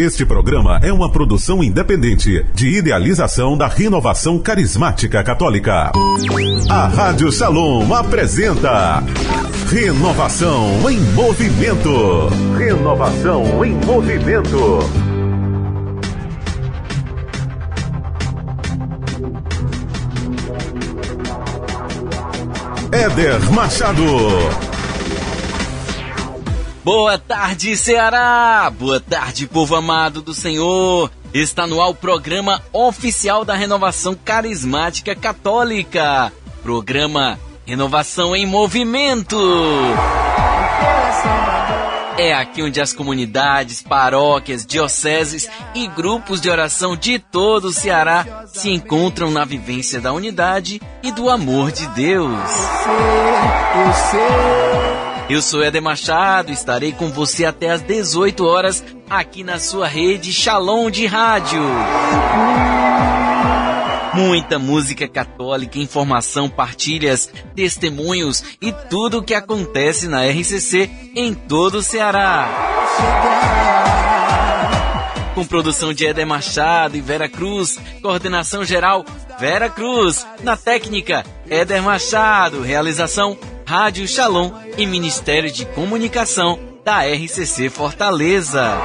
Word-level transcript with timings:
Este 0.00 0.24
programa 0.24 0.80
é 0.82 0.90
uma 0.90 1.12
produção 1.12 1.62
independente 1.62 2.42
de 2.54 2.78
idealização 2.78 3.54
da 3.54 3.66
renovação 3.68 4.38
carismática 4.38 5.22
católica. 5.22 5.92
A 6.70 6.86
Rádio 6.86 7.30
Shalom 7.30 7.92
apresenta 7.92 9.04
Renovação 9.68 10.90
em 10.90 10.98
Movimento. 11.12 12.30
Renovação 12.56 13.62
em 13.62 13.74
Movimento. 13.84 14.78
Éder 22.90 23.52
Machado. 23.52 24.69
Boa 26.82 27.18
tarde, 27.18 27.76
Ceará! 27.76 28.72
Boa 28.74 28.98
tarde, 28.98 29.46
povo 29.46 29.76
amado 29.76 30.22
do 30.22 30.32
Senhor! 30.32 31.10
Está 31.32 31.66
no 31.66 31.80
ar 31.80 31.90
o 31.90 31.94
programa 31.94 32.62
oficial 32.72 33.44
da 33.44 33.54
Renovação 33.54 34.14
Carismática 34.14 35.14
Católica. 35.14 36.32
Programa 36.62 37.38
Renovação 37.66 38.34
em 38.34 38.46
Movimento. 38.46 39.38
É 42.16 42.32
aqui 42.32 42.62
onde 42.62 42.80
as 42.80 42.94
comunidades, 42.94 43.82
paróquias, 43.82 44.64
dioceses 44.64 45.48
e 45.74 45.86
grupos 45.86 46.40
de 46.40 46.48
oração 46.48 46.96
de 46.96 47.18
todo 47.18 47.66
o 47.66 47.72
Ceará 47.72 48.44
se 48.46 48.70
encontram 48.70 49.30
na 49.30 49.44
vivência 49.44 50.00
da 50.00 50.14
unidade 50.14 50.80
e 51.02 51.12
do 51.12 51.28
amor 51.28 51.72
de 51.72 51.86
Deus. 51.88 52.32
Eu 52.32 52.48
sei, 52.82 53.86
eu 53.86 53.92
sei. 54.10 54.79
Eu 55.30 55.40
sou 55.40 55.62
Eder 55.62 55.80
Machado, 55.80 56.50
estarei 56.50 56.90
com 56.90 57.08
você 57.08 57.44
até 57.44 57.70
às 57.70 57.80
18 57.82 58.44
horas 58.44 58.84
aqui 59.08 59.44
na 59.44 59.60
sua 59.60 59.86
rede 59.86 60.32
Shalom 60.32 60.90
de 60.90 61.06
Rádio. 61.06 61.62
Muita 64.12 64.58
música 64.58 65.06
católica, 65.06 65.78
informação, 65.78 66.50
partilhas, 66.50 67.32
testemunhos 67.54 68.42
e 68.60 68.72
tudo 68.72 69.18
o 69.18 69.22
que 69.22 69.32
acontece 69.32 70.08
na 70.08 70.26
RCC 70.26 70.90
em 71.14 71.32
todo 71.32 71.76
o 71.76 71.82
Ceará. 71.82 72.48
Com 75.36 75.46
produção 75.46 75.94
de 75.94 76.06
Eder 76.06 76.26
Machado 76.26 76.96
e 76.96 77.00
Vera 77.00 77.28
Cruz, 77.28 77.78
coordenação 78.02 78.64
geral 78.64 79.04
Vera 79.38 79.70
Cruz, 79.70 80.26
na 80.42 80.56
técnica 80.56 81.24
Éder 81.48 81.84
Machado, 81.84 82.62
realização 82.62 83.38
Rádio 83.70 84.08
Shalom 84.08 84.50
e 84.76 84.84
Ministério 84.84 85.48
de 85.48 85.64
Comunicação 85.64 86.58
da 86.84 87.04
RCC 87.04 87.70
Fortaleza. 87.70 88.76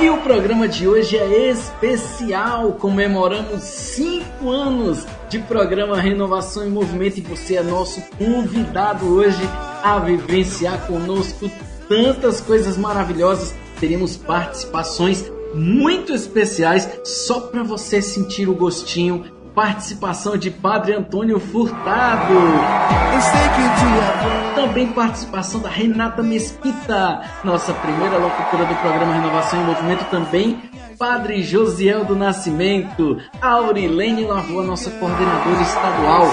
E 0.00 0.08
o 0.08 0.18
programa 0.18 0.68
de 0.68 0.86
hoje 0.86 1.16
é 1.16 1.50
especial. 1.50 2.74
Comemoramos 2.74 3.64
cinco 3.64 4.50
anos 4.50 5.04
de 5.28 5.40
programa 5.40 6.00
Renovação 6.00 6.64
em 6.64 6.70
Movimento 6.70 7.18
e 7.18 7.22
você 7.22 7.56
é 7.56 7.62
nosso 7.64 8.00
convidado 8.16 9.12
hoje 9.12 9.42
a 9.82 9.98
vivenciar 9.98 10.86
conosco 10.86 11.50
tantas 11.92 12.40
coisas 12.40 12.78
maravilhosas. 12.78 13.54
Teremos 13.78 14.16
participações 14.16 15.30
muito 15.54 16.14
especiais 16.14 16.88
só 17.04 17.40
para 17.40 17.62
você 17.62 18.00
sentir 18.00 18.48
o 18.48 18.54
gostinho. 18.54 19.24
Participação 19.54 20.38
de 20.38 20.50
Padre 20.50 20.94
Antônio 20.94 21.38
Furtado. 21.38 22.32
Também 24.54 24.86
participação 24.86 25.60
da 25.60 25.68
Renata 25.68 26.22
Mesquita, 26.22 27.20
nossa 27.44 27.74
primeira 27.74 28.16
locutora 28.16 28.64
do 28.64 28.74
programa 28.76 29.12
Renovação 29.12 29.60
em 29.60 29.64
Movimento. 29.66 30.06
Também 30.10 30.58
Padre 30.98 31.42
Josiel 31.42 32.06
do 32.06 32.16
Nascimento, 32.16 33.18
Aurilene 33.42 34.24
Lavoa, 34.24 34.62
nossa 34.62 34.90
coordenadora 34.92 35.60
estadual. 35.60 36.24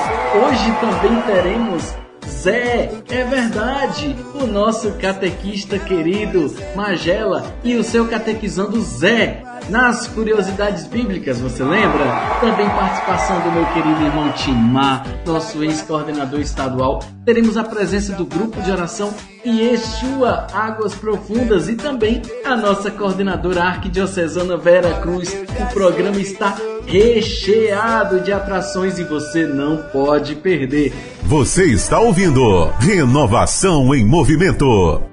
Hoje 0.46 0.72
também 0.80 1.22
teremos 1.24 1.94
Zé, 2.29 2.91
é 3.09 3.23
verdade, 3.23 4.16
o 4.35 4.45
nosso 4.45 4.91
catequista 4.94 5.78
querido 5.78 6.53
Magela 6.75 7.44
e 7.63 7.75
o 7.75 7.84
seu 7.84 8.07
catequizando 8.07 8.79
Zé 8.81 9.44
nas 9.67 10.07
curiosidades 10.07 10.88
bíblicas, 10.88 11.39
você 11.39 11.63
lembra? 11.63 12.06
Também 12.39 12.68
participação 12.69 13.39
do 13.41 13.51
meu 13.51 13.66
querido 13.68 14.03
irmão 14.03 14.31
Timar, 14.31 15.06
nosso 15.25 15.63
ex-coordenador 15.63 16.39
estadual. 16.39 17.00
Teremos 17.25 17.57
a 17.57 17.63
presença 17.63 18.13
do 18.13 18.25
grupo 18.25 18.62
de 18.62 18.72
oração 18.72 19.13
Yeshua 19.45 20.47
Águas 20.53 20.95
Profundas 20.95 21.69
e 21.69 21.75
também 21.75 22.22
a 22.45 22.56
nossa 22.56 22.89
coordenadora 22.89 23.63
arquidiocesana 23.63 24.57
Vera 24.57 25.01
Cruz. 25.01 25.35
O 25.59 25.73
programa 25.73 26.19
está 26.19 26.56
recheado 26.89 28.19
de 28.19 28.31
atrações 28.31 28.97
e 28.97 29.03
você 29.03 29.45
não 29.45 29.77
pode 29.77 30.35
perder. 30.35 30.91
Você 31.23 31.66
está 31.66 32.00
ouvindo 32.00 32.66
Renovação 32.79 33.94
em 33.94 34.03
Movimento. 34.03 35.09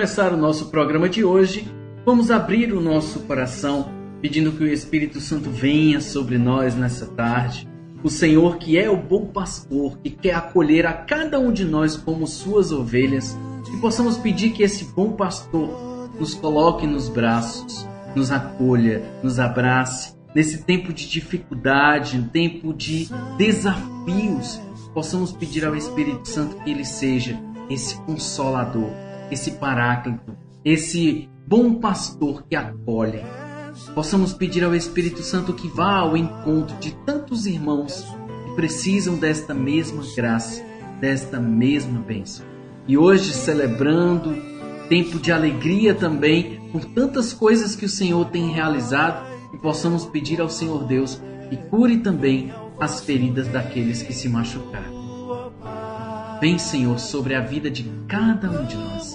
Começar 0.00 0.32
o 0.32 0.36
nosso 0.38 0.70
programa 0.70 1.10
de 1.10 1.22
hoje, 1.22 1.70
vamos 2.06 2.30
abrir 2.30 2.72
o 2.72 2.80
nosso 2.80 3.20
coração 3.20 3.92
pedindo 4.22 4.50
que 4.50 4.64
o 4.64 4.72
Espírito 4.72 5.20
Santo 5.20 5.50
venha 5.50 6.00
sobre 6.00 6.38
nós 6.38 6.74
nessa 6.74 7.04
tarde. 7.04 7.68
O 8.02 8.08
Senhor, 8.08 8.56
que 8.56 8.78
é 8.78 8.88
o 8.88 8.96
bom 8.96 9.26
pastor, 9.26 9.98
que 9.98 10.08
quer 10.08 10.36
acolher 10.36 10.86
a 10.86 10.94
cada 10.94 11.38
um 11.38 11.52
de 11.52 11.66
nós 11.66 11.98
como 11.98 12.26
suas 12.26 12.72
ovelhas, 12.72 13.38
que 13.70 13.76
possamos 13.76 14.16
pedir 14.16 14.52
que 14.52 14.62
esse 14.62 14.84
bom 14.84 15.12
pastor 15.12 16.08
nos 16.18 16.32
coloque 16.32 16.86
nos 16.86 17.10
braços, 17.10 17.86
nos 18.16 18.30
acolha, 18.30 19.02
nos 19.22 19.38
abrace. 19.38 20.14
Nesse 20.34 20.64
tempo 20.64 20.94
de 20.94 21.06
dificuldade, 21.06 22.16
um 22.16 22.26
tempo 22.26 22.72
de 22.72 23.06
desafios, 23.36 24.58
possamos 24.94 25.30
pedir 25.30 25.66
ao 25.66 25.76
Espírito 25.76 26.26
Santo 26.26 26.56
que 26.64 26.70
ele 26.70 26.86
seja 26.86 27.38
esse 27.68 27.96
consolador, 28.04 28.88
esse 29.30 29.52
paráclito, 29.52 30.36
esse 30.64 31.28
bom 31.46 31.74
pastor 31.74 32.44
que 32.48 32.56
acolhe. 32.56 33.22
Possamos 33.94 34.32
pedir 34.32 34.64
ao 34.64 34.74
Espírito 34.74 35.22
Santo 35.22 35.54
que 35.54 35.68
vá 35.68 35.96
ao 35.96 36.16
encontro 36.16 36.76
de 36.78 36.92
tantos 37.04 37.46
irmãos 37.46 38.04
que 38.44 38.54
precisam 38.54 39.16
desta 39.16 39.54
mesma 39.54 40.02
graça, 40.14 40.62
desta 41.00 41.40
mesma 41.40 42.00
bênção. 42.00 42.44
E 42.86 42.98
hoje, 42.98 43.32
celebrando 43.32 44.36
tempo 44.88 45.18
de 45.18 45.30
alegria 45.30 45.94
também 45.94 46.60
por 46.72 46.84
tantas 46.84 47.32
coisas 47.32 47.76
que 47.76 47.84
o 47.84 47.88
Senhor 47.88 48.24
tem 48.26 48.50
realizado, 48.50 49.28
e 49.52 49.58
possamos 49.58 50.04
pedir 50.04 50.40
ao 50.40 50.48
Senhor 50.48 50.84
Deus 50.84 51.20
que 51.48 51.56
cure 51.56 51.98
também 51.98 52.52
as 52.78 53.00
feridas 53.00 53.48
daqueles 53.48 54.02
que 54.02 54.12
se 54.12 54.28
machucaram. 54.28 54.99
Vem, 56.40 56.56
Senhor, 56.56 56.98
sobre 56.98 57.34
a 57.34 57.40
vida 57.40 57.70
de 57.70 57.84
cada 58.08 58.50
um 58.50 58.64
de 58.64 58.74
nós. 58.74 59.14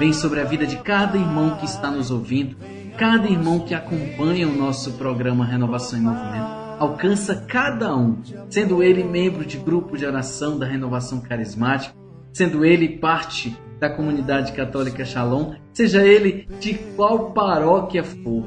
Vem 0.00 0.12
sobre 0.12 0.40
a 0.40 0.44
vida 0.44 0.66
de 0.66 0.76
cada 0.78 1.16
irmão 1.16 1.56
que 1.56 1.66
está 1.66 1.88
nos 1.88 2.10
ouvindo, 2.10 2.56
cada 2.98 3.28
irmão 3.28 3.60
que 3.60 3.74
acompanha 3.74 4.48
o 4.48 4.56
nosso 4.56 4.94
programa 4.94 5.46
Renovação 5.46 6.00
em 6.00 6.02
Movimento. 6.02 6.64
alcança 6.76 7.36
cada 7.46 7.96
um, 7.96 8.20
sendo 8.50 8.82
ele 8.82 9.04
membro 9.04 9.44
de 9.44 9.56
grupo 9.56 9.96
de 9.96 10.04
oração 10.04 10.58
da 10.58 10.66
renovação 10.66 11.20
carismática, 11.20 11.94
sendo 12.32 12.64
ele 12.64 12.98
parte 12.98 13.56
da 13.78 13.88
comunidade 13.88 14.50
católica 14.50 15.04
Shalom, 15.04 15.54
seja 15.72 16.04
ele 16.04 16.48
de 16.58 16.74
qual 16.74 17.30
paróquia 17.30 18.02
for, 18.02 18.44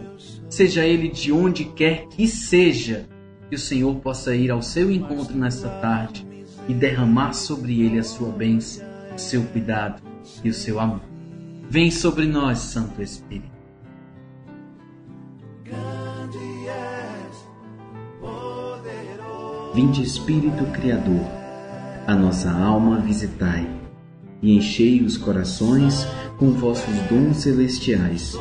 seja 0.49 0.85
ele 0.85 1.07
de 1.07 1.31
onde 1.31 1.63
quer 1.63 2.07
que 2.09 2.27
seja, 2.27 3.07
que 3.49 3.55
o 3.55 3.59
Senhor 3.59 3.95
possa 3.95 4.35
ir 4.35 4.51
ao 4.51 4.61
seu 4.61 4.91
encontro 4.91 5.37
nesta 5.37 5.69
tarde 5.69 6.26
e 6.67 6.73
derramar 6.73 7.33
sobre 7.33 7.81
ele 7.81 7.99
a 7.99 8.03
sua 8.03 8.29
bênção, 8.29 8.85
o 9.15 9.19
seu 9.19 9.43
cuidado 9.43 10.01
e 10.43 10.49
o 10.49 10.53
seu 10.53 10.79
amor. 10.79 11.01
Vem 11.69 11.91
sobre 11.91 12.25
nós, 12.25 12.59
Santo 12.59 13.01
Espírito. 13.01 13.57
Vinde 19.73 20.01
Espírito 20.01 20.65
Criador, 20.71 21.23
a 22.07 22.15
nossa 22.15 22.49
alma 22.49 22.99
visitai, 22.99 23.69
e 24.41 24.57
enchei 24.57 25.03
os 25.03 25.17
corações 25.17 26.07
com 26.39 26.51
vossos 26.51 26.95
dons 27.09 27.37
celestiais. 27.37 28.35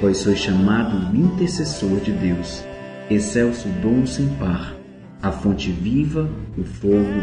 Vós 0.00 0.16
sois 0.18 0.38
chamado 0.38 1.16
intercessor 1.16 2.00
de 2.00 2.10
Deus, 2.10 2.64
excelso 3.08 3.68
dom 3.80 4.04
sem 4.04 4.28
par, 4.36 4.74
a 5.22 5.30
fonte 5.30 5.70
viva, 5.70 6.28
o 6.58 6.64
fogo, 6.64 7.22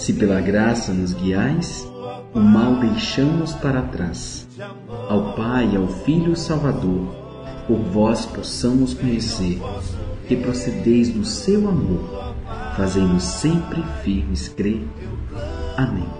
Se 0.00 0.14
pela 0.14 0.40
graça 0.40 0.94
nos 0.94 1.12
guiais, 1.12 1.86
o 2.32 2.40
mal 2.40 2.76
deixamos 2.76 3.52
para 3.52 3.82
trás. 3.82 4.48
Ao 5.10 5.34
Pai 5.34 5.76
ao 5.76 5.88
Filho 5.88 6.34
Salvador, 6.34 7.14
por 7.66 7.76
vós 7.76 8.24
possamos 8.24 8.94
conhecer 8.94 9.60
que 10.26 10.36
procedeis 10.36 11.10
do 11.10 11.22
seu 11.22 11.68
amor 11.68 12.34
fazendo 12.78 13.20
sempre 13.20 13.82
firmes 14.02 14.48
crer. 14.48 14.88
Amém. 15.76 16.19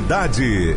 Da 0.00 0.26
Unidade. 0.26 0.76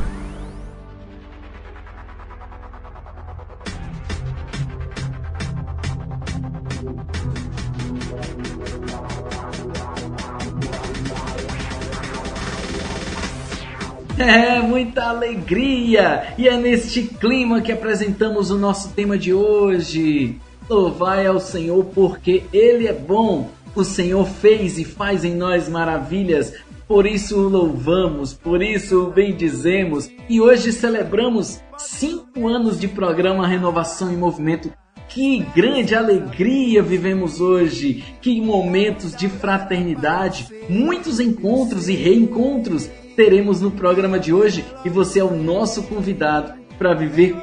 É, 14.18 14.60
muita 14.62 15.04
alegria! 15.10 16.34
E 16.38 16.48
é 16.48 16.56
neste 16.56 17.04
clima 17.04 17.62
que 17.62 17.72
apresentamos 17.72 18.52
o 18.52 18.58
nosso 18.58 18.90
tema 18.90 19.18
de 19.18 19.34
hoje. 19.34 20.40
Louvai 20.70 21.26
ao 21.26 21.40
Senhor 21.40 21.84
porque 21.86 22.44
Ele 22.54 22.88
é 22.88 22.94
bom. 22.94 23.50
O 23.76 23.84
Senhor 23.84 24.26
fez 24.28 24.78
e 24.78 24.86
faz 24.86 25.24
em 25.24 25.36
nós 25.36 25.68
maravilhas. 25.68 26.54
Por 26.92 27.06
isso 27.06 27.40
o 27.40 27.48
louvamos, 27.48 28.34
por 28.34 28.62
isso 28.62 29.06
o 29.06 29.12
bendizemos. 29.12 30.12
E 30.28 30.42
hoje 30.42 30.74
celebramos 30.74 31.58
cinco 31.78 32.50
anos 32.50 32.78
de 32.78 32.86
programa 32.86 33.48
Renovação 33.48 34.12
em 34.12 34.18
Movimento 34.18 34.70
que 35.08 35.40
grande 35.56 35.96
alegria 35.96 36.84
vivemos 36.84 37.40
hoje! 37.40 38.04
Que 38.22 38.42
momentos 38.42 39.16
de 39.16 39.30
fraternidade, 39.30 40.50
muitos 40.68 41.22
encontros 41.22 41.88
e 41.88 41.94
reencontros 41.94 42.90
teremos 43.16 43.62
no 43.62 43.72
programa 43.72 44.20
de 44.20 44.34
hoje 44.34 44.66
e 44.84 44.90
você 44.90 45.22
é 45.22 45.24
o 45.24 45.34
nosso 45.34 45.84
convidado 45.84 46.60
para 46.78 46.94
viver 46.94 47.34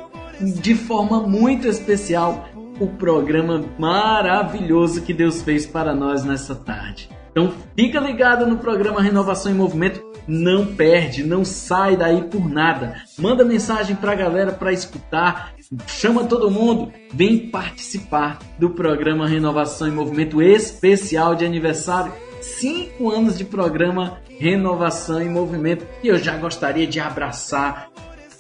de 0.61 0.75
forma 0.75 1.27
muito 1.27 1.67
especial 1.67 2.47
o 2.79 2.87
programa 2.87 3.65
maravilhoso 3.79 5.01
que 5.01 5.15
Deus 5.15 5.41
fez 5.41 5.65
para 5.65 5.95
nós 5.95 6.23
nessa 6.23 6.55
tarde. 6.55 7.09
Então 7.39 7.55
fica 7.77 8.01
ligado 8.01 8.45
no 8.49 8.59
programa 8.59 9.01
Renovação 9.01 9.53
em 9.53 9.55
Movimento, 9.55 10.03
não 10.27 10.67
perde, 10.67 11.23
não 11.23 11.45
sai 11.45 11.97
daí 11.97 12.23
por 12.23 12.51
nada. 12.51 12.97
Manda 13.17 13.45
mensagem 13.45 13.95
para 13.95 14.11
a 14.11 14.17
galera 14.17 14.51
para 14.51 14.73
escutar, 14.73 15.55
chama 15.87 16.25
todo 16.25 16.51
mundo, 16.51 16.93
vem 17.15 17.49
participar 17.49 18.41
do 18.59 18.71
programa 18.71 19.29
Renovação 19.29 19.87
em 19.87 19.93
Movimento 19.93 20.43
especial 20.43 21.37
de 21.37 21.45
aniversário. 21.45 22.13
Cinco 22.41 23.09
anos 23.09 23.39
de 23.39 23.45
programa 23.45 24.19
Renovação 24.41 25.23
em 25.23 25.29
Movimento. 25.29 25.87
E 26.03 26.09
eu 26.09 26.19
já 26.19 26.37
gostaria 26.37 26.89
de 26.89 26.99
abraçar 26.99 27.89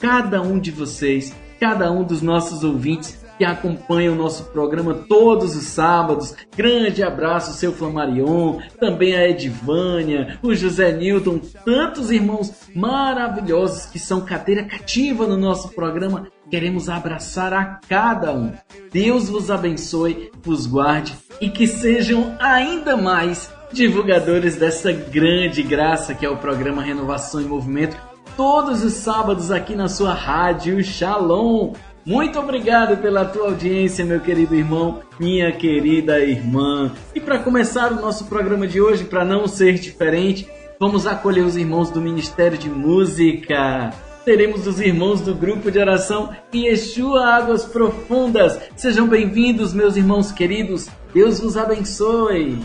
cada 0.01 0.43
um 0.43 0.59
de 0.59 0.73
vocês, 0.73 1.33
cada 1.61 1.93
um 1.93 2.03
dos 2.03 2.21
nossos 2.21 2.65
ouvintes 2.65 3.28
que 3.39 3.45
acompanham 3.45 4.15
o 4.15 4.19
nosso 4.19 4.45
programa 4.47 4.93
todos 5.09 5.57
os 5.57 5.65
sábados. 5.65 6.35
Grande 6.57 7.03
abraço, 7.03 7.57
seu 7.57 7.73
Flamarion, 7.73 8.59
também 8.81 9.15
a 9.15 9.29
Edivânia, 9.29 10.39
o 10.43 10.55
José 10.55 10.93
Newton, 10.93 11.39
tantos 11.65 12.11
irmãos 12.11 12.53
maravilhosos 12.75 13.87
que 13.87 13.99
são 13.99 14.21
cadeira 14.21 14.65
cativa 14.65 15.27
no 15.27 15.37
nosso 15.37 15.69
programa. 15.71 16.27
Queremos 16.51 16.89
abraçar 16.89 17.53
a 17.55 17.79
cada 17.89 18.33
um. 18.33 18.53
Deus 18.91 19.29
vos 19.29 19.51
abençoe, 19.51 20.31
vos 20.43 20.67
guarde 20.67 21.15
e 21.41 21.49
que 21.49 21.67
sejam 21.67 22.35
ainda 22.41 22.97
mais 22.97 23.53
divulgadores 23.73 24.57
dessa 24.57 24.91
grande 24.91 25.63
graça 25.63 26.15
que 26.15 26.25
é 26.25 26.31
o 26.31 26.39
programa 26.39 26.83
Renovação 26.83 27.41
em 27.41 27.45
Movimento, 27.45 27.97
todos 28.37 28.83
os 28.83 28.95
sábados 28.95 29.51
aqui 29.51 29.75
na 29.75 29.89
sua 29.89 30.15
rádio 30.15 30.83
Shalom. 30.83 31.75
Muito 32.09 32.39
obrigado 32.39 32.97
pela 33.03 33.23
tua 33.23 33.49
audiência, 33.49 34.03
meu 34.03 34.19
querido 34.19 34.55
irmão, 34.55 35.01
minha 35.21 35.53
querida 35.53 36.19
irmã. 36.19 36.91
E 37.15 37.21
para 37.21 37.39
começar 37.39 37.93
o 37.93 38.01
nosso 38.01 38.25
programa 38.25 38.67
de 38.67 38.81
hoje, 38.81 39.05
para 39.05 39.27
não 39.27 39.47
ser 39.47 39.75
diferente, 39.75 40.49
vamos 40.81 41.07
acolher 41.07 41.45
os 41.45 41.55
irmãos 41.55 41.91
do 41.91 42.01
Ministério 42.01 42.57
de 42.57 42.71
Música. 42.71 43.91
Teremos 44.25 44.67
os 44.67 44.81
irmãos 44.81 45.21
do 45.21 45.35
grupo 45.35 45.71
de 45.71 45.79
oração 45.79 46.35
Yeshua 46.53 47.27
Águas 47.27 47.67
Profundas. 47.67 48.59
Sejam 48.75 49.07
bem-vindos, 49.07 49.75
meus 49.75 49.95
irmãos 49.95 50.33
queridos. 50.33 50.89
Deus 51.13 51.39
vos 51.41 51.59
abençoe. 51.59 52.59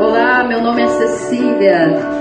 Olá, 0.00 0.42
meu 0.42 0.62
nome 0.62 0.80
é 0.80 0.88
Cecília. 0.88 2.17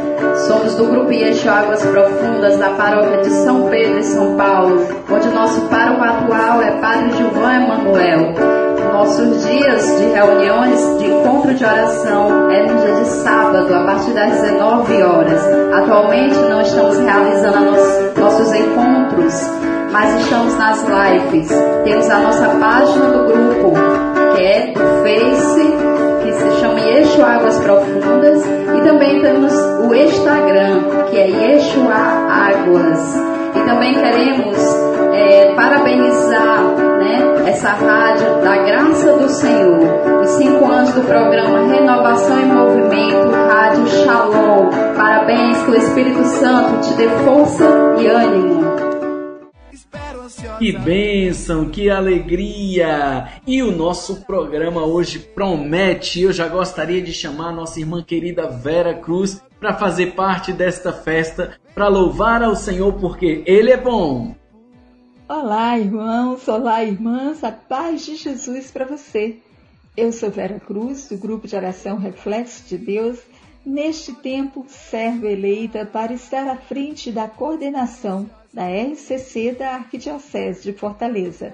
Somos 0.48 0.76
do 0.76 0.86
Grupo 0.86 1.12
Yeshua 1.12 1.52
Águas 1.52 1.86
Profundas 1.86 2.58
da 2.58 2.70
paróquia 2.72 3.22
de 3.22 3.30
São 3.30 3.70
Pedro, 3.70 4.00
em 4.00 4.04
São 4.04 4.36
Paulo, 4.36 4.88
onde 5.12 5.28
nosso 5.30 5.62
pároco 5.62 6.04
atual 6.04 6.62
é 6.62 6.72
Padre 6.80 7.12
Gilvan 7.12 7.54
Emanuel. 7.54 8.34
Nossos 8.94 9.46
dias 9.46 9.98
de 10.00 10.06
reuniões 10.06 11.00
de 11.00 11.06
encontro 11.08 11.54
de 11.54 11.64
oração 11.64 12.50
é 12.50 12.64
no 12.64 12.80
dia 12.80 12.96
de 12.96 13.06
sábado, 13.06 13.74
a 13.74 13.84
partir 13.86 14.12
das 14.12 14.32
19 14.42 15.04
horas. 15.04 15.42
Atualmente 15.74 16.36
não 16.36 16.62
estamos 16.62 16.98
realizando 16.98 17.72
nos, 17.72 18.18
nossos 18.18 18.54
encontros, 18.54 19.34
mas 19.92 20.22
estamos 20.22 20.58
nas 20.58 20.84
lives. 20.84 21.50
Temos 21.84 22.10
a 22.10 22.20
nossa 22.20 22.48
página 22.50 23.06
do 23.06 23.26
grupo, 23.26 23.74
que 24.36 24.42
é 24.42 24.74
do 24.74 24.80
Face 25.04 25.88
Yeshua 26.98 27.28
Águas 27.28 27.60
Profundas 27.60 28.44
e 28.44 28.82
também 28.82 29.22
temos 29.22 29.54
o 29.54 29.94
Instagram, 29.94 31.06
que 31.12 31.18
é 31.18 31.28
Yeshua 31.28 31.94
Águas. 31.94 33.16
E 33.56 33.60
também 33.68 33.94
queremos 33.94 34.58
é, 35.14 35.54
parabenizar 35.54 36.64
né, 36.98 37.44
essa 37.46 37.70
rádio 37.70 38.42
da 38.42 38.58
graça 38.64 39.14
do 39.14 39.30
Senhor. 39.30 40.22
Os 40.24 40.30
cinco 40.32 40.66
anos 40.66 40.92
do 40.94 41.02
programa 41.02 41.68
Renovação 41.72 42.40
em 42.40 42.46
Movimento, 42.48 43.30
Rádio 43.48 43.88
Shalom. 43.88 44.70
Parabéns, 44.96 45.62
que 45.62 45.72
o 45.72 45.76
Espírito 45.76 46.24
Santo 46.24 46.82
te 46.82 46.94
dê 46.96 47.10
força 47.10 47.64
e 48.00 48.08
ânimo. 48.08 48.67
Que 50.56 50.72
bênção, 50.72 51.70
que 51.70 51.88
alegria! 51.88 53.42
E 53.46 53.62
o 53.62 53.72
nosso 53.72 54.26
programa 54.26 54.84
hoje 54.84 55.20
promete. 55.20 56.22
Eu 56.22 56.34
já 56.34 56.48
gostaria 56.48 57.00
de 57.00 57.14
chamar 57.14 57.50
a 57.50 57.56
nossa 57.56 57.80
irmã 57.80 58.04
querida 58.04 58.50
Vera 58.50 58.96
Cruz 58.96 59.40
para 59.60 59.76
fazer 59.76 60.16
parte 60.16 60.52
desta 60.52 60.92
festa, 60.92 61.60
para 61.76 61.88
louvar 61.88 62.42
ao 62.42 62.56
Senhor 62.56 62.94
porque 62.94 63.44
Ele 63.46 63.72
é 63.72 63.78
bom. 63.78 64.36
Olá, 65.30 65.78
irmãos, 65.78 66.48
olá, 66.48 66.84
irmãs, 66.84 67.44
a 67.44 67.52
paz 67.52 68.06
de 68.06 68.16
Jesus 68.16 68.72
para 68.72 68.86
você. 68.86 69.38
Eu 69.96 70.12
sou 70.12 70.32
Vera 70.32 70.60
Cruz, 70.60 71.08
do 71.10 71.18
grupo 71.18 71.48
de 71.48 71.56
oração 71.56 71.98
Reflexo 71.98 72.64
de 72.68 72.78
Deus. 72.80 73.20
Neste 73.64 74.14
tempo, 74.14 74.66
servo 74.68 75.28
eleita 75.28 75.86
para 75.86 76.14
estar 76.14 76.48
à 76.48 76.56
frente 76.56 77.12
da 77.12 77.28
coordenação 77.28 78.28
da 78.54 78.64
RCC 78.68 79.52
da 79.52 79.76
Arquidiocese 79.76 80.64
de 80.64 80.74
Fortaleza. 80.74 81.54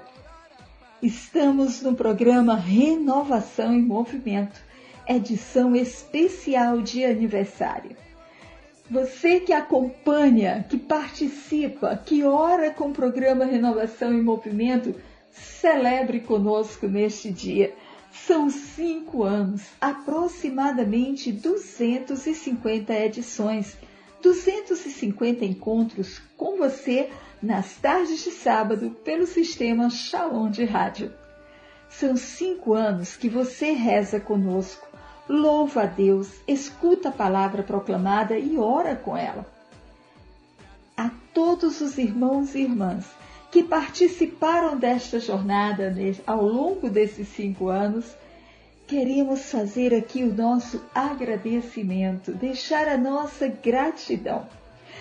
Estamos 1.02 1.82
no 1.82 1.94
programa 1.94 2.54
Renovação 2.54 3.74
em 3.74 3.82
Movimento, 3.82 4.60
edição 5.06 5.76
especial 5.76 6.80
de 6.80 7.04
aniversário. 7.04 7.96
Você 8.90 9.40
que 9.40 9.52
acompanha, 9.52 10.64
que 10.68 10.78
participa, 10.78 11.96
que 11.96 12.22
ora 12.22 12.70
com 12.70 12.88
o 12.88 12.92
programa 12.92 13.44
Renovação 13.44 14.12
em 14.12 14.22
Movimento, 14.22 14.94
celebre 15.30 16.20
conosco 16.20 16.86
neste 16.86 17.30
dia. 17.30 17.74
São 18.12 18.48
cinco 18.48 19.24
anos, 19.24 19.62
aproximadamente 19.80 21.32
250 21.32 22.94
edições 22.94 23.76
250 24.24 25.44
encontros 25.44 26.22
com 26.34 26.56
você 26.56 27.10
nas 27.42 27.76
tardes 27.76 28.24
de 28.24 28.30
sábado 28.30 28.90
pelo 29.04 29.26
sistema 29.26 29.90
Shalom 29.90 30.50
de 30.50 30.64
Rádio. 30.64 31.12
São 31.90 32.16
cinco 32.16 32.72
anos 32.72 33.16
que 33.16 33.28
você 33.28 33.72
reza 33.72 34.18
conosco, 34.18 34.88
louva 35.28 35.82
a 35.82 35.86
Deus, 35.86 36.30
escuta 36.48 37.10
a 37.10 37.12
palavra 37.12 37.62
proclamada 37.62 38.38
e 38.38 38.56
ora 38.56 38.96
com 38.96 39.14
ela. 39.14 39.46
A 40.96 41.10
todos 41.34 41.82
os 41.82 41.98
irmãos 41.98 42.54
e 42.54 42.60
irmãs 42.60 43.04
que 43.50 43.62
participaram 43.62 44.78
desta 44.78 45.20
jornada 45.20 45.94
ao 46.26 46.42
longo 46.42 46.88
desses 46.88 47.28
cinco 47.28 47.68
anos, 47.68 48.16
queremos 48.94 49.50
fazer 49.50 49.92
aqui 49.92 50.22
o 50.22 50.32
nosso 50.32 50.80
agradecimento, 50.94 52.30
deixar 52.30 52.86
a 52.86 52.96
nossa 52.96 53.48
gratidão. 53.48 54.46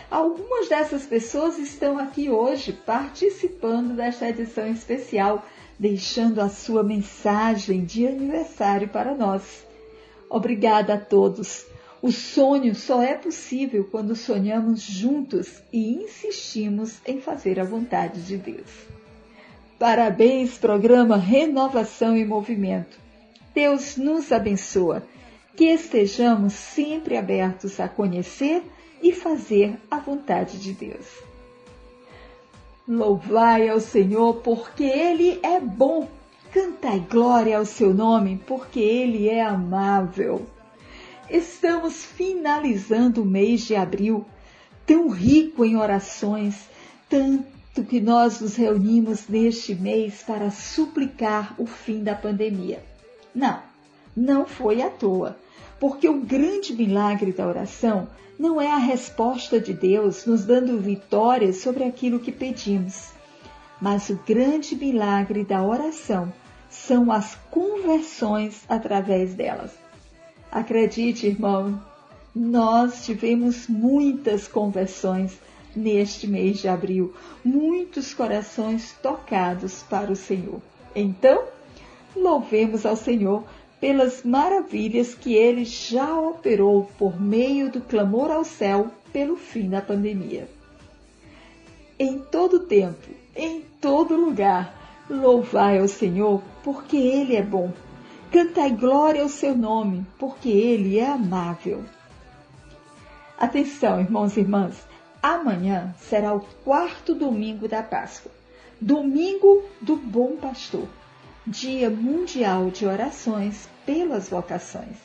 Algumas 0.09 0.67
dessas 0.67 1.05
pessoas 1.05 1.59
estão 1.59 1.99
aqui 1.99 2.27
hoje 2.27 2.73
participando 2.73 3.95
desta 3.95 4.27
edição 4.27 4.67
especial, 4.67 5.45
deixando 5.77 6.41
a 6.41 6.49
sua 6.49 6.81
mensagem 6.81 7.85
de 7.85 8.07
aniversário 8.07 8.87
para 8.87 9.13
nós. 9.13 9.63
Obrigada 10.27 10.95
a 10.95 10.99
todos. 10.99 11.63
O 12.01 12.11
sonho 12.11 12.73
só 12.73 12.99
é 12.99 13.13
possível 13.13 13.87
quando 13.91 14.15
sonhamos 14.15 14.81
juntos 14.81 15.61
e 15.71 15.93
insistimos 16.03 16.97
em 17.05 17.21
fazer 17.21 17.59
a 17.59 17.63
vontade 17.63 18.23
de 18.23 18.37
Deus. 18.37 18.71
Parabéns, 19.77 20.57
programa 20.57 21.15
Renovação 21.15 22.17
em 22.17 22.25
Movimento. 22.25 23.02
Deus 23.53 23.97
nos 23.97 24.31
abençoa, 24.31 25.03
que 25.55 25.65
estejamos 25.65 26.53
sempre 26.53 27.15
abertos 27.15 27.79
a 27.79 27.87
conhecer 27.87 28.63
e 29.01 29.13
fazer 29.13 29.77
a 29.91 29.97
vontade 29.99 30.59
de 30.59 30.73
Deus. 30.73 31.05
Louvai 32.87 33.69
ao 33.69 33.79
Senhor, 33.79 34.35
porque 34.37 34.83
Ele 34.83 35.39
é 35.43 35.59
bom. 35.59 36.07
Cantai 36.51 36.99
glória 36.99 37.57
ao 37.57 37.65
seu 37.65 37.93
nome, 37.93 38.41
porque 38.45 38.79
Ele 38.79 39.29
é 39.29 39.41
amável. 39.41 40.45
Estamos 41.29 42.03
finalizando 42.03 43.21
o 43.21 43.25
mês 43.25 43.61
de 43.61 43.75
abril, 43.75 44.25
tão 44.85 45.09
rico 45.09 45.63
em 45.63 45.77
orações, 45.77 46.67
tanto 47.09 47.83
que 47.87 48.01
nós 48.01 48.39
nos 48.39 48.55
reunimos 48.55 49.27
neste 49.27 49.73
mês 49.73 50.21
para 50.21 50.51
suplicar 50.51 51.55
o 51.57 51.65
fim 51.65 52.03
da 52.03 52.13
pandemia. 52.13 52.92
Não, 53.33 53.59
não 54.15 54.45
foi 54.45 54.81
à 54.81 54.89
toa, 54.89 55.37
porque 55.79 56.07
o 56.07 56.21
grande 56.21 56.73
milagre 56.73 57.31
da 57.31 57.47
oração 57.47 58.07
não 58.37 58.59
é 58.61 58.71
a 58.71 58.77
resposta 58.77 59.59
de 59.59 59.73
Deus 59.73 60.25
nos 60.25 60.45
dando 60.45 60.79
vitória 60.79 61.53
sobre 61.53 61.83
aquilo 61.83 62.19
que 62.19 62.31
pedimos, 62.31 63.11
mas 63.81 64.09
o 64.09 64.19
grande 64.25 64.75
milagre 64.75 65.43
da 65.43 65.63
oração 65.63 66.31
são 66.69 67.11
as 67.11 67.35
conversões 67.51 68.63
através 68.67 69.33
delas. 69.33 69.71
Acredite, 70.51 71.27
irmão, 71.27 71.81
nós 72.35 73.05
tivemos 73.05 73.67
muitas 73.67 74.47
conversões 74.47 75.37
neste 75.75 76.27
mês 76.27 76.59
de 76.59 76.67
abril, 76.67 77.13
muitos 77.43 78.13
corações 78.13 78.95
tocados 79.01 79.83
para 79.83 80.11
o 80.11 80.15
Senhor. 80.15 80.61
Então, 80.95 81.43
louvemos 82.15 82.85
ao 82.85 82.95
Senhor 82.95 83.43
pelas 83.79 84.23
maravilhas 84.23 85.13
que 85.13 85.33
ele 85.35 85.65
já 85.65 86.17
operou 86.17 86.89
por 86.97 87.19
meio 87.19 87.69
do 87.69 87.81
clamor 87.81 88.31
ao 88.31 88.43
céu 88.43 88.89
pelo 89.11 89.35
fim 89.35 89.69
da 89.69 89.81
pandemia. 89.81 90.47
Em 91.99 92.19
todo 92.19 92.61
tempo, 92.61 93.09
em 93.35 93.61
todo 93.81 94.15
lugar, 94.15 94.73
louvai 95.09 95.79
ao 95.79 95.87
Senhor, 95.87 96.41
porque 96.63 96.97
ele 96.97 97.35
é 97.35 97.41
bom. 97.41 97.71
Cantai 98.31 98.71
glória 98.71 99.21
ao 99.21 99.29
seu 99.29 99.55
nome, 99.55 100.05
porque 100.17 100.49
ele 100.49 100.97
é 100.97 101.05
amável. 101.05 101.83
Atenção, 103.37 103.99
irmãos 103.99 104.37
e 104.37 104.39
irmãs, 104.39 104.87
amanhã 105.21 105.93
será 105.99 106.33
o 106.33 106.41
quarto 106.63 107.13
domingo 107.13 107.67
da 107.67 107.83
Páscoa, 107.83 108.31
domingo 108.79 109.63
do 109.81 109.95
Bom 109.95 110.37
Pastor, 110.37 110.87
Dia 111.45 111.89
Mundial 111.89 112.71
de 112.71 112.85
Orações 112.85 113.67
pelas 113.85 114.29
vocações. 114.29 114.95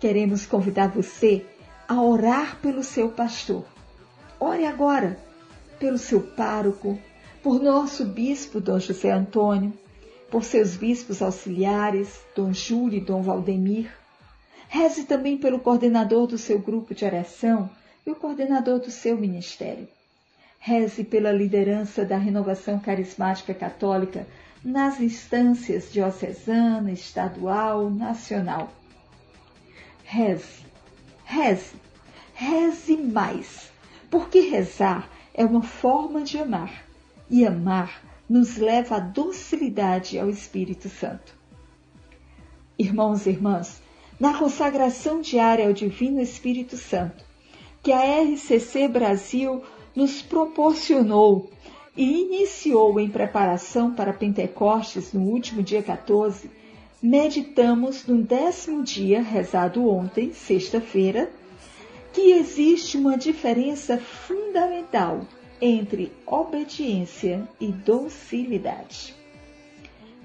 Queremos 0.00 0.44
convidar 0.44 0.88
você 0.88 1.46
a 1.86 2.02
orar 2.02 2.58
pelo 2.60 2.82
seu 2.82 3.10
pastor. 3.10 3.64
Ore 4.40 4.66
agora 4.66 5.16
pelo 5.78 5.96
seu 5.96 6.22
pároco, 6.22 6.98
por 7.40 7.62
nosso 7.62 8.04
bispo 8.04 8.60
Dom 8.60 8.80
José 8.80 9.12
Antônio, 9.12 9.72
por 10.28 10.42
seus 10.42 10.74
bispos 10.74 11.22
auxiliares, 11.22 12.18
Dom 12.34 12.52
Júlio 12.52 12.98
e 12.98 13.00
Dom 13.00 13.22
Valdemir. 13.22 13.92
Reze 14.68 15.04
também 15.04 15.38
pelo 15.38 15.60
coordenador 15.60 16.26
do 16.26 16.36
seu 16.36 16.58
grupo 16.58 16.96
de 16.96 17.04
oração 17.04 17.70
e 18.04 18.10
o 18.10 18.16
coordenador 18.16 18.80
do 18.80 18.90
seu 18.90 19.16
ministério. 19.16 19.86
Reze 20.58 21.04
pela 21.04 21.30
liderança 21.30 22.04
da 22.04 22.18
renovação 22.18 22.80
carismática 22.80 23.54
católica 23.54 24.26
nas 24.64 25.00
instâncias 25.00 25.90
diocesana, 25.92 26.92
estadual, 26.92 27.90
nacional. 27.90 28.72
Reze, 30.04 30.64
reze, 31.24 31.74
reze 32.34 32.96
mais, 32.96 33.70
porque 34.10 34.40
rezar 34.40 35.08
é 35.32 35.44
uma 35.44 35.62
forma 35.62 36.22
de 36.22 36.38
amar 36.38 36.84
e 37.30 37.46
amar 37.46 38.02
nos 38.28 38.56
leva 38.56 38.96
à 38.96 39.00
docilidade 39.00 40.18
ao 40.18 40.28
Espírito 40.28 40.88
Santo. 40.88 41.34
Irmãos 42.78 43.26
e 43.26 43.30
irmãs, 43.30 43.82
na 44.18 44.36
consagração 44.36 45.20
diária 45.20 45.66
ao 45.66 45.72
Divino 45.72 46.20
Espírito 46.20 46.76
Santo, 46.76 47.24
que 47.82 47.92
a 47.92 48.22
RCC 48.22 48.88
Brasil 48.88 49.62
nos 49.94 50.22
proporcionou 50.22 51.50
e 51.96 52.22
iniciou 52.22 52.98
em 53.00 53.08
preparação 53.08 53.92
para 53.92 54.12
Pentecostes 54.12 55.12
no 55.12 55.22
último 55.22 55.62
dia 55.62 55.82
14, 55.82 56.50
meditamos 57.02 58.06
no 58.06 58.22
décimo 58.22 58.82
dia, 58.82 59.22
rezado 59.22 59.88
ontem, 59.88 60.32
sexta-feira, 60.32 61.30
que 62.12 62.32
existe 62.32 62.96
uma 62.96 63.16
diferença 63.16 63.98
fundamental 63.98 65.26
entre 65.60 66.12
obediência 66.26 67.46
e 67.60 67.68
docilidade. 67.68 69.14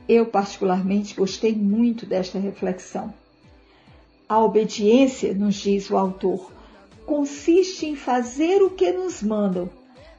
Eu, 0.08 0.26
particularmente, 0.28 1.16
gostei 1.16 1.54
muito 1.54 2.06
desta 2.06 2.40
reflexão. 2.40 3.14
A 4.30 4.40
obediência, 4.44 5.34
nos 5.34 5.56
diz 5.56 5.90
o 5.90 5.98
autor, 5.98 6.52
consiste 7.06 7.86
em 7.86 7.96
fazer 7.96 8.62
o 8.62 8.70
que 8.70 8.92
nos 8.92 9.22
mandam 9.22 9.70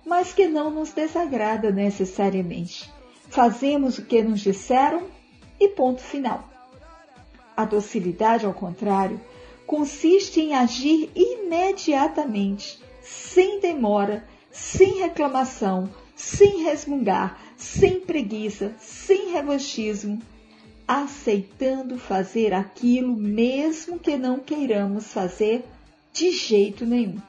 mas 0.07 0.33
que 0.33 0.47
não 0.47 0.71
nos 0.71 0.93
desagrada 0.93 1.73
necessariamente. 1.73 2.89
Fazemos 3.29 3.99
o 3.99 4.05
que 4.05 4.23
nos 4.23 4.41
disseram 4.41 5.03
e 5.59 5.69
ponto 5.69 6.01
final. 6.01 6.49
A 7.57 7.65
docilidade, 7.65 8.47
ao 8.47 8.55
contrário, 8.55 9.21
consiste 9.67 10.41
em 10.41 10.55
agir 10.55 11.11
imediatamente, 11.13 12.79
sem 13.03 13.59
demora, 13.59 14.25
sem 14.53 15.01
reclamação, 15.01 15.91
sem 16.15 16.63
resmungar, 16.63 17.41
sem 17.57 17.99
preguiça, 17.99 18.75
sem 18.79 19.33
revanchismo, 19.33 20.23
aceitando 20.87 21.99
fazer 21.99 22.55
aquilo 22.55 23.17
mesmo 23.17 23.99
que 23.99 24.17
não 24.17 24.39
queiramos 24.39 25.13
fazer 25.13 25.65
de 26.13 26.31
jeito 26.31 26.87
nenhum 26.87 27.21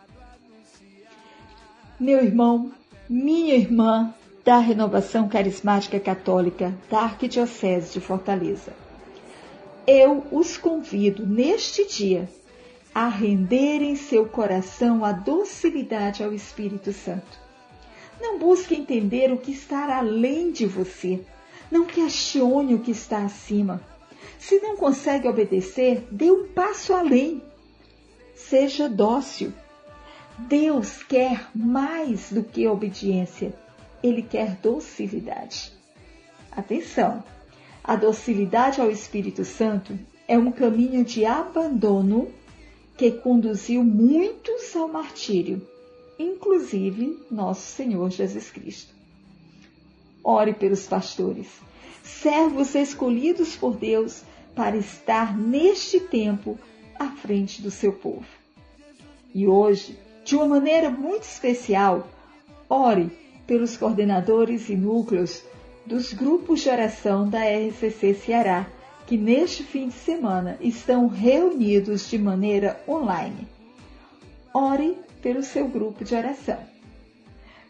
meu 2.00 2.24
irmão, 2.24 2.72
minha 3.10 3.56
irmã 3.56 4.14
da 4.46 4.60
Renovação 4.60 5.28
Carismática 5.28 6.00
Católica 6.00 6.72
da 6.92 7.00
Arquidiocese 7.00 7.94
de 7.94 8.00
Fortaleza. 8.00 8.72
Eu 9.88 10.24
os 10.32 10.58
convido 10.58 11.26
neste 11.26 11.88
dia 11.88 12.30
a 12.94 13.08
renderem 13.08 13.96
seu 13.96 14.28
coração 14.28 15.04
à 15.04 15.12
docilidade 15.12 16.24
ao 16.24 16.32
Espírito 16.32 16.94
Santo. 16.94 17.40
Não 18.22 18.38
busque 18.38 18.76
entender 18.76 19.32
o 19.32 19.38
que 19.38 19.52
está 19.52 19.98
além 19.98 20.52
de 20.52 20.68
você. 20.68 21.20
Não 21.72 21.84
questione 21.84 22.76
o 22.76 22.80
que 22.80 22.92
está 22.92 23.24
acima. 23.26 23.82
Se 24.38 24.60
não 24.60 24.78
consegue 24.78 25.28
obedecer, 25.28 26.08
dê 26.12 26.30
um 26.30 26.48
passo 26.48 26.94
além. 26.94 27.42
Seja 28.36 28.88
dócil 28.88 29.52
Deus 30.38 31.02
quer 31.02 31.50
mais 31.56 32.32
do 32.32 32.44
que 32.44 32.68
obediência, 32.68 33.56
ele 34.04 34.22
quer 34.22 34.56
docilidade. 34.58 35.72
Atenção! 36.52 37.24
A 37.84 37.96
docilidade 37.96 38.80
ao 38.80 38.92
Espírito 38.92 39.44
Santo 39.44 39.98
é 40.28 40.38
um 40.38 40.52
caminho 40.52 41.04
de 41.04 41.26
abandono 41.26 42.28
que 42.96 43.10
conduziu 43.12 43.84
muitos 43.84 44.76
ao 44.76 44.88
martírio, 44.88 45.68
inclusive 46.20 47.18
nosso 47.32 47.62
Senhor 47.62 48.12
Jesus 48.12 48.52
Cristo. 48.52 48.94
Ore 50.24 50.54
pelos 50.54 50.86
pastores, 50.86 51.48
servos 52.04 52.76
escolhidos 52.76 53.56
por 53.56 53.76
Deus 53.76 54.22
para 54.54 54.78
estar 54.78 55.36
neste 55.36 56.00
tempo 56.00 56.60
à 57.00 57.08
frente 57.10 57.60
do 57.60 57.72
seu 57.72 57.94
povo. 57.94 58.28
E 59.34 59.48
hoje 59.48 59.98
de 60.28 60.36
uma 60.36 60.46
maneira 60.46 60.90
muito 60.90 61.24
especial, 61.24 62.06
ore 62.70 63.10
pelos 63.48 63.78
coordenadores 63.78 64.68
e 64.68 64.76
núcleos 64.76 65.42
dos 65.86 66.12
grupos 66.12 66.60
de 66.60 66.70
oração 66.70 67.30
da 67.30 67.40
RCC 67.46 68.14
Ceará, 68.14 68.68
que 69.06 69.18
neste 69.18 69.64
fim 69.64 69.88
de 69.88 69.94
semana 69.94 70.58
estão 70.60 71.08
reunidos 71.08 72.10
de 72.10 72.18
maneira 72.18 72.78
online. 72.86 73.48
Ore 74.54 74.98
pelo 75.22 75.42
seu 75.42 75.66
grupo 75.66 76.04
de 76.04 76.14
oração. 76.14 76.60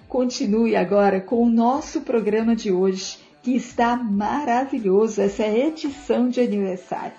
Continue 0.10 0.76
agora 0.76 1.22
com 1.22 1.44
o 1.44 1.50
nosso 1.52 2.02
programa 2.02 2.56
de 2.56 2.72
hoje, 2.72 3.20
que 3.44 3.56
está 3.56 3.96
maravilhoso, 3.96 5.22
essa 5.22 5.48
edição 5.48 6.28
de 6.28 6.42
aniversário. 6.42 7.14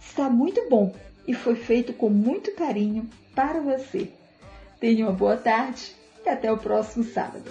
Está 0.00 0.28
muito 0.28 0.68
bom 0.68 0.92
e 1.24 1.34
foi 1.34 1.54
feito 1.54 1.92
com 1.92 2.10
muito 2.10 2.52
carinho 2.56 3.08
para 3.32 3.60
você. 3.60 4.10
Tenha 4.82 5.06
uma 5.06 5.12
boa 5.12 5.36
tarde 5.36 5.92
e 6.26 6.28
até 6.28 6.50
o 6.50 6.56
próximo 6.56 7.04
sábado. 7.04 7.44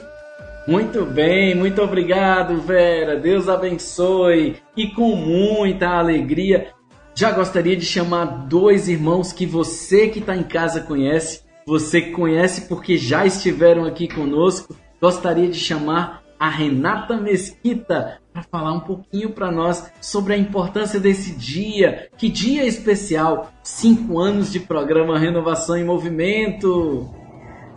Muito 0.67 1.05
bem, 1.05 1.55
muito 1.55 1.81
obrigado, 1.81 2.59
Vera. 2.59 3.15
Deus 3.15 3.47
abençoe. 3.47 4.57
E 4.75 4.87
com 4.87 5.15
muita 5.15 5.87
alegria, 5.87 6.73
já 7.15 7.31
gostaria 7.31 7.77
de 7.77 7.85
chamar 7.85 8.25
dois 8.25 8.89
irmãos 8.89 9.31
que 9.31 9.45
você 9.45 10.09
que 10.09 10.19
está 10.19 10.35
em 10.35 10.43
casa 10.43 10.81
conhece. 10.81 11.49
você 11.65 12.01
conhece 12.01 12.67
porque 12.67 12.97
já 12.97 13.25
estiveram 13.25 13.85
aqui 13.85 14.09
conosco, 14.09 14.75
gostaria 14.99 15.47
de 15.47 15.57
chamar 15.57 16.21
a 16.37 16.49
Renata 16.49 17.15
Mesquita 17.15 18.19
para 18.33 18.43
falar 18.43 18.73
um 18.73 18.79
pouquinho 18.81 19.29
para 19.29 19.51
nós 19.51 19.89
sobre 20.01 20.33
a 20.33 20.37
importância 20.37 20.99
desse 20.99 21.31
dia. 21.31 22.09
Que 22.17 22.27
dia 22.27 22.65
especial! 22.65 23.53
Cinco 23.63 24.19
anos 24.19 24.51
de 24.51 24.59
programa 24.59 25.17
Renovação 25.17 25.77
em 25.77 25.85
Movimento. 25.85 27.20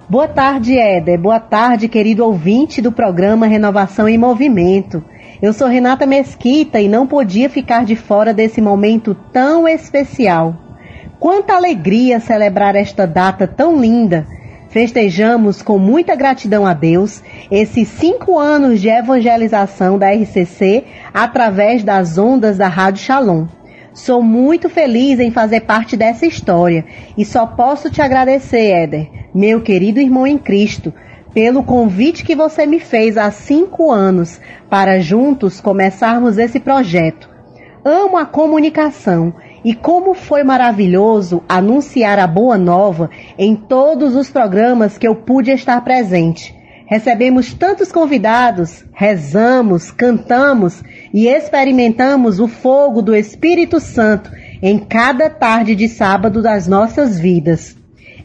Boa 0.07 0.29
tarde, 0.29 0.79
Éder. 0.79 1.19
Boa 1.19 1.41
tarde, 1.41 1.89
querido 1.89 2.27
ouvinte 2.27 2.83
do 2.83 2.93
programa 2.93 3.47
Renovação 3.47 4.07
em 4.07 4.19
Movimento. 4.19 5.03
Eu 5.41 5.55
sou 5.55 5.67
Renata 5.67 6.05
Mesquita 6.05 6.79
e 6.79 6.89
não 6.89 7.07
podia 7.07 7.49
ficar 7.49 7.87
de 7.87 7.97
fora 7.97 8.35
desse 8.35 8.61
momento 8.61 9.17
tão 9.33 9.67
especial. 9.67 10.55
Quanta 11.19 11.55
alegria 11.55 12.21
celebrar 12.21 12.77
esta 12.77 13.07
data 13.07 13.47
tão 13.47 13.81
linda! 13.81 14.27
Festejamos 14.69 15.63
com 15.63 15.79
muita 15.79 16.15
gratidão 16.15 16.67
a 16.67 16.75
Deus 16.75 17.23
esses 17.51 17.89
cinco 17.89 18.39
anos 18.39 18.83
de 18.83 18.91
evangelização 18.91 19.97
da 19.99 20.13
RCC 20.13 20.85
através 21.15 21.83
das 21.83 22.19
ondas 22.19 22.59
da 22.59 22.69
Rádio 22.69 23.03
Shalom. 23.03 23.47
Sou 23.95 24.21
muito 24.21 24.69
feliz 24.69 25.21
em 25.21 25.31
fazer 25.31 25.61
parte 25.61 25.97
dessa 25.97 26.27
história 26.27 26.85
e 27.17 27.25
só 27.25 27.47
posso 27.47 27.89
te 27.89 28.03
agradecer, 28.03 28.73
Éder, 28.73 29.09
meu 29.33 29.61
querido 29.61 30.01
irmão 30.01 30.27
em 30.27 30.37
Cristo, 30.37 30.93
pelo 31.33 31.63
convite 31.63 32.25
que 32.25 32.35
você 32.35 32.67
me 32.67 32.81
fez 32.81 33.17
há 33.17 33.31
cinco 33.31 33.93
anos 33.93 34.41
para 34.69 34.99
juntos 34.99 35.61
começarmos 35.61 36.39
esse 36.39 36.59
projeto. 36.59 37.31
Amo 37.85 38.17
a 38.17 38.27
comunicação 38.27 39.33
e 39.65 39.73
como 39.75 40.13
foi 40.13 40.43
maravilhoso 40.43 41.45
anunciar 41.49 42.19
a 42.19 42.27
boa 42.27 42.59
nova 42.59 43.11
em 43.39 43.55
todos 43.55 44.17
os 44.17 44.29
programas 44.29 44.99
que 44.99 45.07
eu 45.07 45.15
pude 45.15 45.53
estar 45.53 45.81
presente. 45.85 46.53
Recebemos 46.87 47.55
tantos 47.55 47.93
convidados, 47.93 48.85
rezamos, 48.93 49.93
cantamos 49.93 50.83
e 51.15 51.29
experimentamos 51.29 52.41
o 52.41 52.49
fogo 52.49 53.01
do 53.01 53.15
Espírito 53.15 53.79
Santo 53.79 54.33
em 54.61 54.81
cada 54.81 55.31
tarde 55.31 55.77
de 55.77 55.89
sábado 55.89 56.43
das 56.43 56.67
nossas 56.67 57.21
vidas. 57.21 57.77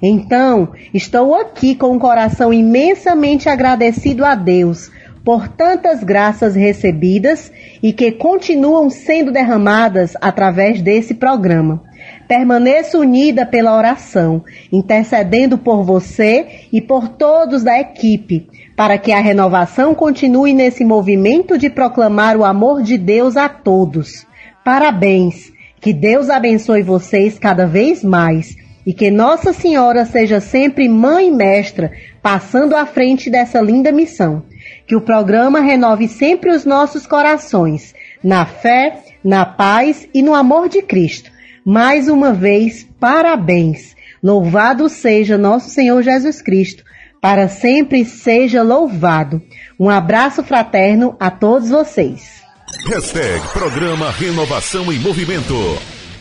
Então, 0.02 0.70
estou 0.92 1.36
aqui 1.36 1.76
com 1.76 1.92
um 1.92 2.00
coração 2.00 2.52
imensamente 2.52 3.48
agradecido 3.48 4.26
a 4.26 4.34
Deus 4.34 4.90
por 5.24 5.48
tantas 5.48 6.04
graças 6.04 6.56
recebidas 6.56 7.52
e 7.84 7.94
que 7.94 8.12
continuam 8.12 8.90
sendo 8.90 9.32
derramadas 9.32 10.16
através 10.20 10.82
desse 10.82 11.14
programa. 11.14 11.84
Permaneço 12.30 13.00
unida 13.00 13.44
pela 13.44 13.76
oração, 13.76 14.44
intercedendo 14.72 15.58
por 15.58 15.84
você 15.84 16.68
e 16.72 16.80
por 16.80 17.08
todos 17.10 17.64
da 17.64 17.80
equipe, 17.80 18.48
para 18.78 19.00
que 19.00 19.12
a 19.12 19.20
renovação 19.20 19.96
continue 19.96 20.54
nesse 20.54 20.86
movimento 20.86 21.58
de 21.58 21.72
proclamar 21.72 22.38
o 22.38 22.46
amor 22.46 22.84
de 22.84 23.00
Deus 23.00 23.36
a 23.36 23.50
todos. 23.50 24.28
Parabéns! 24.64 25.52
Que 25.82 25.92
Deus 25.92 26.30
abençoe 26.30 26.84
vocês 26.84 27.40
cada 27.40 27.66
vez 27.66 28.04
mais 28.04 28.56
e 28.86 28.94
que 28.94 29.10
Nossa 29.10 29.52
Senhora 29.52 30.06
seja 30.06 30.40
sempre 30.40 30.88
mãe 30.88 31.32
mestra, 31.32 31.92
passando 32.22 32.76
à 32.76 32.86
frente 32.86 33.28
dessa 33.28 33.60
linda 33.60 33.92
missão. 33.92 34.44
Que 34.86 34.96
o 34.96 35.02
programa 35.02 35.62
renove 35.62 36.08
sempre 36.08 36.52
os 36.52 36.64
nossos 36.64 37.08
corações, 37.08 37.96
na 38.24 38.46
fé, 38.46 39.00
na 39.24 39.46
paz 39.46 40.08
e 40.14 40.22
no 40.22 40.36
amor 40.36 40.70
de 40.70 40.84
Cristo. 40.84 41.39
Mais 41.72 42.10
uma 42.10 42.34
vez, 42.34 42.84
parabéns. 43.00 43.96
Louvado 44.24 44.90
seja 44.90 45.38
nosso 45.38 45.70
Senhor 45.70 46.02
Jesus 46.02 46.42
Cristo. 46.42 46.84
Para 47.22 47.48
sempre 47.48 48.04
seja 48.06 48.64
louvado. 48.64 49.40
Um 49.80 49.88
abraço 49.88 50.44
fraterno 50.44 51.16
a 51.20 51.30
todos 51.30 51.70
vocês. 51.70 52.42
Hashtag 52.88 53.48
Programa 53.54 54.10
Renovação 54.10 54.92
em 54.92 54.98
Movimento. 54.98 55.54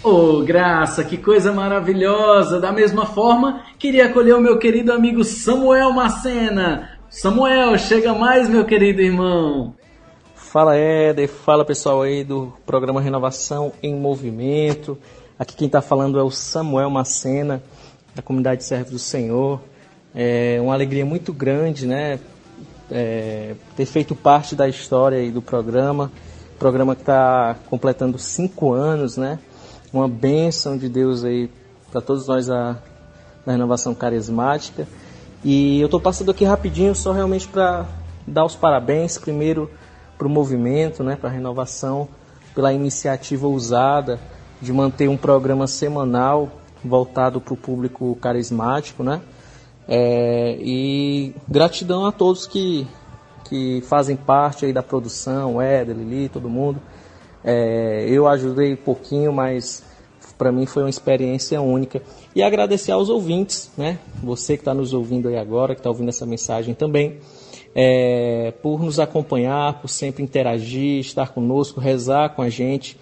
Oh, 0.05 0.45
graça, 0.45 1.03
que 1.03 1.17
coisa 1.17 1.51
maravilhosa! 1.51 2.61
Da 2.61 2.71
mesma 2.71 3.07
forma, 3.07 3.63
queria 3.79 4.05
acolher 4.05 4.35
o 4.35 4.43
meu 4.43 4.59
querido 4.59 4.93
amigo 4.93 5.25
Samuel 5.25 5.93
Macena. 5.93 6.91
Samuel, 7.09 7.79
chega 7.79 8.13
mais, 8.13 8.51
meu 8.51 8.67
querido 8.67 9.01
irmão. 9.01 9.73
Fala 10.35 10.77
Éder, 10.77 11.27
fala 11.27 11.65
pessoal 11.65 12.03
aí 12.03 12.23
do 12.23 12.53
programa 12.67 13.01
Renovação 13.01 13.73
em 13.83 13.95
Movimento. 13.95 14.99
Aqui 15.39 15.55
quem 15.55 15.67
está 15.67 15.81
falando 15.81 16.19
é 16.19 16.23
o 16.23 16.33
Samuel 16.33 16.91
Macena, 16.91 17.63
da 18.13 18.21
comunidade 18.21 18.65
Servo 18.65 18.91
do 18.91 18.99
Senhor. 18.99 19.61
É 20.13 20.59
uma 20.61 20.75
alegria 20.75 21.07
muito 21.07 21.33
grande, 21.33 21.87
né? 21.87 22.19
É, 22.91 23.55
ter 23.77 23.87
feito 23.87 24.17
parte 24.17 24.57
da 24.57 24.69
história 24.69 25.17
aí 25.17 25.31
do 25.31 25.41
programa. 25.41 26.11
Programa 26.59 26.97
que 26.97 27.03
está 27.03 27.55
completando 27.71 28.19
cinco 28.19 28.73
anos, 28.73 29.17
né? 29.17 29.39
Uma 29.93 30.09
bênção 30.09 30.77
de 30.77 30.89
Deus 30.89 31.23
aí 31.23 31.49
para 31.93 32.01
todos 32.01 32.27
nós 32.27 32.51
a, 32.51 32.77
da 33.47 33.53
renovação 33.53 33.95
carismática. 33.95 34.89
E 35.45 35.81
eu 35.81 35.85
estou 35.85 36.01
passando 36.01 36.33
aqui 36.33 36.45
rapidinho 36.45 36.97
só 36.97 37.13
realmente 37.13 37.47
para 37.47 37.87
dar 38.27 38.45
os 38.45 38.57
parabéns 38.57 39.17
primeiro 39.19 39.71
para 40.19 40.27
o 40.27 40.31
movimento, 40.31 41.05
né, 41.05 41.15
para 41.15 41.31
a 41.31 41.33
renovação, 41.33 42.09
pela 42.57 42.73
iniciativa 42.73 43.47
ousada 43.47 44.19
de 44.61 44.73
manter 44.73 45.09
um 45.09 45.17
programa 45.17 45.67
semanal 45.67 46.51
voltado 46.85 47.41
para 47.41 47.55
o 47.55 47.57
público 47.57 48.17
carismático, 48.21 49.03
né? 49.03 49.21
É, 49.87 50.57
e 50.61 51.35
gratidão 51.49 52.07
a 52.07 52.13
todos 52.13 52.47
que, 52.47 52.87
que 53.49 53.83
fazem 53.89 54.17
parte 54.17 54.67
aí 54.67 54.73
da 54.73 54.83
produção, 54.83 55.61
Éder, 55.61 55.97
Lili, 55.97 56.29
todo 56.29 56.49
mundo. 56.49 56.81
É, 57.43 58.07
eu 58.09 58.29
ajudei 58.29 58.75
um 58.75 58.77
pouquinho, 58.77 59.33
mas 59.33 59.83
para 60.37 60.53
mim 60.53 60.67
foi 60.67 60.83
uma 60.83 60.91
experiência 60.91 61.61
única. 61.61 62.03
E 62.35 62.43
agradecer 62.43 62.93
aos 62.93 63.09
ouvintes, 63.09 63.71
né? 63.77 63.99
Você 64.23 64.57
que 64.57 64.61
está 64.61 64.75
nos 64.75 64.93
ouvindo 64.93 65.29
aí 65.29 65.37
agora, 65.37 65.75
que 65.75 65.81
está 65.81 65.91
ouvindo 65.91 66.11
essa 66.11 66.27
mensagem 66.27 66.75
também, 66.75 67.19
é, 67.75 68.53
por 68.63 68.83
nos 68.83 69.01
acompanhar, 69.01 69.81
por 69.81 69.89
sempre 69.89 70.23
interagir, 70.23 71.01
estar 71.01 71.31
conosco, 71.31 71.81
rezar 71.81 72.31
com 72.31 72.43
a 72.43 72.49
gente 72.49 72.99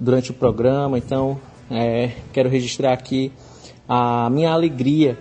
durante 0.00 0.30
o 0.30 0.34
programa. 0.34 0.96
Então, 0.96 1.38
é, 1.70 2.12
quero 2.32 2.48
registrar 2.48 2.92
aqui 2.92 3.30
a 3.86 4.30
minha 4.30 4.50
alegria 4.50 5.18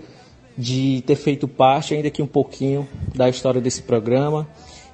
de 0.58 1.04
ter 1.06 1.16
feito 1.16 1.48
parte, 1.48 1.94
ainda 1.94 2.10
que 2.10 2.22
um 2.22 2.28
pouquinho, 2.28 2.88
da 3.14 3.30
história 3.30 3.62
desse 3.62 3.84
programa 3.84 4.48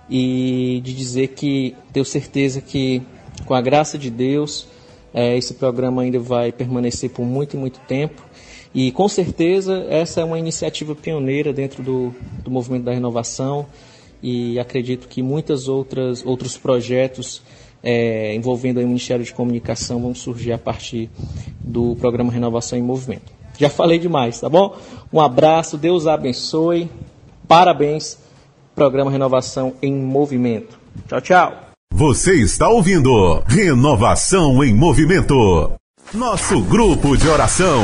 e 0.10 0.82
de 0.84 0.94
dizer 0.94 1.30
que 1.30 1.76
tenho 1.92 2.06
certeza 2.06 2.62
que, 2.62 3.02
com 3.46 3.54
a 3.54 3.62
graça 3.62 3.98
de 3.98 4.10
Deus, 4.10 4.68
é, 5.14 5.38
esse 5.38 5.54
programa 5.54 6.02
ainda 6.02 6.20
vai 6.20 6.52
permanecer 6.52 7.10
por 7.10 7.26
muito 7.26 7.56
e 7.56 7.60
muito 7.60 7.80
tempo. 7.88 8.22
E 8.74 8.92
com 8.92 9.08
certeza 9.08 9.86
essa 9.90 10.20
é 10.20 10.24
uma 10.24 10.38
iniciativa 10.38 10.94
pioneira 10.94 11.54
dentro 11.54 11.82
do, 11.82 12.14
do 12.44 12.52
movimento 12.52 12.84
da 12.84 12.92
renovação 12.92 13.66
e 14.22 14.60
acredito 14.60 15.08
que 15.08 15.22
muitas 15.22 15.68
outras 15.68 16.26
outros 16.26 16.58
projetos 16.58 17.42
é, 17.86 18.34
envolvendo 18.34 18.82
o 18.82 18.88
Ministério 18.88 19.24
de 19.24 19.32
Comunicação 19.32 20.02
vão 20.02 20.16
surgir 20.16 20.52
a 20.52 20.58
partir 20.58 21.08
do 21.60 21.96
programa 21.98 22.34
Renovação 22.34 22.80
em 22.80 22.82
Movimento. 22.82 23.32
Já 23.60 23.70
falei 23.70 24.00
demais, 24.00 24.40
tá 24.42 24.50
bom? 24.50 24.76
Um 25.14 25.22
abraço, 25.22 25.78
Deus 25.78 26.08
abençoe, 26.08 26.90
parabéns, 27.48 28.18
programa 28.76 29.12
Renovação 29.12 29.74
em 29.82 29.94
Movimento. 29.94 30.78
Tchau, 31.08 31.22
tchau. 31.22 31.54
Você 31.94 32.34
está 32.42 32.68
ouvindo 32.68 33.42
Renovação 33.46 34.64
em 34.64 34.74
Movimento. 34.74 35.72
Nosso 36.14 36.62
grupo 36.62 37.16
de 37.16 37.30
oração. 37.30 37.82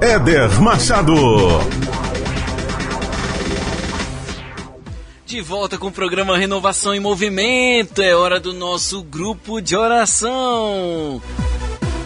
Éder 0.00 0.62
Machado. 0.62 1.14
De 5.26 5.42
volta 5.42 5.76
com 5.76 5.88
o 5.88 5.92
programa 5.92 6.38
Renovação 6.38 6.94
em 6.94 7.00
Movimento. 7.00 8.00
É 8.00 8.16
hora 8.16 8.40
do 8.40 8.54
nosso 8.54 9.02
grupo 9.02 9.60
de 9.60 9.76
oração. 9.76 11.20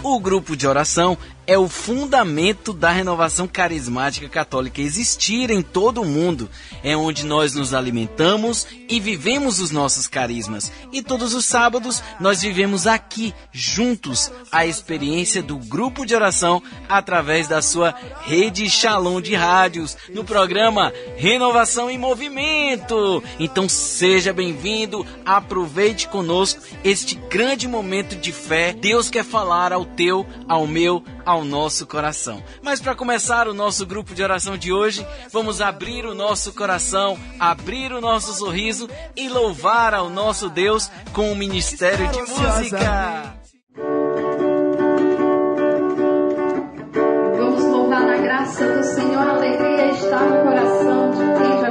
O 0.03 0.19
grupo 0.19 0.57
de 0.57 0.67
oração 0.67 1.17
é 1.47 1.59
o 1.59 1.69
fundamento 1.69 2.73
da 2.73 2.91
renovação 2.91 3.47
carismática 3.47 4.29
católica 4.29 4.81
existir 4.81 5.51
em 5.51 5.63
todo 5.63 6.03
o 6.03 6.05
mundo. 6.05 6.49
É 6.83 6.97
onde 6.97 7.25
nós 7.25 7.55
nos 7.55 7.75
alimentamos 7.75 8.67
e 8.89 8.99
vivemos 9.01 9.61
os 9.61 9.71
nossos 9.71 10.07
carismas. 10.07 10.73
E 10.93 11.03
todos 11.03 11.35
os 11.35 11.45
sábados 11.45 12.03
nós 12.19 12.43
vivemos 12.43 12.87
aqui, 12.87 13.35
juntos, 13.53 14.31
a 14.51 14.67
experiência 14.67 15.43
do 15.43 15.57
grupo 15.57 16.07
de 16.07 16.15
oração 16.15 16.63
através 16.89 17.49
da 17.49 17.61
sua 17.61 17.95
rede 18.23 18.69
Shalom 18.69 19.21
de 19.21 19.35
rádios, 19.35 19.97
no 20.13 20.25
programa 20.25 20.93
Renovação 21.17 21.91
em 21.91 21.99
Movimento. 21.99 23.23
Então 23.39 23.69
seja 23.69 24.33
bem-vindo, 24.33 25.07
aproveite 25.25 26.09
conosco 26.09 26.63
este 26.83 27.15
grande 27.15 27.69
momento 27.69 28.17
de 28.17 28.33
fé. 28.33 28.73
Deus 28.73 29.11
quer 29.11 29.25
falar 29.25 29.73
ao 29.73 29.85
teu, 29.85 30.27
ao 30.49 30.67
meu, 30.67 31.03
ao 31.25 31.34
ao 31.35 31.45
nosso 31.45 31.87
coração. 31.87 32.43
Mas 32.63 32.81
para 32.81 32.95
começar 32.95 33.49
o 33.49 33.55
nosso 33.55 33.85
grupo 33.85 34.15
de 34.15 34.23
oração 34.23 34.57
de 34.57 34.73
hoje, 34.73 35.07
vamos 35.33 35.61
abrir 35.61 36.07
o 36.07 36.15
nosso 36.15 36.53
coração, 36.53 37.19
abrir 37.39 37.93
o 37.93 38.01
nosso 38.01 38.33
sorriso 38.35 38.89
e 39.17 39.29
louvar 39.29 39.95
ao 39.95 40.09
nosso 40.09 40.49
Deus 40.49 40.91
com 41.13 41.31
o 41.33 41.37
Ministério 41.37 42.09
de 42.09 42.21
Música. 42.21 43.35
Vamos 47.37 47.65
louvar 47.65 48.07
na 48.07 48.17
graça 48.19 48.67
do 48.67 48.85
Senhor, 48.85 49.19
a 49.19 49.31
alegria 49.31 49.91
está 49.91 50.21
no 50.21 50.43
coração 50.45 51.11
de 51.11 51.19
quem 51.19 51.61
já 51.61 51.71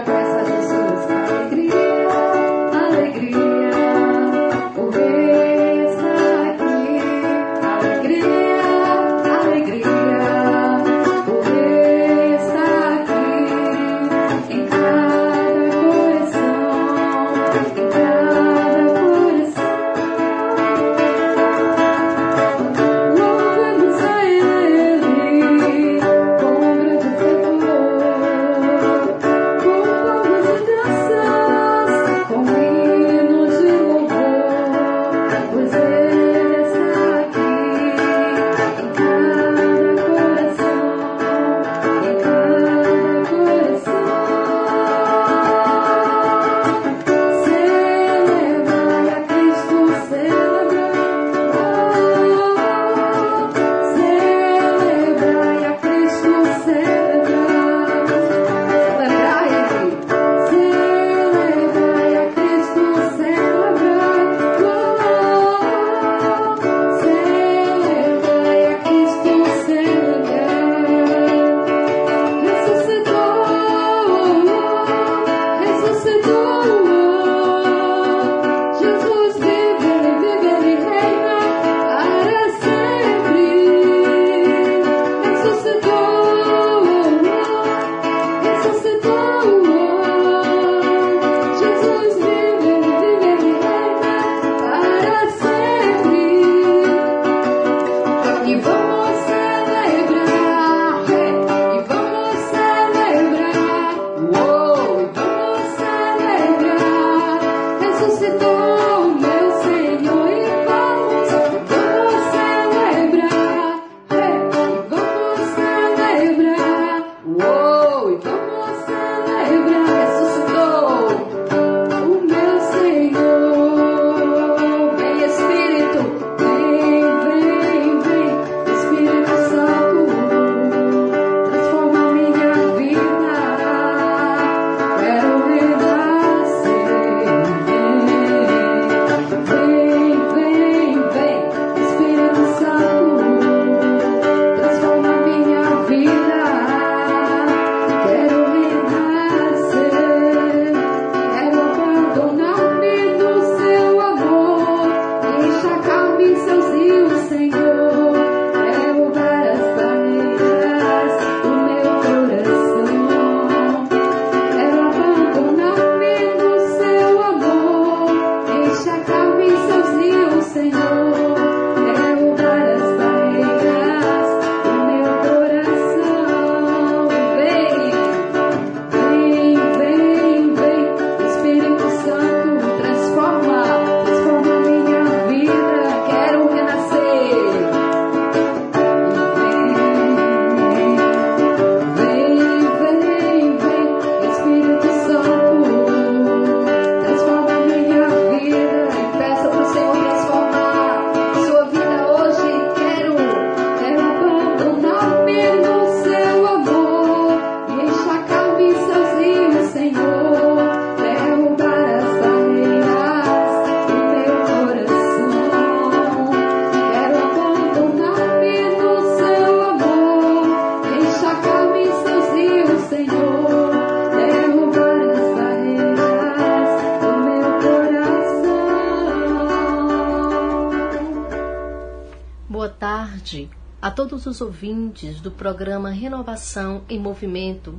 todos 234.23 234.39
os 234.39 234.41
ouvintes 234.41 235.19
do 235.19 235.29
programa 235.29 235.89
Renovação 235.89 236.83
em 236.87 236.97
Movimento. 236.97 237.77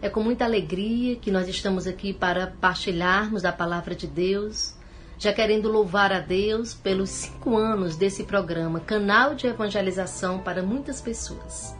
É 0.00 0.08
com 0.08 0.22
muita 0.22 0.46
alegria 0.46 1.16
que 1.16 1.30
nós 1.30 1.46
estamos 1.46 1.86
aqui 1.86 2.12
para 2.14 2.46
partilharmos 2.46 3.44
a 3.44 3.52
palavra 3.52 3.94
de 3.94 4.06
Deus, 4.06 4.74
já 5.18 5.30
querendo 5.30 5.70
louvar 5.70 6.10
a 6.10 6.20
Deus 6.20 6.72
pelos 6.72 7.10
cinco 7.10 7.56
anos 7.56 7.96
desse 7.96 8.24
programa, 8.24 8.80
canal 8.80 9.34
de 9.34 9.46
evangelização 9.46 10.38
para 10.38 10.62
muitas 10.62 11.02
pessoas. 11.02 11.76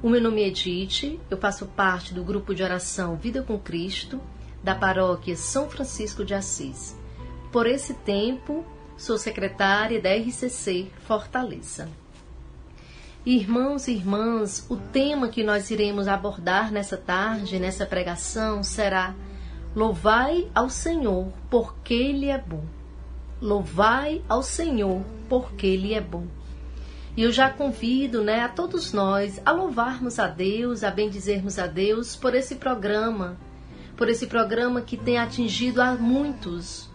O 0.00 0.08
meu 0.08 0.20
nome 0.20 0.42
é 0.42 0.46
Edith, 0.46 1.18
eu 1.28 1.36
faço 1.36 1.66
parte 1.66 2.14
do 2.14 2.22
grupo 2.22 2.54
de 2.54 2.62
oração 2.62 3.16
Vida 3.16 3.42
com 3.42 3.58
Cristo, 3.58 4.20
da 4.62 4.76
paróquia 4.76 5.36
São 5.36 5.68
Francisco 5.68 6.24
de 6.24 6.34
Assis. 6.34 6.96
Por 7.50 7.66
esse 7.66 7.94
tempo, 7.94 8.64
sou 8.96 9.18
secretária 9.18 10.00
da 10.00 10.14
RCC 10.14 10.86
Fortaleza. 11.04 11.88
Irmãos 13.24 13.86
e 13.86 13.92
irmãs, 13.92 14.64
o 14.70 14.76
tema 14.76 15.28
que 15.28 15.44
nós 15.44 15.70
iremos 15.70 16.08
abordar 16.08 16.72
nessa 16.72 16.96
tarde, 16.96 17.58
nessa 17.58 17.84
pregação, 17.84 18.62
será 18.62 19.14
Louvai 19.76 20.48
ao 20.54 20.70
Senhor, 20.70 21.30
porque 21.50 21.92
Ele 21.92 22.30
é 22.30 22.38
bom. 22.38 22.64
Louvai 23.38 24.22
ao 24.26 24.42
Senhor, 24.42 25.02
porque 25.28 25.66
Ele 25.66 25.92
é 25.92 26.00
bom. 26.00 26.24
E 27.14 27.22
eu 27.22 27.30
já 27.30 27.50
convido 27.50 28.22
né, 28.22 28.40
a 28.40 28.48
todos 28.48 28.94
nós 28.94 29.38
a 29.44 29.52
louvarmos 29.52 30.18
a 30.18 30.26
Deus, 30.26 30.82
a 30.82 30.90
bendizermos 30.90 31.58
a 31.58 31.66
Deus 31.66 32.16
por 32.16 32.34
esse 32.34 32.54
programa, 32.54 33.36
por 33.98 34.08
esse 34.08 34.28
programa 34.28 34.80
que 34.80 34.96
tem 34.96 35.18
atingido 35.18 35.82
a 35.82 35.94
muitos, 35.94 36.88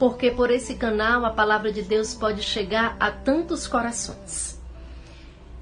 porque 0.00 0.32
por 0.32 0.50
esse 0.50 0.74
canal 0.74 1.24
a 1.24 1.30
palavra 1.30 1.70
de 1.70 1.82
Deus 1.82 2.12
pode 2.12 2.42
chegar 2.42 2.96
a 2.98 3.12
tantos 3.12 3.68
corações. 3.68 4.49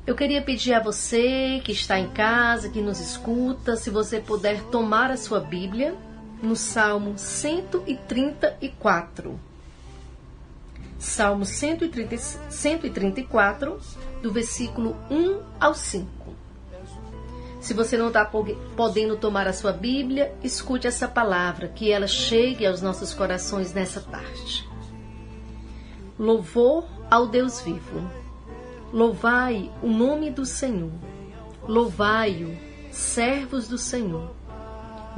Eu 0.08 0.16
queria 0.16 0.40
pedir 0.40 0.72
a 0.72 0.80
você 0.80 1.60
que 1.62 1.70
está 1.70 2.00
em 2.00 2.08
casa, 2.08 2.70
que 2.70 2.80
nos 2.80 2.98
escuta, 2.98 3.76
se 3.76 3.90
você 3.90 4.18
puder 4.18 4.62
tomar 4.70 5.10
a 5.10 5.18
sua 5.18 5.38
Bíblia 5.38 5.94
no 6.42 6.56
Salmo 6.56 7.18
134. 7.18 9.38
Salmo 10.98 11.44
130, 11.44 12.16
134, 12.16 13.78
do 14.22 14.32
versículo 14.32 14.96
1 15.10 15.42
ao 15.60 15.74
5. 15.74 16.08
Se 17.60 17.74
você 17.74 17.98
não 17.98 18.08
está 18.08 18.24
podendo 18.24 19.14
tomar 19.14 19.46
a 19.46 19.52
sua 19.52 19.72
Bíblia, 19.72 20.34
escute 20.42 20.86
essa 20.86 21.06
palavra, 21.06 21.68
que 21.68 21.92
ela 21.92 22.06
chegue 22.06 22.66
aos 22.66 22.80
nossos 22.80 23.12
corações 23.12 23.74
nessa 23.74 24.00
tarde. 24.00 24.66
Louvor 26.18 26.86
ao 27.10 27.26
Deus 27.26 27.60
vivo. 27.60 28.17
Louvai 28.92 29.70
o 29.82 29.88
nome 29.88 30.30
do 30.30 30.44
Senhor. 30.44 30.92
Louvai-o, 31.66 32.56
servos 32.90 33.68
do 33.68 33.76
Senhor 33.78 34.38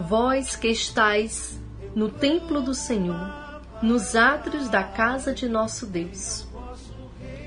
vós 0.00 0.56
que 0.56 0.68
estais 0.68 1.58
no 1.94 2.08
templo 2.08 2.62
do 2.62 2.74
Senhor, 2.74 3.60
nos 3.82 4.14
átrios 4.14 4.68
da 4.68 4.82
casa 4.82 5.34
de 5.34 5.48
nosso 5.48 5.86
Deus. 5.86 6.46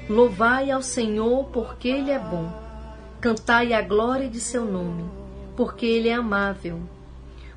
Louvai 0.09 0.69
ao 0.69 0.81
Senhor, 0.81 1.45
porque 1.45 1.87
Ele 1.87 2.11
é 2.11 2.19
bom. 2.19 2.51
Cantai 3.21 3.73
a 3.73 3.81
glória 3.81 4.29
de 4.29 4.39
seu 4.39 4.65
nome, 4.65 5.05
porque 5.55 5.85
Ele 5.85 6.09
é 6.09 6.13
amável. 6.13 6.81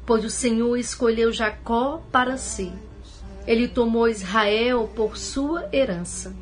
Pois 0.05 0.25
o 0.25 0.31
Senhor 0.31 0.77
escolheu 0.77 1.33
Jacó 1.33 2.01
para 2.13 2.37
si. 2.37 2.73
Ele 3.47 3.67
tomou 3.67 4.09
Israel 4.09 4.89
por 4.95 5.17
sua 5.17 5.69
herança. 5.73 6.35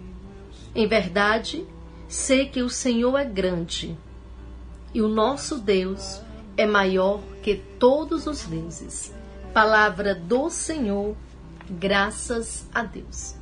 Em 0.74 0.86
verdade, 0.86 1.66
sei 2.08 2.48
que 2.48 2.62
o 2.62 2.70
Senhor 2.70 3.16
é 3.18 3.24
grande 3.24 3.96
e 4.92 5.02
o 5.02 5.08
nosso 5.08 5.58
Deus 5.58 6.20
é 6.56 6.66
maior 6.66 7.20
que 7.42 7.56
todos 7.78 8.26
os 8.26 8.44
deuses. 8.44 9.12
Palavra 9.52 10.14
do 10.14 10.48
Senhor, 10.50 11.16
graças 11.68 12.66
a 12.72 12.82
Deus. 12.82 13.34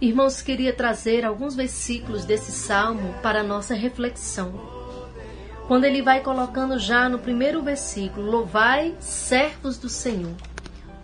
Irmãos, 0.00 0.42
queria 0.42 0.72
trazer 0.72 1.24
alguns 1.24 1.54
versículos 1.54 2.24
desse 2.24 2.50
salmo 2.50 3.14
para 3.22 3.42
nossa 3.42 3.74
reflexão. 3.74 4.52
Quando 5.68 5.84
ele 5.84 6.02
vai 6.02 6.20
colocando 6.20 6.78
já 6.78 7.08
no 7.08 7.18
primeiro 7.18 7.62
versículo: 7.62 8.30
Louvai, 8.30 8.96
servos 8.98 9.78
do 9.78 9.88
Senhor. 9.88 10.34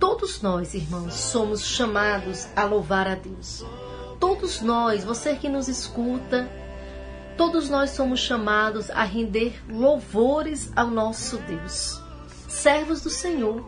Todos 0.01 0.43
nós, 0.43 0.75
irmãos, 0.75 1.15
somos 1.15 1.65
chamados 1.65 2.49
a 2.55 2.65
louvar 2.65 3.09
a 3.09 3.15
Deus. 3.15 3.65
Todos 4.21 4.61
nós, 4.61 5.05
você 5.05 5.35
que 5.35 5.49
nos 5.49 5.69
escuta, 5.69 6.49
todos 7.39 7.71
nós 7.71 7.91
somos 7.91 8.19
chamados 8.19 8.91
a 8.91 9.05
render 9.05 9.63
louvores 9.71 10.73
ao 10.75 10.89
nosso 10.89 11.39
Deus. 11.39 12.03
Servos 12.49 13.01
do 13.01 13.09
Senhor, 13.09 13.65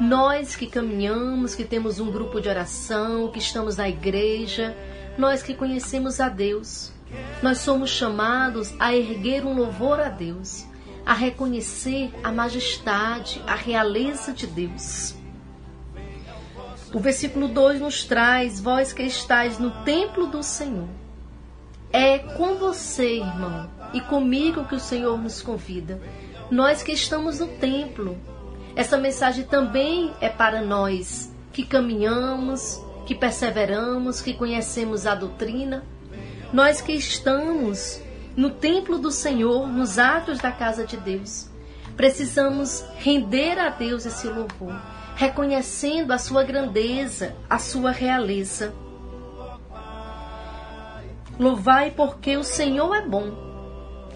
nós 0.00 0.54
que 0.54 0.68
caminhamos, 0.68 1.56
que 1.56 1.64
temos 1.64 1.98
um 1.98 2.12
grupo 2.12 2.40
de 2.40 2.48
oração, 2.48 3.28
que 3.32 3.40
estamos 3.40 3.76
na 3.76 3.88
igreja, 3.88 4.74
nós 5.18 5.42
que 5.42 5.52
conhecemos 5.52 6.20
a 6.20 6.28
Deus, 6.28 6.92
nós 7.42 7.58
somos 7.58 7.90
chamados 7.90 8.72
a 8.78 8.94
erguer 8.94 9.44
um 9.44 9.52
louvor 9.52 9.98
a 9.98 10.08
Deus, 10.08 10.64
a 11.04 11.12
reconhecer 11.12 12.12
a 12.22 12.30
majestade, 12.30 13.42
a 13.48 13.56
realeza 13.56 14.32
de 14.32 14.46
Deus. 14.46 15.16
O 16.94 17.00
versículo 17.00 17.48
2 17.48 17.80
nos 17.80 18.04
traz: 18.04 18.60
Vós 18.60 18.92
que 18.92 19.02
estáis 19.02 19.58
no 19.58 19.72
templo 19.82 20.26
do 20.28 20.42
Senhor, 20.42 20.88
é 21.92 22.18
com 22.18 22.56
você, 22.56 23.16
irmão, 23.16 23.68
e 23.92 24.00
comigo 24.00 24.64
que 24.64 24.74
o 24.74 24.80
Senhor 24.80 25.18
nos 25.18 25.40
convida. 25.40 26.00
Nós 26.50 26.82
que 26.82 26.92
estamos 26.92 27.40
no 27.40 27.46
templo. 27.46 28.18
Essa 28.76 28.96
mensagem 28.96 29.44
também 29.44 30.12
é 30.20 30.28
para 30.28 30.62
nós 30.62 31.32
que 31.52 31.64
caminhamos, 31.64 32.80
que 33.06 33.14
perseveramos, 33.14 34.20
que 34.20 34.34
conhecemos 34.34 35.06
a 35.06 35.14
doutrina. 35.14 35.84
Nós 36.52 36.80
que 36.80 36.92
estamos 36.92 38.00
no 38.36 38.50
templo 38.50 38.98
do 38.98 39.10
Senhor, 39.10 39.66
nos 39.66 39.98
atos 39.98 40.38
da 40.38 40.52
casa 40.52 40.86
de 40.86 40.96
Deus. 40.96 41.48
Precisamos 41.96 42.84
render 42.98 43.58
a 43.58 43.70
Deus 43.70 44.06
esse 44.06 44.28
louvor, 44.28 44.80
reconhecendo 45.16 46.12
a 46.12 46.18
sua 46.18 46.44
grandeza, 46.44 47.34
a 47.50 47.58
sua 47.58 47.90
realeza. 47.90 48.72
Louvai 51.38 51.92
porque 51.92 52.36
o 52.36 52.42
Senhor 52.42 52.94
é 52.94 53.02
bom. 53.02 53.32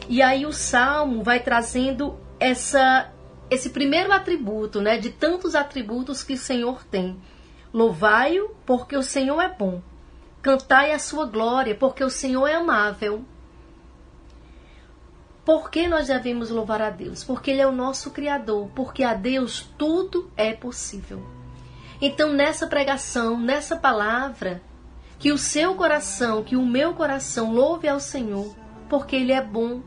E 0.09 0.21
aí 0.21 0.45
o 0.45 0.53
salmo 0.53 1.23
vai 1.23 1.41
trazendo 1.41 2.19
essa 2.39 3.11
esse 3.49 3.69
primeiro 3.69 4.11
atributo, 4.11 4.81
né, 4.81 4.97
de 4.97 5.11
tantos 5.11 5.55
atributos 5.55 6.23
que 6.23 6.33
o 6.33 6.39
Senhor 6.39 6.83
tem. 6.85 7.21
Louvai-o 7.73 8.49
porque 8.65 8.97
o 8.97 9.03
Senhor 9.03 9.41
é 9.43 9.49
bom. 9.49 9.83
Cantai 10.41 10.93
a 10.93 10.99
sua 10.99 11.27
glória 11.27 11.75
porque 11.75 12.03
o 12.03 12.09
Senhor 12.09 12.47
é 12.47 12.55
amável. 12.55 13.25
Por 15.45 15.71
que 15.71 15.87
nós 15.87 16.07
devemos 16.07 16.51
louvar 16.51 16.81
a 16.81 16.91
Deus? 16.91 17.25
Porque 17.25 17.51
Ele 17.51 17.61
é 17.61 17.67
o 17.67 17.73
nosso 17.73 18.11
Criador, 18.11 18.71
porque 18.75 19.03
a 19.03 19.13
Deus 19.13 19.69
tudo 19.77 20.31
é 20.37 20.53
possível. 20.53 21.23
Então, 22.01 22.33
nessa 22.33 22.67
pregação, 22.67 23.39
nessa 23.39 23.77
palavra, 23.77 24.63
que 25.23 25.31
o 25.31 25.39
seu 25.39 25.77
coração, 25.77 26.43
que 26.43 26.57
o 26.57 26.67
meu 26.67 26.95
coração 26.95 27.53
louve 27.53 27.87
ao 27.87 28.01
Senhor, 28.01 28.57
porque 28.89 29.15
Ele 29.15 29.31
é 29.31 29.41
bom, 29.41 29.81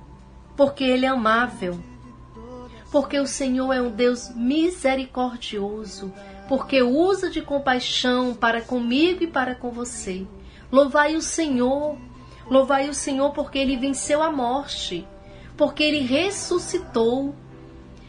porque 0.55 0.86
Ele 0.86 1.05
é 1.05 1.09
amável, 1.09 1.77
porque 2.89 3.19
o 3.19 3.27
Senhor 3.27 3.73
é 3.73 3.81
um 3.81 3.91
Deus 3.91 4.33
misericordioso, 4.33 6.13
porque 6.47 6.81
usa 6.81 7.29
de 7.29 7.41
compaixão 7.41 8.33
para 8.33 8.61
comigo 8.61 9.25
e 9.25 9.27
para 9.27 9.55
com 9.55 9.71
você. 9.71 10.25
Louvai 10.71 11.17
o 11.17 11.21
Senhor, 11.21 11.97
louvai 12.49 12.88
o 12.88 12.93
Senhor 12.93 13.33
porque 13.33 13.59
Ele 13.59 13.75
venceu 13.75 14.23
a 14.23 14.31
morte, 14.31 15.05
porque 15.57 15.83
Ele 15.83 15.99
ressuscitou. 15.99 17.36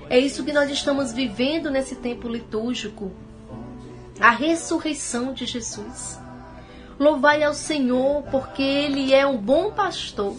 É 0.09 0.17
isso 0.17 0.45
que 0.45 0.53
nós 0.53 0.71
estamos 0.71 1.13
vivendo 1.13 1.73
nesse 1.73 1.97
tempo 1.97 2.29
litúrgico. 2.29 3.11
A 4.21 4.31
ressurreição 4.31 5.33
de 5.33 5.45
Jesus. 5.45 6.25
Louvai 6.99 7.43
ao 7.43 7.53
Senhor, 7.53 8.23
porque 8.31 8.63
Ele 8.63 9.13
é 9.13 9.27
um 9.27 9.37
bom 9.37 9.71
pastor. 9.73 10.37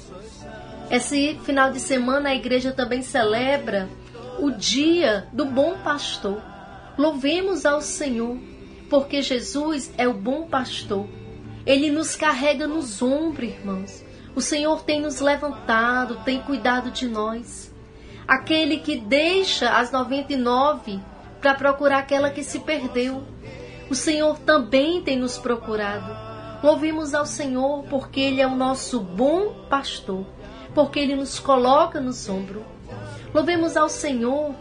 Esse 0.89 1.37
final 1.43 1.71
de 1.71 1.79
semana 1.79 2.29
a 2.29 2.35
igreja 2.35 2.71
também 2.71 3.01
celebra 3.01 3.89
o 4.39 4.51
dia 4.51 5.27
do 5.33 5.45
bom 5.45 5.77
pastor. 5.83 6.41
Louvemos 6.97 7.65
ao 7.65 7.81
Senhor, 7.81 8.37
porque 8.89 9.21
Jesus 9.21 9.91
é 9.97 10.07
o 10.07 10.13
bom 10.13 10.47
pastor. 10.47 11.07
Ele 11.65 11.91
nos 11.91 12.15
carrega 12.15 12.65
nos 12.65 13.01
ombros, 13.01 13.49
irmãos. 13.49 14.03
O 14.33 14.41
Senhor 14.41 14.83
tem 14.83 15.01
nos 15.01 15.19
levantado, 15.19 16.23
tem 16.23 16.41
cuidado 16.41 16.89
de 16.89 17.07
nós. 17.07 17.73
Aquele 18.27 18.77
que 18.77 18.97
deixa 18.97 19.77
as 19.77 19.91
99 19.91 20.99
para 21.41 21.53
procurar 21.53 21.99
aquela 21.99 22.29
que 22.29 22.43
se 22.43 22.59
perdeu. 22.59 23.23
O 23.89 23.95
Senhor 23.95 24.39
também 24.39 25.01
tem 25.01 25.17
nos 25.17 25.37
procurado. 25.37 26.26
Louvemos 26.63 27.13
ao 27.13 27.25
Senhor 27.25 27.83
porque 27.83 28.19
Ele 28.19 28.41
é 28.41 28.47
o 28.47 28.55
nosso 28.55 28.99
bom 28.99 29.65
pastor, 29.69 30.25
porque 30.73 30.99
Ele 30.99 31.15
nos 31.15 31.39
coloca 31.39 31.99
no 31.99 32.11
ombros. 32.29 32.63
Louvemos 33.33 33.77
ao 33.77 33.89
Senhor 33.89 34.53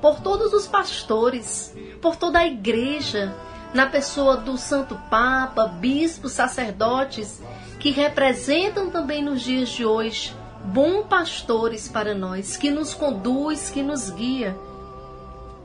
por 0.00 0.20
todos 0.20 0.52
os 0.52 0.66
pastores, 0.66 1.74
por 2.00 2.16
toda 2.16 2.40
a 2.40 2.46
igreja, 2.46 3.34
na 3.72 3.86
pessoa 3.86 4.36
do 4.36 4.58
Santo 4.58 5.00
Papa, 5.08 5.66
bispos, 5.66 6.32
sacerdotes, 6.32 7.40
que 7.78 7.90
representam 7.90 8.90
também 8.90 9.22
nos 9.22 9.42
dias 9.42 9.68
de 9.68 9.84
hoje 9.84 10.34
bons 10.64 11.06
pastores 11.06 11.88
para 11.88 12.14
nós, 12.14 12.56
que 12.56 12.70
nos 12.70 12.94
conduz, 12.94 13.70
que 13.70 13.82
nos 13.82 14.10
guia, 14.10 14.56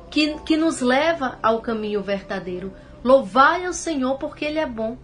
que, 0.10 0.40
que 0.40 0.56
nos 0.56 0.82
leva 0.82 1.38
ao 1.44 1.62
caminho 1.62 2.02
verdadeiro. 2.02 2.74
Louvai 3.04 3.66
ao 3.66 3.74
Senhor 3.74 4.18
porque 4.18 4.46
Ele 4.46 4.60
é 4.60 4.66
bom. 4.66 4.98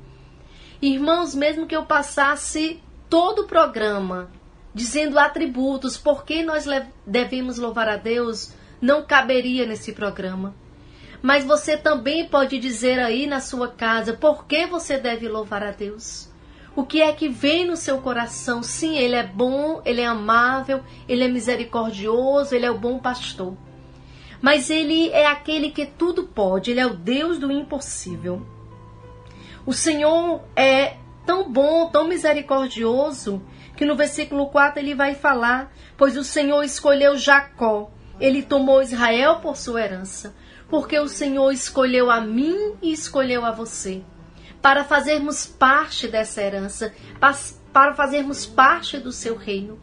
Irmãos, 0.82 1.36
mesmo 1.36 1.68
que 1.68 1.76
eu 1.76 1.86
passasse 1.86 2.82
todo 3.08 3.44
o 3.44 3.48
programa 3.48 4.32
dizendo 4.74 5.20
atributos, 5.20 5.98
por 5.98 6.24
que 6.24 6.42
nós 6.42 6.66
devemos 7.06 7.58
louvar 7.58 7.88
a 7.88 7.98
Deus, 7.98 8.54
não 8.82 9.04
caberia 9.04 9.66
nesse 9.66 9.92
programa. 9.94 10.56
Mas 11.22 11.46
você 11.46 11.78
também 11.78 12.28
pode 12.28 12.58
dizer 12.58 13.00
aí 13.00 13.28
na 13.28 13.40
sua 13.40 13.68
casa 13.68 14.14
por 14.14 14.46
que 14.46 14.66
você 14.66 14.98
deve 14.98 15.28
louvar 15.28 15.62
a 15.62 15.72
Deus. 15.72 16.30
O 16.76 16.84
que 16.84 17.02
é 17.02 17.12
que 17.12 17.28
vem 17.28 17.66
no 17.66 17.76
seu 17.76 18.00
coração? 18.00 18.64
Sim, 18.64 18.98
Ele 18.98 19.16
é 19.16 19.28
bom, 19.28 19.82
Ele 19.86 20.02
é 20.02 20.08
amável, 20.08 20.82
Ele 21.08 21.24
é 21.24 21.28
misericordioso, 21.28 22.56
Ele 22.56 22.66
é 22.66 22.72
o 22.72 22.80
bom 22.80 22.98
pastor. 22.98 23.56
Mas 24.42 24.70
Ele 24.72 25.10
é 25.10 25.28
aquele 25.28 25.70
que 25.70 25.86
tudo 25.86 26.24
pode, 26.24 26.72
Ele 26.72 26.80
é 26.80 26.88
o 26.88 26.96
Deus 26.96 27.38
do 27.38 27.52
impossível. 27.52 28.44
O 29.66 29.74
Senhor 29.74 30.42
é 30.56 30.98
tão 31.26 31.52
bom, 31.52 31.90
tão 31.90 32.08
misericordioso, 32.08 33.42
que 33.76 33.86
no 33.86 33.96
versículo 33.96 34.48
4 34.48 34.80
ele 34.80 34.96
vai 34.96 35.16
falar: 35.16 35.72
Pois 35.98 36.18
o 36.18 36.24
Senhor 36.24 36.64
escolheu 36.64 37.18
Jacó, 37.18 37.92
ele 38.20 38.44
tomou 38.44 38.82
Israel 38.82 39.38
por 39.38 39.56
sua 39.56 39.82
herança, 39.82 40.36
porque 40.70 41.00
o 41.00 41.08
Senhor 41.08 41.52
escolheu 41.52 42.10
a 42.10 42.22
mim 42.22 42.76
e 42.82 42.92
escolheu 42.92 43.46
a 43.46 43.52
você 43.52 44.04
para 44.62 44.84
fazermos 44.84 45.46
parte 45.46 46.08
dessa 46.08 46.42
herança, 46.42 46.94
para 47.74 47.94
fazermos 47.96 48.46
parte 48.46 49.00
do 49.00 49.12
seu 49.12 49.36
reino. 49.36 49.80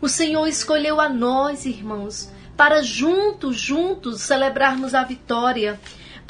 O 0.00 0.08
Senhor 0.08 0.46
escolheu 0.46 1.00
a 1.00 1.08
nós, 1.08 1.64
irmãos, 1.64 2.30
para 2.56 2.82
juntos, 2.82 3.56
juntos 3.56 4.22
celebrarmos 4.22 4.94
a 4.94 5.04
vitória, 5.04 5.78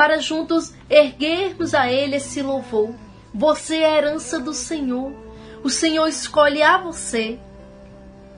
para 0.01 0.19
juntos 0.19 0.73
erguermos 0.89 1.75
a 1.75 1.93
Ele 1.93 2.17
esse 2.17 2.41
louvor. 2.41 2.95
Você 3.35 3.81
é 3.81 3.87
a 3.87 3.97
herança 3.99 4.41
do 4.41 4.55
Senhor. 4.55 5.13
O 5.63 5.69
Senhor 5.69 6.07
escolhe 6.07 6.63
a 6.63 6.79
você. 6.79 7.39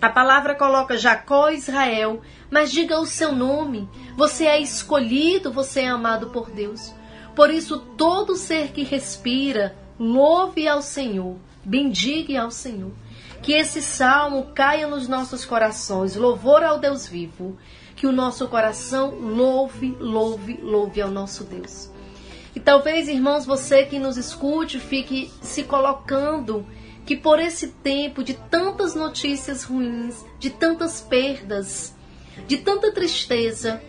A 0.01 0.09
palavra 0.09 0.57
coloca 0.57 0.99
Jacó 0.99 1.51
Israel, 1.51 2.21
mas 2.51 2.73
diga 2.73 2.99
o 2.99 3.07
seu 3.07 3.31
nome. 3.31 3.89
Você 4.17 4.45
é 4.45 4.61
escolhido, 4.61 5.53
você 5.53 5.83
é 5.83 5.89
amado 5.89 6.31
por 6.31 6.51
Deus. 6.51 6.93
Por 7.33 7.49
isso, 7.49 7.79
todo 7.97 8.35
ser 8.35 8.73
que 8.73 8.83
respira, 8.83 9.77
louve 9.97 10.67
ao 10.67 10.83
Senhor, 10.83 11.37
bendiga 11.65 12.43
ao 12.43 12.51
Senhor. 12.51 12.91
Que 13.41 13.53
esse 13.53 13.81
salmo 13.81 14.49
caia 14.53 14.89
nos 14.89 15.07
nossos 15.07 15.45
corações, 15.45 16.17
louvor 16.17 16.65
ao 16.65 16.81
Deus 16.81 17.07
vivo. 17.07 17.57
Que 18.03 18.07
o 18.09 18.11
nosso 18.11 18.49
coração 18.49 19.15
louve, 19.15 19.97
louve, 20.01 20.59
louve 20.61 21.01
ao 21.01 21.09
nosso 21.09 21.45
Deus. 21.45 21.89
E 22.53 22.59
talvez, 22.59 23.07
irmãos, 23.07 23.47
você 23.47 23.85
que 23.85 23.97
nos 23.97 24.17
escute, 24.17 24.81
fique 24.81 25.31
se 25.41 25.63
colocando 25.63 26.67
que 27.07 27.17
por 27.17 27.39
esse 27.39 27.69
tempo 27.69 28.25
de 28.25 28.35
tantas 28.35 28.97
notícias 28.97 29.63
ruins, 29.63 30.25
de 30.41 30.51
tantas 30.51 31.01
perdas, 31.01 31.95
de 32.49 32.59
tanta 32.59 32.91
tristeza, 32.91 33.81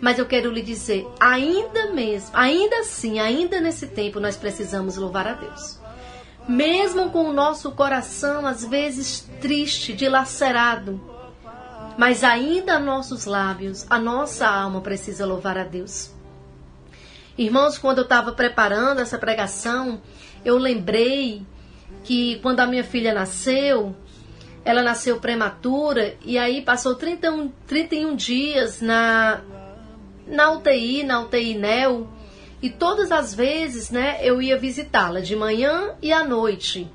mas 0.00 0.20
eu 0.20 0.26
quero 0.26 0.52
lhe 0.52 0.62
dizer, 0.62 1.04
ainda 1.18 1.90
mesmo, 1.90 2.30
ainda 2.34 2.78
assim, 2.78 3.18
ainda 3.18 3.60
nesse 3.60 3.88
tempo, 3.88 4.20
nós 4.20 4.36
precisamos 4.36 4.96
louvar 4.96 5.26
a 5.26 5.32
Deus. 5.32 5.80
Mesmo 6.48 7.10
com 7.10 7.24
o 7.24 7.32
nosso 7.32 7.72
coração 7.72 8.46
às 8.46 8.64
vezes 8.64 9.28
triste, 9.40 9.92
dilacerado, 9.92 11.17
mas 11.98 12.22
ainda 12.22 12.78
nossos 12.78 13.24
lábios, 13.24 13.84
a 13.90 13.98
nossa 13.98 14.46
alma 14.46 14.80
precisa 14.80 15.26
louvar 15.26 15.58
a 15.58 15.64
Deus. 15.64 16.14
Irmãos, 17.36 17.76
quando 17.76 17.98
eu 17.98 18.04
estava 18.04 18.30
preparando 18.30 19.00
essa 19.00 19.18
pregação, 19.18 20.00
eu 20.44 20.56
lembrei 20.58 21.44
que 22.04 22.38
quando 22.38 22.60
a 22.60 22.68
minha 22.68 22.84
filha 22.84 23.12
nasceu, 23.12 23.96
ela 24.64 24.80
nasceu 24.80 25.18
prematura 25.18 26.14
e 26.24 26.38
aí 26.38 26.62
passou 26.62 26.94
31, 26.94 27.50
31 27.66 28.14
dias 28.14 28.80
na, 28.80 29.40
na 30.24 30.52
UTI, 30.52 31.02
na 31.02 31.22
UTI 31.22 31.58
NEL, 31.58 32.08
e 32.62 32.70
todas 32.70 33.10
as 33.10 33.34
vezes, 33.34 33.90
né, 33.90 34.20
eu 34.22 34.40
ia 34.40 34.56
visitá-la 34.56 35.18
de 35.18 35.34
manhã 35.34 35.96
e 36.00 36.12
à 36.12 36.22
noite. 36.22 36.88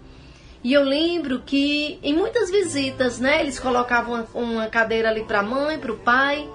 E 0.63 0.71
eu 0.73 0.83
lembro 0.83 1.41
que 1.45 1.99
em 2.01 2.13
muitas 2.13 2.49
visitas, 2.49 3.19
né, 3.19 3.41
eles 3.41 3.59
colocavam 3.59 4.25
uma, 4.33 4.67
cadeira 4.67 5.09
ali 5.09 5.23
para 5.23 5.39
a 5.39 5.43
mãe, 5.43 5.77
para 5.77 5.91
o 5.91 5.97
pai. 5.97 6.49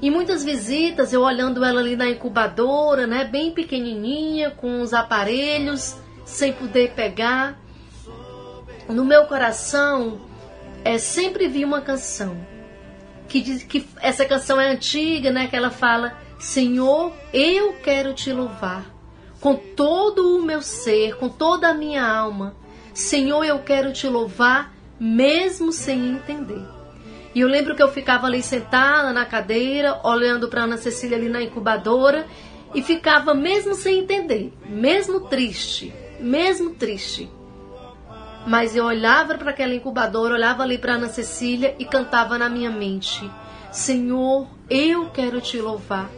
E 0.00 0.10
muitas 0.10 0.42
visitas, 0.42 1.12
eu 1.12 1.22
olhando 1.22 1.64
ela 1.64 1.80
ali 1.80 1.94
na 1.94 2.08
incubadora, 2.08 3.06
né, 3.06 3.24
bem 3.24 3.52
pequenininha, 3.52 4.50
com 4.50 4.80
os 4.80 4.94
aparelhos, 4.94 5.96
sem 6.24 6.52
poder 6.52 6.92
pegar. 6.92 7.60
No 8.88 9.04
meu 9.04 9.26
coração, 9.26 10.20
é, 10.84 10.98
sempre 10.98 11.48
vi 11.48 11.64
uma 11.64 11.80
canção 11.80 12.36
que 13.28 13.40
diz 13.40 13.62
que 13.62 13.86
essa 14.00 14.24
canção 14.24 14.60
é 14.60 14.70
antiga, 14.70 15.30
né? 15.30 15.48
Que 15.48 15.56
ela 15.56 15.70
fala: 15.70 16.16
Senhor, 16.38 17.12
eu 17.32 17.72
quero 17.82 18.14
te 18.14 18.32
louvar 18.32 18.84
com 19.40 19.54
todo 19.54 20.38
o 20.38 20.42
meu 20.42 20.62
ser, 20.62 21.16
com 21.16 21.28
toda 21.28 21.68
a 21.68 21.74
minha 21.74 22.06
alma. 22.06 22.54
Senhor, 22.94 23.44
eu 23.44 23.58
quero 23.58 23.92
te 23.92 24.06
louvar 24.06 24.72
mesmo 24.98 25.72
sem 25.72 26.10
entender. 26.10 26.62
E 27.34 27.40
eu 27.40 27.48
lembro 27.48 27.74
que 27.74 27.82
eu 27.82 27.90
ficava 27.90 28.26
ali 28.28 28.40
sentada 28.40 29.12
na 29.12 29.26
cadeira, 29.26 30.00
olhando 30.04 30.48
para 30.48 30.62
Ana 30.62 30.76
Cecília 30.76 31.16
ali 31.16 31.28
na 31.28 31.42
incubadora 31.42 32.26
e 32.72 32.80
ficava 32.80 33.34
mesmo 33.34 33.74
sem 33.74 33.98
entender, 33.98 34.52
mesmo 34.66 35.20
triste, 35.20 35.92
mesmo 36.20 36.70
triste. 36.70 37.28
Mas 38.46 38.76
eu 38.76 38.84
olhava 38.84 39.36
para 39.36 39.50
aquela 39.50 39.74
incubadora, 39.74 40.34
olhava 40.34 40.62
ali 40.62 40.78
para 40.78 40.94
Ana 40.94 41.08
Cecília 41.08 41.74
e 41.78 41.84
cantava 41.84 42.38
na 42.38 42.48
minha 42.48 42.70
mente: 42.70 43.28
Senhor, 43.72 44.46
eu 44.70 45.10
quero 45.10 45.40
te 45.40 45.58
louvar 45.58 46.08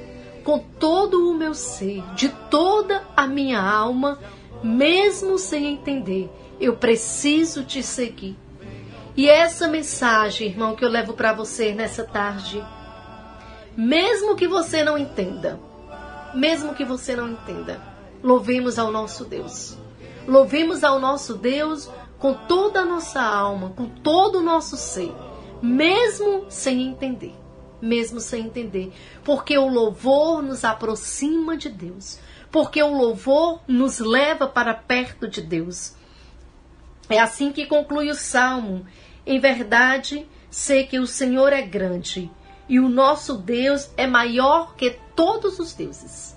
com 0.44 0.58
todo 0.58 1.30
o 1.30 1.34
meu 1.34 1.54
ser, 1.54 2.02
de 2.14 2.28
toda 2.50 3.02
a 3.16 3.26
minha 3.26 3.60
alma, 3.60 4.18
mesmo 4.62 5.38
sem 5.38 5.66
entender. 5.66 6.30
Eu 6.60 6.76
preciso 6.76 7.64
te 7.64 7.82
seguir. 7.82 8.36
E 9.16 9.28
essa 9.28 9.66
mensagem, 9.66 10.48
irmão, 10.48 10.76
que 10.76 10.84
eu 10.84 10.90
levo 10.90 11.14
para 11.14 11.32
você 11.32 11.72
nessa 11.72 12.04
tarde, 12.04 12.62
mesmo 13.76 14.36
que 14.36 14.46
você 14.46 14.84
não 14.84 14.98
entenda, 14.98 15.58
mesmo 16.34 16.74
que 16.74 16.84
você 16.84 17.16
não 17.16 17.30
entenda, 17.30 17.80
louvemos 18.22 18.78
ao 18.78 18.90
nosso 18.90 19.24
Deus. 19.24 19.76
Louvemos 20.26 20.82
ao 20.82 20.98
nosso 20.98 21.34
Deus 21.34 21.88
com 22.18 22.34
toda 22.34 22.80
a 22.80 22.84
nossa 22.84 23.22
alma, 23.22 23.70
com 23.70 23.86
todo 23.86 24.40
o 24.40 24.42
nosso 24.42 24.76
ser, 24.76 25.14
mesmo 25.62 26.46
sem 26.48 26.82
entender. 26.82 27.34
Mesmo 27.80 28.20
sem 28.20 28.46
entender. 28.46 28.92
Porque 29.22 29.56
o 29.56 29.68
louvor 29.68 30.42
nos 30.42 30.64
aproxima 30.64 31.56
de 31.56 31.68
Deus. 31.68 32.18
Porque 32.50 32.82
o 32.82 32.96
louvor 32.96 33.60
nos 33.68 33.98
leva 33.98 34.46
para 34.46 34.72
perto 34.72 35.28
de 35.28 35.42
Deus. 35.42 35.94
É 37.08 37.18
assim 37.18 37.52
que 37.52 37.66
conclui 37.66 38.10
o 38.10 38.14
salmo. 38.14 38.86
Em 39.24 39.38
verdade, 39.38 40.26
sei 40.50 40.86
que 40.86 40.98
o 40.98 41.06
Senhor 41.06 41.52
é 41.52 41.62
grande 41.62 42.30
e 42.68 42.80
o 42.80 42.88
nosso 42.88 43.34
Deus 43.34 43.90
é 43.96 44.06
maior 44.06 44.74
que 44.74 44.98
todos 45.14 45.58
os 45.58 45.72
deuses. 45.72 46.36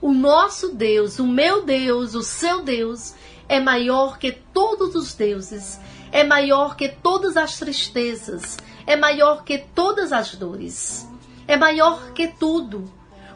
O 0.00 0.12
nosso 0.12 0.74
Deus, 0.74 1.18
o 1.18 1.26
meu 1.26 1.64
Deus, 1.64 2.14
o 2.14 2.22
seu 2.22 2.62
Deus 2.62 3.14
é 3.48 3.60
maior 3.60 4.18
que 4.18 4.32
todos 4.32 4.94
os 4.94 5.14
deuses, 5.14 5.80
é 6.12 6.22
maior 6.22 6.76
que 6.76 6.88
todas 6.88 7.36
as 7.36 7.58
tristezas, 7.58 8.58
é 8.86 8.96
maior 8.96 9.44
que 9.44 9.58
todas 9.74 10.12
as 10.12 10.34
dores, 10.34 11.08
é 11.48 11.56
maior 11.56 12.12
que 12.12 12.28
tudo. 12.28 12.84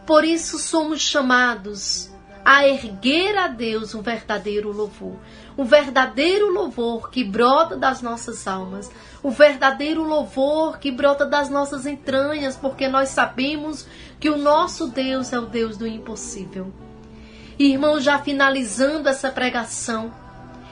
Por 0.07 0.25
isso 0.25 0.59
somos 0.59 1.01
chamados 1.01 2.11
a 2.45 2.67
erguer 2.67 3.37
a 3.37 3.49
Deus 3.49 3.95
um 3.95 4.03
verdadeiro 4.03 4.73
louvor, 4.73 5.17
um 5.59 5.65
verdadeiro 5.65 6.53
louvor 6.53 7.11
que 7.11 7.25
brota 7.25 7.77
das 7.77 8.01
nossas 8.01 8.47
almas, 8.47 8.89
o 9.21 9.31
verdadeiro 9.31 10.05
louvor 10.05 10.79
que 10.79 10.93
brota 10.93 11.27
das 11.27 11.51
nossas 11.51 11.85
entranhas, 11.85 12.57
porque 12.57 12.87
nós 12.87 13.09
sabemos 13.09 13.85
que 14.21 14.31
o 14.31 14.39
nosso 14.39 14.87
Deus 14.87 15.33
é 15.33 15.39
o 15.39 15.47
Deus 15.47 15.77
do 15.77 15.85
impossível. 15.85 16.73
Irmão, 17.59 18.01
já 18.01 18.21
finalizando 18.21 19.09
essa 19.09 19.31
pregação, 19.33 20.13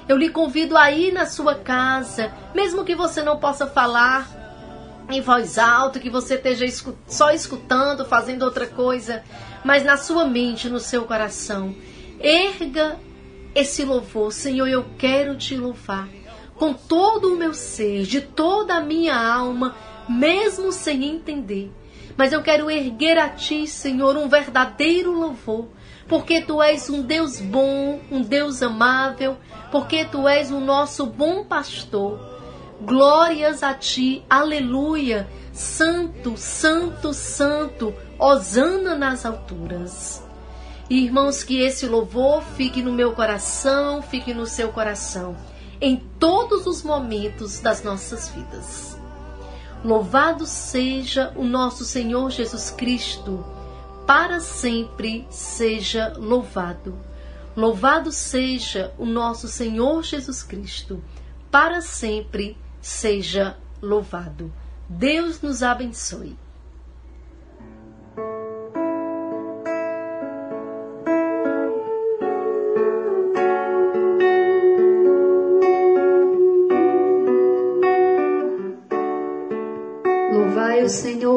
eu 0.09 0.17
lhe 0.17 0.31
convido 0.31 0.79
a 0.79 0.89
ir 0.93 1.13
na 1.13 1.27
sua 1.27 1.57
casa, 1.57 2.33
mesmo 2.55 2.85
que 2.85 2.95
você 2.95 3.25
não 3.25 3.39
possa 3.39 3.67
falar 3.67 4.31
em 5.11 5.21
voz 5.21 5.59
alta, 5.59 5.99
que 5.99 6.09
você 6.09 6.35
esteja 6.35 6.65
só 7.09 7.33
escutando, 7.33 8.05
fazendo 8.05 8.45
outra 8.45 8.69
coisa, 8.69 9.25
mas 9.65 9.85
na 9.85 9.97
sua 9.97 10.25
mente, 10.25 10.69
no 10.69 10.79
seu 10.79 11.05
coração, 11.07 11.75
erga 12.21 12.97
esse 13.57 13.85
louvor. 13.85 14.33
Senhor, 14.33 14.69
eu 14.69 14.85
quero 14.99 15.35
te 15.37 15.57
louvar 15.57 16.09
com 16.55 16.73
todo 16.73 17.33
o 17.33 17.37
meu 17.37 17.53
ser, 17.53 18.05
de 18.05 18.21
toda 18.21 18.77
a 18.77 18.81
minha 18.81 19.17
alma, 19.17 19.75
mesmo 20.09 20.71
sem 20.73 21.05
entender. 21.05 21.71
Mas 22.17 22.33
eu 22.33 22.43
quero 22.43 22.71
erguer 22.71 23.19
a 23.19 23.29
ti, 23.29 23.67
Senhor, 23.67 24.17
um 24.17 24.29
verdadeiro 24.29 25.13
louvor, 25.13 25.69
porque 26.09 26.41
tu 26.41 26.63
és 26.63 26.89
um 26.89 27.03
Deus 27.03 27.41
bom, 27.41 28.01
um 28.11 28.23
Deus 28.23 28.63
amável, 28.63 29.37
porque 29.71 30.05
tu 30.05 30.27
és 30.27 30.51
o 30.51 30.61
nosso 30.61 31.05
bom 31.07 31.45
pastor. 31.45 32.19
Glórias 32.81 33.63
a 33.63 33.75
ti, 33.75 34.23
aleluia. 34.29 35.29
Santo, 35.53 36.37
santo, 36.37 37.13
santo, 37.13 37.95
hosana 38.19 38.95
nas 38.95 39.25
alturas. 39.25 40.26
Irmãos, 40.89 41.43
que 41.43 41.61
esse 41.61 41.85
louvor 41.87 42.43
fique 42.57 42.81
no 42.81 42.93
meu 42.93 43.13
coração, 43.13 44.01
fique 44.03 44.33
no 44.33 44.47
seu 44.47 44.69
coração, 44.69 45.37
em 45.81 45.97
todos 45.97 46.65
os 46.65 46.85
momentos 46.85 47.59
das 47.59 47.83
nossas 47.83 48.29
vidas. 48.29 48.97
Louvado 49.85 50.47
seja 50.47 51.33
o 51.35 51.43
nosso 51.43 51.85
Senhor 51.85 52.31
Jesus 52.31 52.71
Cristo, 52.71 53.45
para 54.07 54.39
sempre 54.39 55.27
seja 55.29 56.13
louvado. 56.17 56.97
Louvado 57.57 58.13
seja 58.13 58.95
o 58.97 59.05
nosso 59.05 59.49
Senhor 59.49 60.05
Jesus 60.05 60.45
Cristo, 60.45 61.03
para 61.51 61.81
sempre 61.81 62.57
seja 62.81 63.57
louvado. 63.83 64.53
Deus 64.89 65.43
nos 65.43 65.65
abençoe. 65.65 66.37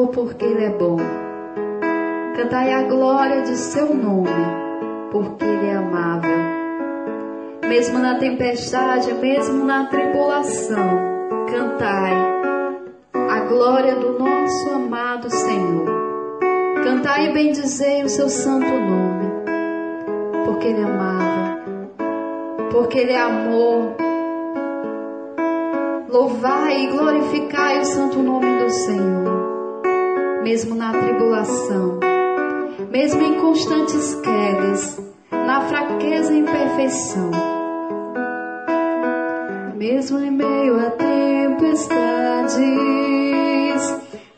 Senhor 0.00 0.08
porque 0.08 0.44
Ele 0.44 0.64
é 0.64 0.70
bom. 0.70 0.96
Cantai 2.36 2.72
a 2.72 2.82
glória 2.84 3.42
de 3.42 3.56
seu 3.56 3.94
nome, 3.94 4.30
porque 5.12 5.44
Ele 5.44 5.66
é 5.66 5.76
amável. 5.76 6.38
Mesmo 7.68 7.98
na 7.98 8.16
tempestade, 8.16 9.12
mesmo 9.14 9.64
na 9.64 9.86
tribulação, 9.86 10.98
cantai 11.50 12.14
a 13.12 13.40
glória 13.40 13.94
do 13.96 14.18
nosso 14.18 14.70
amado 14.70 15.30
Senhor. 15.30 15.86
Cantai 16.82 17.26
e 17.26 17.32
bendizei 17.32 18.02
o 18.02 18.08
seu 18.08 18.28
santo 18.28 18.66
nome, 18.66 19.30
porque 20.46 20.68
Ele 20.68 20.80
é 20.80 20.84
amável, 20.84 21.90
porque 22.72 22.98
Ele 23.00 23.12
é 23.12 23.20
amor. 23.20 23.96
Louvai 26.08 26.84
e 26.84 26.86
glorificai 26.88 27.80
o 27.80 27.84
santo 27.84 28.18
nome 28.18 28.58
do 28.58 28.68
Senhor, 28.68 29.39
mesmo 30.42 30.74
na 30.74 30.92
tribulação, 30.92 32.00
mesmo 32.90 33.22
em 33.22 33.40
constantes 33.40 34.14
quedas, 34.16 35.00
na 35.30 35.60
fraqueza 35.62 36.32
e 36.32 36.38
imperfeição 36.38 37.30
mesmo 39.80 40.18
em 40.18 40.30
meio 40.30 40.78
a 40.78 40.90
tempestades, 40.90 42.58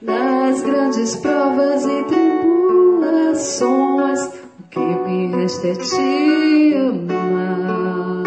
nas 0.00 0.62
grandes 0.62 1.16
provas 1.16 1.84
e 1.84 2.04
tribulações, 2.04 4.20
o 4.60 4.62
que 4.70 4.78
me 4.78 5.34
resta 5.34 5.66
é 5.66 5.74
te 5.74 6.76
amar, 6.76 8.22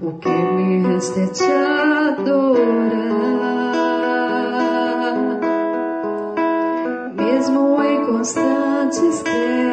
o 0.00 0.12
que 0.18 0.28
me 0.28 0.86
resta 0.86 1.18
é 1.18 1.26
te 1.26 1.44
adorar. 1.44 3.49
Constantes 8.20 9.22
quedas, 9.22 9.69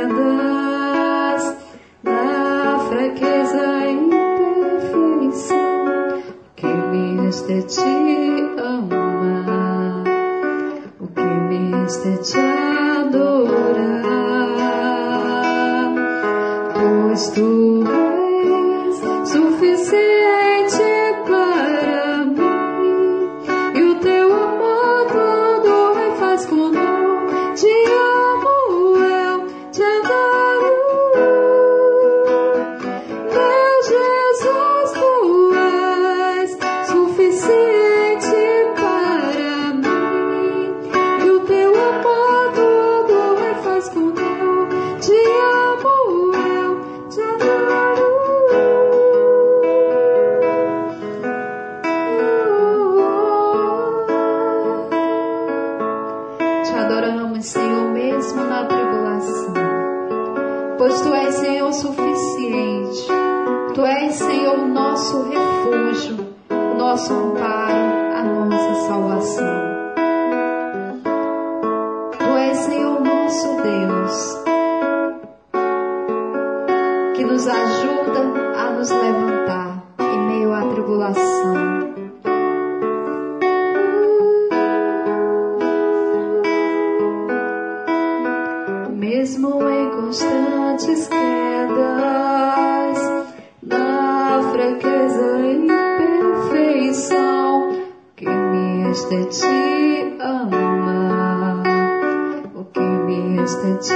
te 103.75 103.93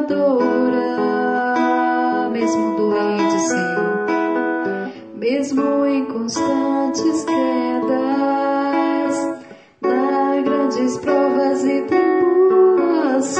adorar, 0.00 0.80
mesmo 2.30 2.76
doente, 2.76 3.38
Senhor, 3.40 4.06
mesmo 5.14 5.84
em 5.86 6.04
constantes 6.06 7.24
quedas, 7.24 7.84
na 9.82 10.40
grandes 10.42 10.96
provas 10.98 11.64
e 11.64 11.82
tribulações, 11.82 13.34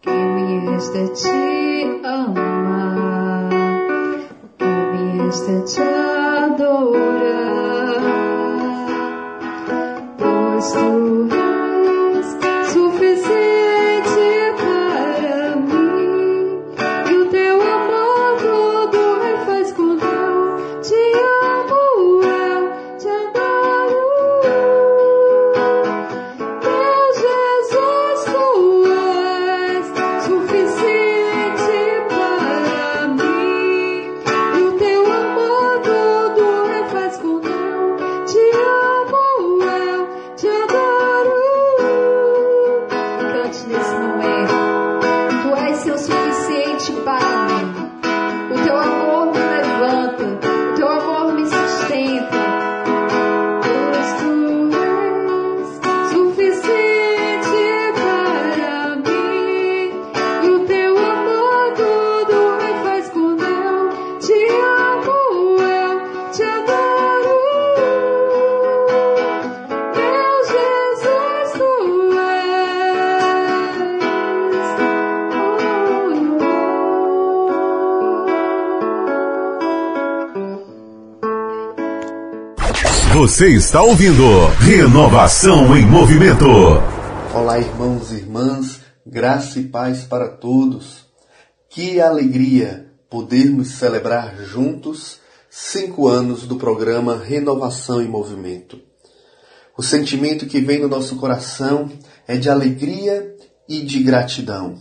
que 0.00 0.10
me 0.10 0.60
resta 0.70 0.98
é 0.98 1.08
te 1.08 2.00
amar, 2.04 3.50
o 4.44 4.48
que 4.58 4.64
me 4.64 5.18
resta 5.24 5.50
é 5.50 5.60
te 5.62 5.80
adorar, 5.80 6.11
Você 83.32 83.48
está 83.48 83.82
ouvindo 83.82 84.22
Renovação 84.60 85.74
em 85.74 85.86
Movimento. 85.86 86.44
Olá, 87.34 87.58
irmãos 87.58 88.12
e 88.12 88.16
irmãs, 88.16 88.80
graça 89.06 89.58
e 89.58 89.64
paz 89.64 90.04
para 90.04 90.28
todos. 90.28 91.06
Que 91.70 91.98
alegria 91.98 92.92
podermos 93.08 93.68
celebrar 93.68 94.36
juntos 94.44 95.18
cinco 95.48 96.08
anos 96.08 96.46
do 96.46 96.56
programa 96.56 97.16
Renovação 97.16 98.02
em 98.02 98.06
Movimento. 98.06 98.78
O 99.78 99.82
sentimento 99.82 100.44
que 100.44 100.60
vem 100.60 100.80
no 100.80 100.88
nosso 100.88 101.16
coração 101.16 101.90
é 102.28 102.36
de 102.36 102.50
alegria 102.50 103.34
e 103.66 103.80
de 103.80 104.02
gratidão. 104.02 104.74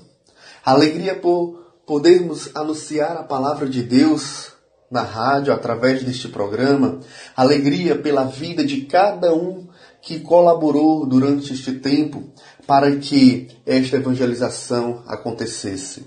Alegria 0.66 1.16
por 1.16 1.58
podermos 1.88 2.50
anunciar 2.54 3.16
a 3.16 3.24
palavra 3.24 3.66
de 3.66 3.82
Deus 3.82 4.52
na 4.92 5.02
rádio 5.02 5.54
através 5.54 6.04
deste 6.04 6.28
programa, 6.28 7.00
alegria 7.36 7.98
pela 7.98 8.26
vida 8.26 8.66
de 8.66 8.82
cada 8.82 9.34
um 9.34 9.70
que 10.02 10.20
colaborou 10.20 11.06
durante 11.06 11.54
este 11.54 11.72
tempo 11.74 12.30
para 12.68 12.98
que 12.98 13.48
esta 13.66 13.96
evangelização 13.96 15.02
acontecesse. 15.08 16.06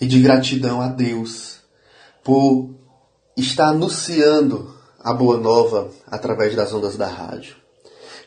E 0.00 0.06
de 0.06 0.20
gratidão 0.20 0.80
a 0.80 0.88
Deus 0.88 1.58
por 2.22 2.74
estar 3.36 3.68
anunciando 3.68 4.74
a 4.98 5.12
boa 5.12 5.36
nova 5.36 5.90
através 6.06 6.56
das 6.56 6.72
ondas 6.72 6.96
da 6.96 7.06
rádio. 7.06 7.56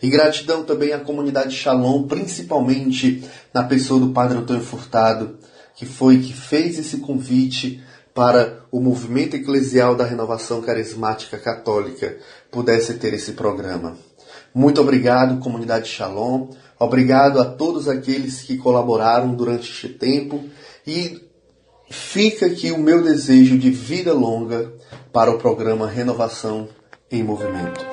E 0.02 0.10
gratidão 0.10 0.64
também 0.64 0.94
à 0.94 1.00
comunidade 1.00 1.56
Shalom, 1.56 2.04
principalmente 2.04 3.24
na 3.52 3.64
pessoa 3.64 4.00
do 4.00 4.12
Padre 4.12 4.38
Antônio 4.38 4.62
Furtado, 4.62 5.40
que 5.76 5.86
foi 5.86 6.20
que 6.20 6.34
fez 6.34 6.78
esse 6.78 6.98
convite 6.98 7.84
para 8.18 8.64
o 8.72 8.80
movimento 8.80 9.36
eclesial 9.36 9.96
da 9.96 10.04
renovação 10.04 10.60
carismática 10.60 11.38
católica 11.38 12.18
pudesse 12.50 12.96
ter 12.96 13.14
esse 13.14 13.34
programa. 13.34 13.96
Muito 14.52 14.82
obrigado, 14.82 15.40
comunidade 15.40 15.88
Shalom. 15.88 16.48
Obrigado 16.80 17.40
a 17.40 17.46
todos 17.46 17.88
aqueles 17.88 18.42
que 18.42 18.58
colaboraram 18.58 19.36
durante 19.36 19.70
este 19.70 19.88
tempo 19.88 20.44
e 20.86 21.30
fica 21.92 22.48
aqui 22.48 22.72
o 22.72 22.80
meu 22.80 23.04
desejo 23.04 23.56
de 23.56 23.70
vida 23.70 24.16
longa 24.16 24.74
para 25.14 25.30
o 25.30 25.38
programa 25.38 25.88
Renovação 25.88 26.68
em 27.12 27.22
Movimento. 27.22 27.86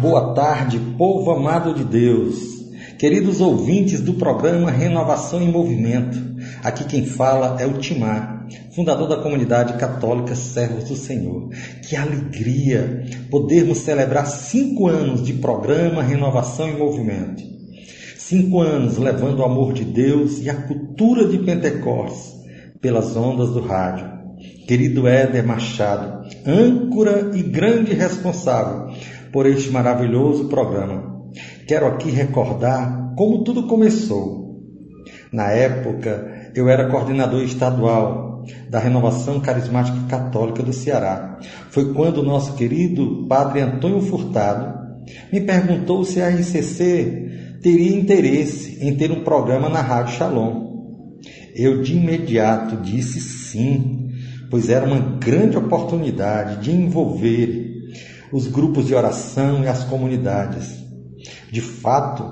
Boa 0.00 0.32
tarde, 0.32 0.80
povo 0.96 1.30
amado 1.32 1.74
de 1.74 1.84
Deus. 1.84 2.59
Queridos 3.00 3.40
ouvintes 3.40 4.02
do 4.02 4.12
programa 4.12 4.70
Renovação 4.70 5.40
em 5.40 5.50
Movimento, 5.50 6.18
aqui 6.62 6.84
quem 6.84 7.06
fala 7.06 7.56
é 7.58 7.64
o 7.64 7.78
Timar, 7.78 8.46
fundador 8.72 9.08
da 9.08 9.16
comunidade 9.16 9.78
católica 9.78 10.34
Servos 10.34 10.84
do 10.84 10.94
Senhor. 10.94 11.48
Que 11.82 11.96
alegria 11.96 13.06
podermos 13.30 13.78
celebrar 13.78 14.26
cinco 14.26 14.86
anos 14.86 15.22
de 15.24 15.32
programa 15.32 16.02
Renovação 16.02 16.68
em 16.68 16.76
Movimento. 16.76 17.42
Cinco 18.18 18.60
anos 18.60 18.98
levando 18.98 19.38
o 19.38 19.44
amor 19.44 19.72
de 19.72 19.86
Deus 19.86 20.38
e 20.38 20.50
a 20.50 20.54
cultura 20.54 21.26
de 21.26 21.38
Pentecostes 21.38 22.34
pelas 22.82 23.16
ondas 23.16 23.48
do 23.48 23.62
rádio. 23.62 24.10
Querido 24.68 25.08
Éder 25.08 25.46
Machado, 25.46 26.28
âncora 26.46 27.30
e 27.34 27.42
grande 27.44 27.94
responsável 27.94 28.94
por 29.32 29.46
este 29.46 29.70
maravilhoso 29.70 30.48
programa 30.48 31.18
quero 31.70 31.86
aqui 31.86 32.10
recordar 32.10 33.14
como 33.16 33.44
tudo 33.44 33.68
começou. 33.68 34.60
Na 35.32 35.52
época, 35.52 36.50
eu 36.52 36.68
era 36.68 36.90
coordenador 36.90 37.44
estadual 37.44 38.44
da 38.68 38.80
Renovação 38.80 39.38
Carismática 39.38 39.96
Católica 40.08 40.64
do 40.64 40.72
Ceará. 40.72 41.38
Foi 41.70 41.94
quando 41.94 42.18
o 42.18 42.22
nosso 42.24 42.54
querido 42.54 43.24
Padre 43.28 43.60
Antônio 43.60 44.00
Furtado 44.00 44.80
me 45.32 45.42
perguntou 45.42 46.04
se 46.04 46.20
a 46.20 46.28
RCC 46.28 47.58
teria 47.62 47.96
interesse 47.96 48.84
em 48.84 48.96
ter 48.96 49.12
um 49.12 49.22
programa 49.22 49.68
na 49.68 49.80
Rádio 49.80 50.16
Shalom. 50.16 51.20
Eu 51.54 51.82
de 51.82 51.96
imediato 51.96 52.78
disse 52.78 53.20
sim, 53.20 54.08
pois 54.50 54.68
era 54.68 54.84
uma 54.84 54.98
grande 55.20 55.56
oportunidade 55.56 56.64
de 56.64 56.72
envolver 56.72 57.70
os 58.32 58.48
grupos 58.48 58.88
de 58.88 58.94
oração 58.96 59.62
e 59.62 59.68
as 59.68 59.84
comunidades. 59.84 60.89
De 61.50 61.60
fato, 61.60 62.24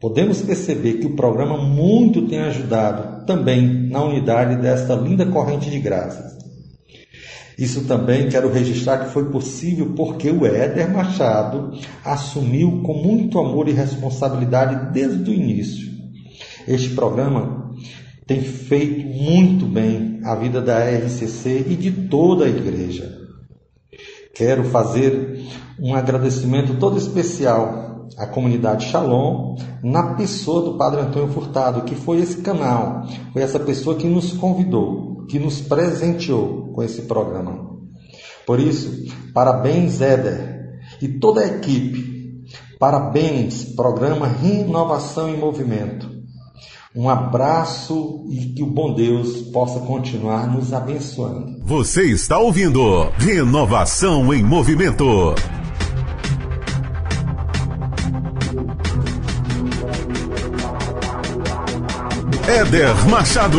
podemos 0.00 0.42
perceber 0.42 0.94
que 0.94 1.06
o 1.06 1.16
programa 1.16 1.56
muito 1.56 2.26
tem 2.28 2.40
ajudado 2.40 3.24
também 3.26 3.88
na 3.88 4.02
unidade 4.02 4.60
desta 4.60 4.94
linda 4.94 5.26
corrente 5.26 5.70
de 5.70 5.78
graças. 5.78 6.36
Isso 7.58 7.86
também 7.86 8.28
quero 8.28 8.52
registrar 8.52 8.98
que 8.98 9.12
foi 9.12 9.30
possível 9.30 9.94
porque 9.96 10.30
o 10.30 10.44
Éder 10.44 10.90
Machado 10.90 11.72
assumiu 12.04 12.82
com 12.82 12.94
muito 12.94 13.38
amor 13.38 13.66
e 13.68 13.72
responsabilidade 13.72 14.92
desde 14.92 15.30
o 15.30 15.32
início. 15.32 15.90
Este 16.68 16.90
programa 16.90 17.74
tem 18.26 18.42
feito 18.42 19.06
muito 19.06 19.64
bem 19.64 20.20
a 20.24 20.34
vida 20.34 20.60
da 20.60 20.80
RCC 20.80 21.64
e 21.68 21.76
de 21.76 21.90
toda 22.08 22.44
a 22.44 22.48
igreja. 22.48 23.16
Quero 24.34 24.64
fazer 24.64 25.40
um 25.80 25.94
agradecimento 25.94 26.74
todo 26.74 26.98
especial 26.98 27.85
a 28.16 28.26
comunidade 28.26 28.86
Shalom 28.86 29.56
na 29.82 30.14
pessoa 30.14 30.62
do 30.62 30.78
Padre 30.78 31.00
Antônio 31.00 31.32
Furtado, 31.32 31.82
que 31.82 31.94
foi 31.94 32.20
esse 32.20 32.38
canal, 32.42 33.06
foi 33.32 33.42
essa 33.42 33.58
pessoa 33.58 33.96
que 33.96 34.06
nos 34.06 34.32
convidou, 34.32 35.24
que 35.28 35.38
nos 35.38 35.60
presenteou 35.60 36.72
com 36.72 36.82
esse 36.82 37.02
programa. 37.02 37.76
Por 38.46 38.60
isso, 38.60 39.12
parabéns, 39.34 40.00
Éder 40.00 40.80
e 41.00 41.08
toda 41.08 41.40
a 41.40 41.46
equipe. 41.46 42.16
Parabéns, 42.78 43.64
programa 43.64 44.26
Renovação 44.26 45.28
em 45.28 45.36
Movimento. 45.36 46.16
Um 46.94 47.10
abraço 47.10 48.24
e 48.30 48.54
que 48.54 48.62
o 48.62 48.66
bom 48.66 48.94
Deus 48.94 49.42
possa 49.52 49.80
continuar 49.80 50.46
nos 50.46 50.72
abençoando. 50.72 51.62
Você 51.62 52.04
está 52.04 52.38
ouvindo 52.38 53.10
Renovação 53.18 54.32
em 54.32 54.42
Movimento. 54.42 55.34
Éder 62.48 62.94
Machado. 63.08 63.58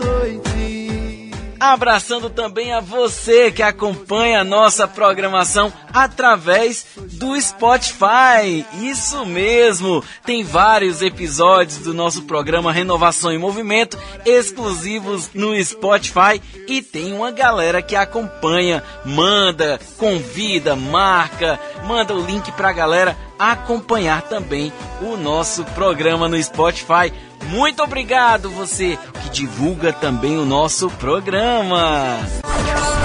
Abraçando 1.59 2.29
também 2.29 2.71
a 2.71 2.79
você 2.79 3.51
que 3.51 3.61
acompanha 3.61 4.41
a 4.41 4.43
nossa 4.43 4.87
programação 4.87 5.71
através 5.93 6.85
do 7.13 7.39
Spotify. 7.39 8.65
Isso 8.81 9.25
mesmo, 9.25 10.03
tem 10.25 10.43
vários 10.43 11.01
episódios 11.01 11.79
do 11.79 11.93
nosso 11.93 12.23
programa 12.23 12.71
Renovação 12.71 13.31
em 13.31 13.37
Movimento 13.37 13.97
exclusivos 14.25 15.29
no 15.33 15.61
Spotify 15.63 16.41
e 16.67 16.81
tem 16.81 17.13
uma 17.13 17.31
galera 17.31 17.81
que 17.81 17.95
acompanha, 17.95 18.83
manda, 19.03 19.79
convida, 19.97 20.75
marca, 20.75 21.59
manda 21.85 22.13
o 22.13 22.25
link 22.25 22.51
pra 22.53 22.71
galera 22.71 23.17
acompanhar 23.37 24.23
também 24.23 24.71
o 25.01 25.15
nosso 25.15 25.63
programa 25.63 26.27
no 26.27 26.41
Spotify. 26.41 27.11
Muito 27.49 27.81
obrigado 27.81 28.47
você 28.51 28.97
que 29.23 29.29
divulga 29.31 29.91
também 29.91 30.37
o 30.37 30.45
nosso 30.45 30.87
programa. 30.87 32.19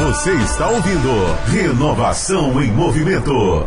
Você 0.03 0.32
está 0.34 0.68
ouvindo 0.68 1.09
Renovação 1.51 2.62
em 2.62 2.70
Movimento. 2.70 3.66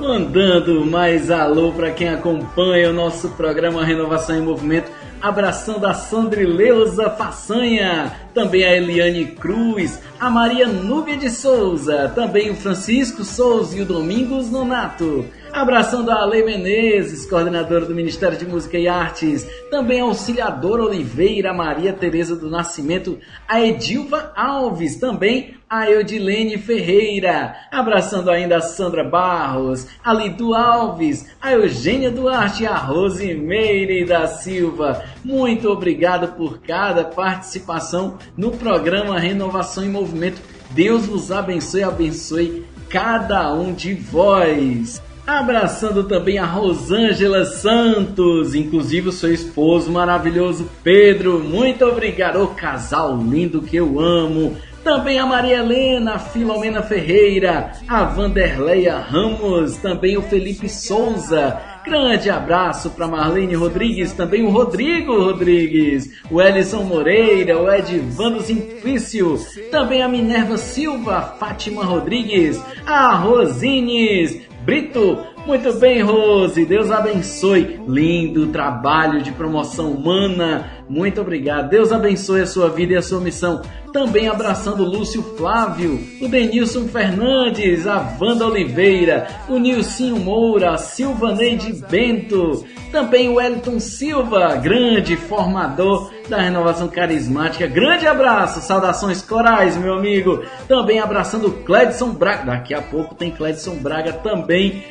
Mandando 0.00 0.86
mais 0.86 1.30
alô 1.30 1.72
para 1.72 1.90
quem 1.90 2.08
acompanha 2.08 2.88
o 2.88 2.94
nosso 2.94 3.28
programa 3.30 3.84
Renovação 3.84 4.36
em 4.36 4.42
Movimento. 4.42 4.90
Abraçando 5.20 5.86
a 5.86 5.92
Sandrileuza 5.92 7.10
Façanha, 7.10 8.12
também 8.32 8.64
a 8.64 8.74
Eliane 8.74 9.26
Cruz, 9.26 10.00
a 10.18 10.30
Maria 10.30 10.66
Núbia 10.66 11.18
de 11.18 11.30
Souza, 11.30 12.10
também 12.14 12.50
o 12.50 12.56
Francisco 12.56 13.22
Souza 13.24 13.76
e 13.76 13.82
o 13.82 13.86
Domingos 13.86 14.50
Nonato. 14.50 15.26
Abraçando 15.52 16.10
a 16.10 16.22
Ale 16.22 16.42
Menezes, 16.42 17.26
coordenadora 17.26 17.84
do 17.84 17.94
Ministério 17.94 18.38
de 18.38 18.46
Música 18.46 18.78
e 18.78 18.88
Artes, 18.88 19.46
também 19.70 20.00
a 20.00 20.04
auxiliadora 20.04 20.82
Oliveira 20.82 21.52
Maria 21.52 21.92
Tereza 21.92 22.34
do 22.34 22.48
Nascimento, 22.48 23.18
a 23.46 23.60
Edilva 23.60 24.32
Alves, 24.34 24.96
também 24.96 25.54
a 25.68 25.90
Eudilene 25.90 26.56
Ferreira, 26.56 27.54
abraçando 27.70 28.30
ainda 28.30 28.56
a 28.56 28.60
Sandra 28.62 29.04
Barros, 29.04 29.86
a 30.02 30.14
Lidu 30.14 30.54
Alves, 30.54 31.28
a 31.40 31.52
Eugênia 31.52 32.10
Duarte 32.10 32.62
e 32.62 32.66
a 32.66 32.74
Rosimeire 32.74 34.06
da 34.06 34.26
Silva. 34.26 35.04
Muito 35.22 35.68
obrigado 35.68 36.34
por 36.34 36.60
cada 36.60 37.04
participação 37.04 38.16
no 38.38 38.52
programa 38.52 39.20
Renovação 39.20 39.84
em 39.84 39.90
Movimento. 39.90 40.40
Deus 40.70 41.04
vos 41.04 41.30
abençoe 41.30 41.82
abençoe 41.82 42.64
cada 42.88 43.52
um 43.52 43.74
de 43.74 43.92
vós. 43.92 45.11
Abraçando 45.26 46.04
também 46.04 46.38
a 46.38 46.44
Rosângela 46.44 47.44
Santos, 47.44 48.54
inclusive 48.56 49.08
o 49.08 49.12
seu 49.12 49.32
esposo 49.32 49.90
maravilhoso 49.90 50.68
Pedro. 50.82 51.38
Muito 51.38 51.84
obrigado, 51.84 52.44
casal 52.48 53.16
lindo 53.16 53.62
que 53.62 53.76
eu 53.76 54.00
amo. 54.00 54.56
Também 54.82 55.20
a 55.20 55.26
Maria 55.26 55.58
Helena, 55.58 56.14
a 56.14 56.18
Filomena 56.18 56.82
Ferreira, 56.82 57.70
a 57.86 58.02
Vanderleia 58.02 58.98
Ramos, 58.98 59.76
também 59.76 60.18
o 60.18 60.22
Felipe 60.22 60.68
Souza. 60.68 61.56
Grande 61.84 62.28
abraço 62.28 62.90
para 62.90 63.06
Marlene 63.06 63.54
Rodrigues, 63.54 64.12
também 64.12 64.44
o 64.44 64.50
Rodrigo 64.50 65.20
Rodrigues, 65.22 66.10
o 66.30 66.42
Elison 66.42 66.82
Moreira, 66.82 67.60
o 67.60 67.72
Edvando 67.72 68.40
Simplício, 68.40 69.38
também 69.70 70.02
a 70.02 70.08
Minerva 70.08 70.56
Silva, 70.56 71.16
a 71.16 71.22
Fátima 71.22 71.84
Rodrigues, 71.84 72.60
a 72.84 73.14
Rosines, 73.14 74.40
Brito. 74.64 75.31
Muito 75.44 75.72
bem, 75.72 76.02
Rose. 76.02 76.64
Deus 76.64 76.88
abençoe. 76.90 77.80
Lindo 77.88 78.46
trabalho 78.48 79.20
de 79.20 79.32
promoção 79.32 79.90
humana. 79.90 80.70
Muito 80.88 81.20
obrigado. 81.20 81.68
Deus 81.68 81.90
abençoe 81.90 82.42
a 82.42 82.46
sua 82.46 82.68
vida 82.68 82.92
e 82.92 82.96
a 82.96 83.02
sua 83.02 83.20
missão. 83.20 83.60
Também 83.92 84.28
abraçando 84.28 84.84
o 84.84 84.88
Lúcio 84.88 85.20
Flávio, 85.36 86.00
o 86.20 86.28
Denilson 86.28 86.86
Fernandes, 86.86 87.88
a 87.88 88.16
Wanda 88.20 88.46
Oliveira, 88.46 89.26
o 89.48 89.58
Nilcinho 89.58 90.16
Moura, 90.16 90.70
a 90.70 90.78
Silvaneide 90.78 91.72
Bento, 91.90 92.64
também 92.92 93.28
o 93.28 93.34
Wellington 93.34 93.80
Silva, 93.80 94.54
grande 94.56 95.16
formador 95.16 96.10
da 96.28 96.38
renovação 96.38 96.88
carismática. 96.88 97.66
Grande 97.66 98.06
abraço, 98.06 98.60
saudações 98.60 99.20
corais, 99.20 99.76
meu 99.76 99.94
amigo. 99.94 100.42
Também 100.68 101.00
abraçando 101.00 101.48
o 101.48 101.52
Cledson 101.64 102.10
Braga. 102.10 102.44
Daqui 102.44 102.72
a 102.72 102.80
pouco 102.80 103.14
tem 103.14 103.30
Cledson 103.30 103.74
Braga 103.74 104.12
também 104.12 104.84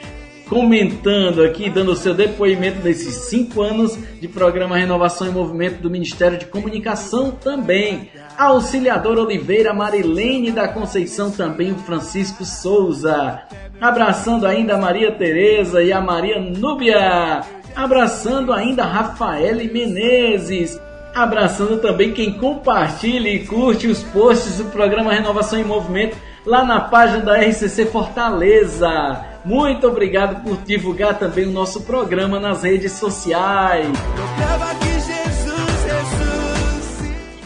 comentando 0.52 1.41
aqui, 1.41 1.70
dando 1.70 1.93
o 1.93 1.95
seu 1.95 2.14
depoimento 2.14 2.80
desses 2.80 3.30
cinco 3.30 3.62
anos 3.62 3.97
de 4.20 4.28
programa 4.28 4.78
Renovação 4.78 5.26
e 5.26 5.32
Movimento 5.32 5.82
do 5.82 5.89
Ministério 5.89 6.38
de 6.38 6.45
Comunicação 6.45 7.32
também. 7.32 8.12
A 8.38 8.47
auxiliadora 8.47 9.22
Oliveira 9.22 9.74
Marilene 9.74 10.52
da 10.52 10.68
Conceição 10.68 11.32
também, 11.32 11.72
o 11.72 11.78
Francisco 11.78 12.43
Souza. 12.43 13.43
Abraçando 13.80 14.45
ainda 14.45 14.76
a 14.76 14.78
Maria 14.78 15.14
Tereza 15.14 15.82
e 15.82 15.93
a 15.93 16.02
Maria 16.02 16.38
Núbia 16.38 17.43
abraçando 17.74 18.52
ainda 18.52 18.84
Rafael 18.84 19.56
Menezes, 19.72 20.78
abraçando 21.16 21.78
também 21.78 22.12
quem 22.12 22.34
compartilha 22.34 23.30
e 23.30 23.45
curte 23.45 23.88
os 23.88 24.04
posts 24.04 24.58
do 24.58 24.66
programa 24.66 25.14
Renovação 25.14 25.58
em 25.58 25.64
Movimento 25.64 26.18
lá 26.45 26.66
na 26.66 26.82
página 26.82 27.22
da 27.22 27.38
RCC 27.38 27.86
Fortaleza. 27.86 29.31
Muito 29.44 29.88
obrigado 29.88 30.44
por 30.44 30.58
divulgar 30.58 31.18
também 31.18 31.46
o 31.46 31.52
nosso 31.52 31.82
programa 31.82 32.39
nas 32.39 32.62
redes 32.64 32.92
sociais. 32.94 33.88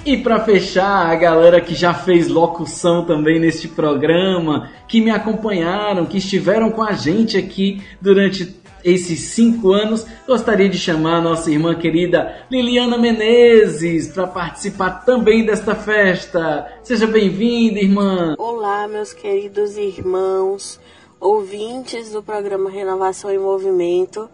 E 0.06 0.18
para 0.18 0.39
fechar, 0.41 1.08
a 1.08 1.16
galera 1.16 1.60
que 1.60 1.74
já 1.74 1.93
fez 1.93 2.28
locução 2.28 3.06
também 3.06 3.39
neste 3.39 3.68
programa, 3.68 4.70
que 4.88 5.02
me 5.02 5.10
acompanharam, 5.10 6.06
que 6.06 6.18
estiveram 6.18 6.70
com 6.70 6.84
a 6.84 6.91
gente 6.91 7.38
aqui 7.38 7.82
durante 8.00 8.56
esses 8.84 9.20
cinco 9.20 9.72
anos, 9.72 10.06
gostaria 10.28 10.70
de 10.70 10.78
chamar 10.78 11.16
a 11.16 11.22
nossa 11.22 11.50
irmã 11.50 11.74
querida 11.74 12.46
Liliana 12.52 13.00
Menezes 13.00 14.10
para 14.10 14.28
participar 14.28 15.04
também 15.04 15.43
desta 15.43 15.74
festa. 15.74 16.72
Seja 16.84 17.08
bem-vinda, 17.08 17.80
irmã. 17.80 18.36
Olá, 18.38 18.88
meus 18.88 19.12
queridos 19.12 19.76
irmãos, 19.76 20.80
ouvintes 21.26 22.12
do 22.12 22.22
programa 22.22 22.70
Renovação 22.70 23.32
em 23.32 23.40
Movimento. 23.40 24.30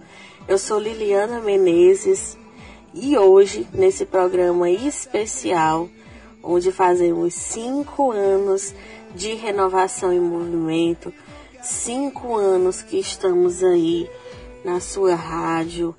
Eu 0.46 0.58
sou 0.58 0.78
Liliana 0.78 1.40
Menezes 1.40 2.38
e 2.94 3.18
hoje, 3.18 3.66
nesse 3.74 4.06
programa 4.06 4.70
especial, 4.70 5.88
onde 6.44 6.70
fazemos 6.70 7.34
cinco 7.34 8.12
anos 8.12 8.76
de 9.16 9.36
renovação 9.36 10.12
em 10.12 10.20
movimento, 10.20 11.14
cinco 11.64 12.36
anos 12.36 12.82
que 12.82 13.00
estamos 13.00 13.64
aí 13.64 14.10
na 14.66 14.82
sua 14.82 15.16
rádio, 15.16 15.96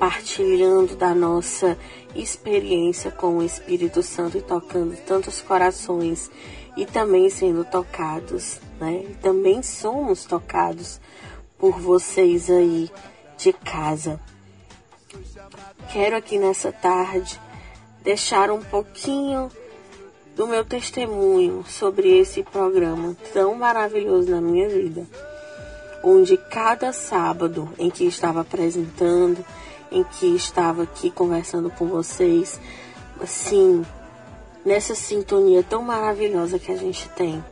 partilhando 0.00 0.96
da 0.96 1.14
nossa 1.14 1.78
experiência 2.12 3.12
com 3.12 3.38
o 3.38 3.42
Espírito 3.44 4.02
Santo 4.02 4.36
e 4.36 4.42
tocando 4.42 4.96
tantos 5.06 5.40
corações 5.40 6.28
e 6.76 6.86
também 6.86 7.30
sendo 7.30 7.64
tocados, 7.64 8.60
né? 8.80 9.04
E 9.10 9.14
também 9.14 9.62
somos 9.62 10.24
tocados 10.24 11.00
por 11.58 11.78
vocês 11.78 12.50
aí 12.50 12.90
de 13.36 13.52
casa. 13.52 14.20
Quero 15.92 16.16
aqui 16.16 16.38
nessa 16.38 16.72
tarde 16.72 17.40
deixar 18.02 18.50
um 18.50 18.62
pouquinho 18.62 19.50
do 20.34 20.46
meu 20.46 20.64
testemunho 20.64 21.64
sobre 21.68 22.18
esse 22.18 22.42
programa 22.42 23.16
tão 23.32 23.54
maravilhoso 23.54 24.30
na 24.30 24.40
minha 24.40 24.68
vida 24.68 25.06
onde 26.04 26.36
cada 26.36 26.92
sábado 26.92 27.70
em 27.78 27.90
que 27.90 28.04
estava 28.04 28.42
apresentando, 28.42 29.42
em 29.90 30.04
que 30.04 30.26
estava 30.36 30.82
aqui 30.82 31.10
conversando 31.10 31.70
com 31.70 31.86
vocês, 31.86 32.60
assim, 33.20 33.82
nessa 34.64 34.94
sintonia 34.94 35.62
tão 35.62 35.82
maravilhosa 35.82 36.58
que 36.58 36.72
a 36.72 36.76
gente 36.76 37.08
tem. 37.10 37.44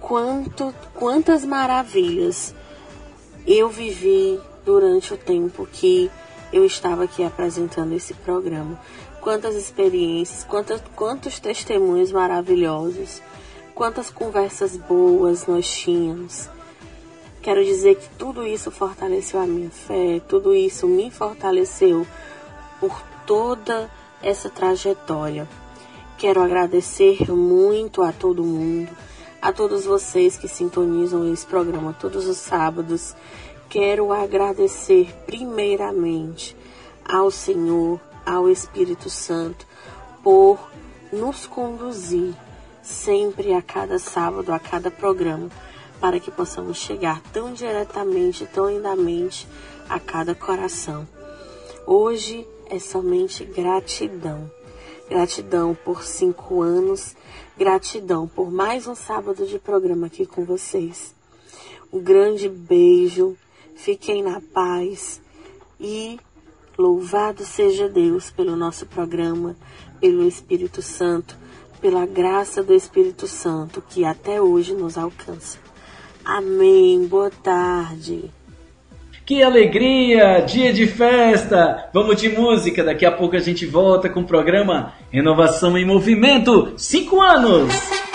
Quanto, 0.00 0.74
quantas 0.94 1.44
maravilhas 1.44 2.54
eu 3.46 3.68
vivi 3.68 4.40
durante 4.64 5.14
o 5.14 5.16
tempo 5.16 5.66
que 5.66 6.10
eu 6.52 6.64
estava 6.64 7.04
aqui 7.04 7.24
apresentando 7.24 7.94
esse 7.94 8.14
programa. 8.14 8.78
Quantas 9.20 9.54
experiências, 9.54 10.44
quantas, 10.44 10.82
quantos 10.94 11.40
testemunhos 11.40 12.12
maravilhosos, 12.12 13.20
quantas 13.74 14.10
conversas 14.10 14.76
boas 14.76 15.46
nós 15.46 15.68
tínhamos 15.68 16.48
Quero 17.48 17.64
dizer 17.64 17.96
que 17.96 18.08
tudo 18.10 18.46
isso 18.46 18.70
fortaleceu 18.70 19.40
a 19.40 19.46
minha 19.46 19.70
fé, 19.70 20.20
tudo 20.28 20.54
isso 20.54 20.86
me 20.86 21.10
fortaleceu 21.10 22.06
por 22.80 23.00
toda 23.26 23.90
essa 24.22 24.50
trajetória. 24.50 25.48
Quero 26.18 26.42
agradecer 26.42 27.30
muito 27.30 28.02
a 28.02 28.10
todo 28.10 28.42
mundo, 28.42 28.90
a 29.40 29.52
todos 29.52 29.84
vocês 29.84 30.36
que 30.36 30.48
sintonizam 30.48 31.32
esse 31.32 31.46
programa 31.46 31.92
todos 31.92 32.26
os 32.26 32.38
sábados. 32.38 33.14
Quero 33.68 34.12
agradecer 34.12 35.14
primeiramente 35.24 36.56
ao 37.08 37.30
Senhor, 37.30 38.00
ao 38.26 38.50
Espírito 38.50 39.08
Santo, 39.08 39.64
por 40.20 40.58
nos 41.12 41.46
conduzir 41.46 42.34
sempre 42.82 43.54
a 43.54 43.62
cada 43.62 44.00
sábado, 44.00 44.52
a 44.52 44.58
cada 44.58 44.90
programa, 44.90 45.48
para 46.00 46.18
que 46.18 46.32
possamos 46.32 46.78
chegar 46.78 47.22
tão 47.32 47.52
diretamente, 47.52 48.44
tão 48.44 48.68
lindamente 48.68 49.46
a 49.88 50.00
cada 50.00 50.34
coração. 50.34 51.06
Hoje 51.86 52.44
é 52.68 52.80
somente 52.80 53.44
gratidão. 53.44 54.57
Gratidão 55.08 55.74
por 55.74 56.04
cinco 56.04 56.60
anos, 56.60 57.16
gratidão 57.56 58.28
por 58.28 58.50
mais 58.50 58.86
um 58.86 58.94
sábado 58.94 59.46
de 59.46 59.58
programa 59.58 60.06
aqui 60.06 60.26
com 60.26 60.44
vocês. 60.44 61.14
Um 61.90 61.98
grande 61.98 62.46
beijo, 62.46 63.34
fiquem 63.74 64.22
na 64.22 64.42
paz 64.52 65.18
e 65.80 66.20
louvado 66.76 67.42
seja 67.42 67.88
Deus 67.88 68.30
pelo 68.30 68.54
nosso 68.54 68.84
programa, 68.84 69.56
pelo 69.98 70.28
Espírito 70.28 70.82
Santo, 70.82 71.38
pela 71.80 72.04
graça 72.04 72.62
do 72.62 72.74
Espírito 72.74 73.26
Santo 73.26 73.80
que 73.80 74.04
até 74.04 74.42
hoje 74.42 74.74
nos 74.74 74.98
alcança. 74.98 75.58
Amém. 76.22 77.06
Boa 77.06 77.30
tarde. 77.30 78.30
Que 79.28 79.42
alegria! 79.42 80.40
Dia 80.40 80.72
de 80.72 80.86
festa! 80.86 81.90
Vamos 81.92 82.18
de 82.18 82.30
música, 82.30 82.82
daqui 82.82 83.04
a 83.04 83.12
pouco 83.12 83.36
a 83.36 83.38
gente 83.38 83.66
volta 83.66 84.08
com 84.08 84.20
o 84.20 84.24
programa 84.24 84.94
Renovação 85.10 85.76
em 85.76 85.84
Movimento 85.84 86.72
5 86.78 87.20
anos! 87.20 88.07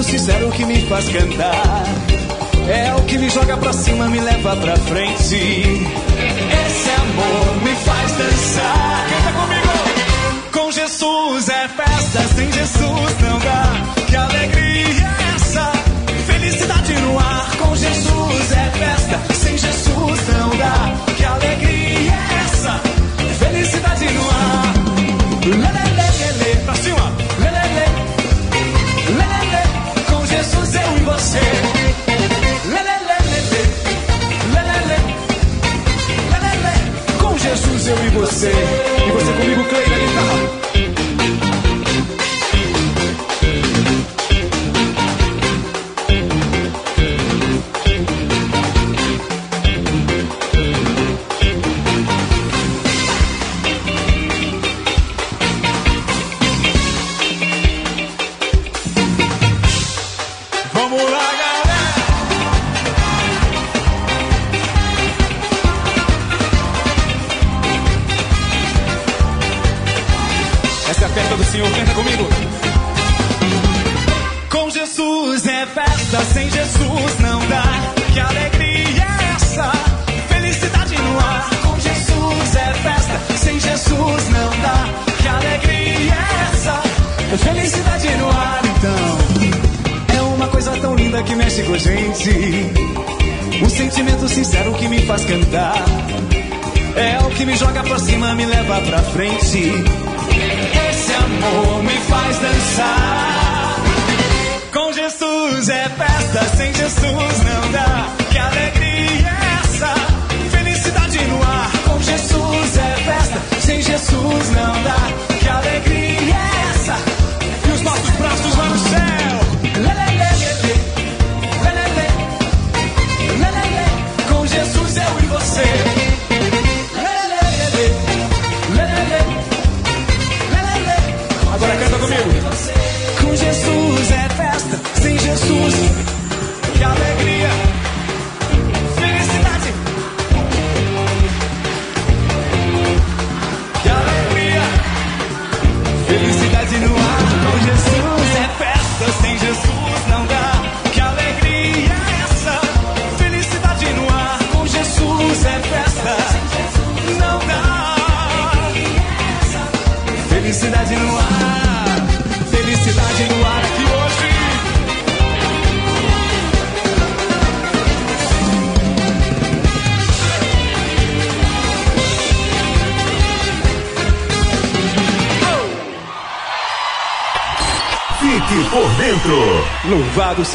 Sentimento 0.00 0.04
sincero 0.04 0.50
que 0.50 0.64
me 0.64 0.80
faz 0.86 1.08
cantar. 1.08 1.84
É 2.68 2.94
o 2.94 3.02
que 3.02 3.18
me 3.18 3.28
joga 3.28 3.56
pra 3.56 3.72
cima, 3.72 4.08
me 4.08 4.20
leva 4.20 4.56
pra 4.56 4.76
frente. 4.76 5.36
Esse 5.36 6.90
amor 6.90 7.62
me 7.62 7.74
faz 7.76 8.12
dançar. 8.12 9.06
Canta 9.08 9.32
comigo! 9.38 9.70
Com 10.52 10.72
Jesus 10.72 11.48
é 11.48 11.68
festa, 11.68 12.34
sem 12.34 12.52
Jesus 12.52 12.89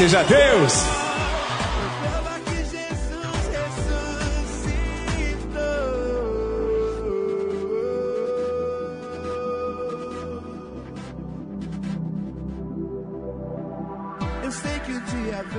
seja 0.06 0.22
Deus! 0.22 0.84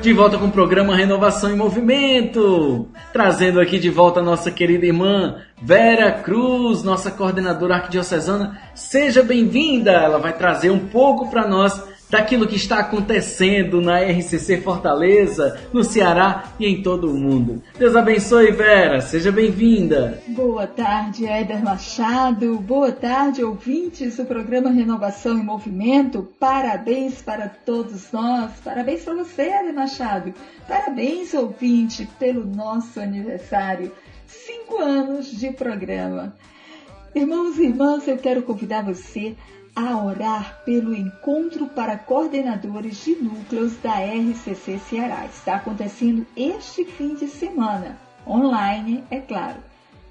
De 0.02 0.14
volta 0.14 0.38
com 0.38 0.46
o 0.46 0.52
programa 0.52 0.96
Renovação 0.96 1.52
em 1.52 1.58
Movimento, 1.58 2.88
trazendo 3.12 3.60
aqui 3.60 3.78
de 3.78 3.90
volta 3.90 4.22
a 4.22 4.24
nossa 4.24 4.50
querida 4.50 4.86
irmã 4.86 5.42
Vera 5.62 6.10
Cruz, 6.14 6.84
nossa 6.84 7.12
coordenadora 7.12 7.76
arquidiocesana. 7.76 8.58
Seja 8.74 9.22
bem-vinda! 9.22 9.92
Ela 9.92 10.20
vai 10.20 10.32
trazer 10.32 10.70
um 10.70 10.80
pouco 10.80 11.30
para 11.30 11.46
nós 11.46 11.84
daquilo 12.10 12.48
que 12.48 12.56
está 12.56 12.80
acontecendo 12.80 13.82
na 13.82 14.00
RCC 14.00 14.62
Fortaleza, 14.62 15.60
no 15.74 15.84
Ceará 15.84 16.52
e 16.60 16.66
em 16.66 16.82
todo 16.82 17.12
o 17.12 17.14
mundo. 17.14 17.62
Deus 17.78 17.96
abençoe, 17.96 18.52
Vera. 18.52 19.02
Seja 19.02 19.32
bem-vinda. 19.32 20.22
Boa 20.28 20.66
tarde, 20.66 21.26
Éder 21.26 21.64
Machado. 21.64 22.58
Boa 22.60 22.92
tarde, 22.92 23.44
ouvintes 23.44 24.18
do 24.18 24.26
programa 24.26 24.70
Renovação 24.70 25.38
em 25.38 25.44
Movimento. 25.44 26.28
Parabéns 26.40 27.22
para 27.22 27.50
todos 27.50 28.12
nós. 28.12 28.52
Parabéns 28.64 29.04
para 29.04 29.16
você, 29.16 29.44
Éder 29.44 29.74
Machado. 29.74 30.34
Parabéns, 30.68 31.34
ouvinte, 31.34 32.08
pelo 32.18 32.46
nosso 32.46 33.00
aniversário. 33.00 33.92
Cinco 34.26 34.82
anos 34.82 35.32
de 35.32 35.52
programa. 35.52 36.36
Irmãos 37.16 37.58
e 37.58 37.64
irmãs, 37.64 38.08
eu 38.08 38.18
quero 38.18 38.44
convidar 38.44 38.84
você 38.84 39.36
orar 39.86 40.64
pelo 40.66 40.96
encontro 40.96 41.68
para 41.68 41.98
coordenadores 41.98 43.04
de 43.06 43.16
núcleos 43.16 43.78
da 43.78 44.00
RCC 44.00 44.80
Ceará. 44.80 45.26
Está 45.26 45.58
acontecendo 45.58 46.26
este 46.36 46.84
fim 46.84 47.14
de 47.14 47.28
semana, 47.28 47.98
online, 48.26 49.04
é 49.12 49.20
claro. 49.20 49.60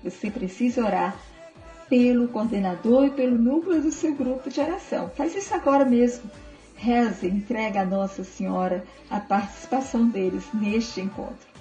Você 0.05 0.31
precisa 0.31 0.85
orar 0.85 1.17
pelo 1.89 2.29
coordenador 2.29 3.07
e 3.07 3.11
pelo 3.11 3.37
núcleo 3.37 3.83
do 3.83 3.91
seu 3.91 4.15
grupo 4.15 4.49
de 4.49 4.61
oração. 4.61 5.11
Faz 5.11 5.35
isso 5.35 5.53
agora 5.53 5.85
mesmo. 5.85 6.31
Reza, 6.77 7.27
entrega 7.27 7.81
a 7.81 7.85
Nossa 7.85 8.23
Senhora 8.23 8.85
a 9.11 9.19
participação 9.19 10.09
deles 10.09 10.45
neste 10.55 11.01
encontro. 11.01 11.57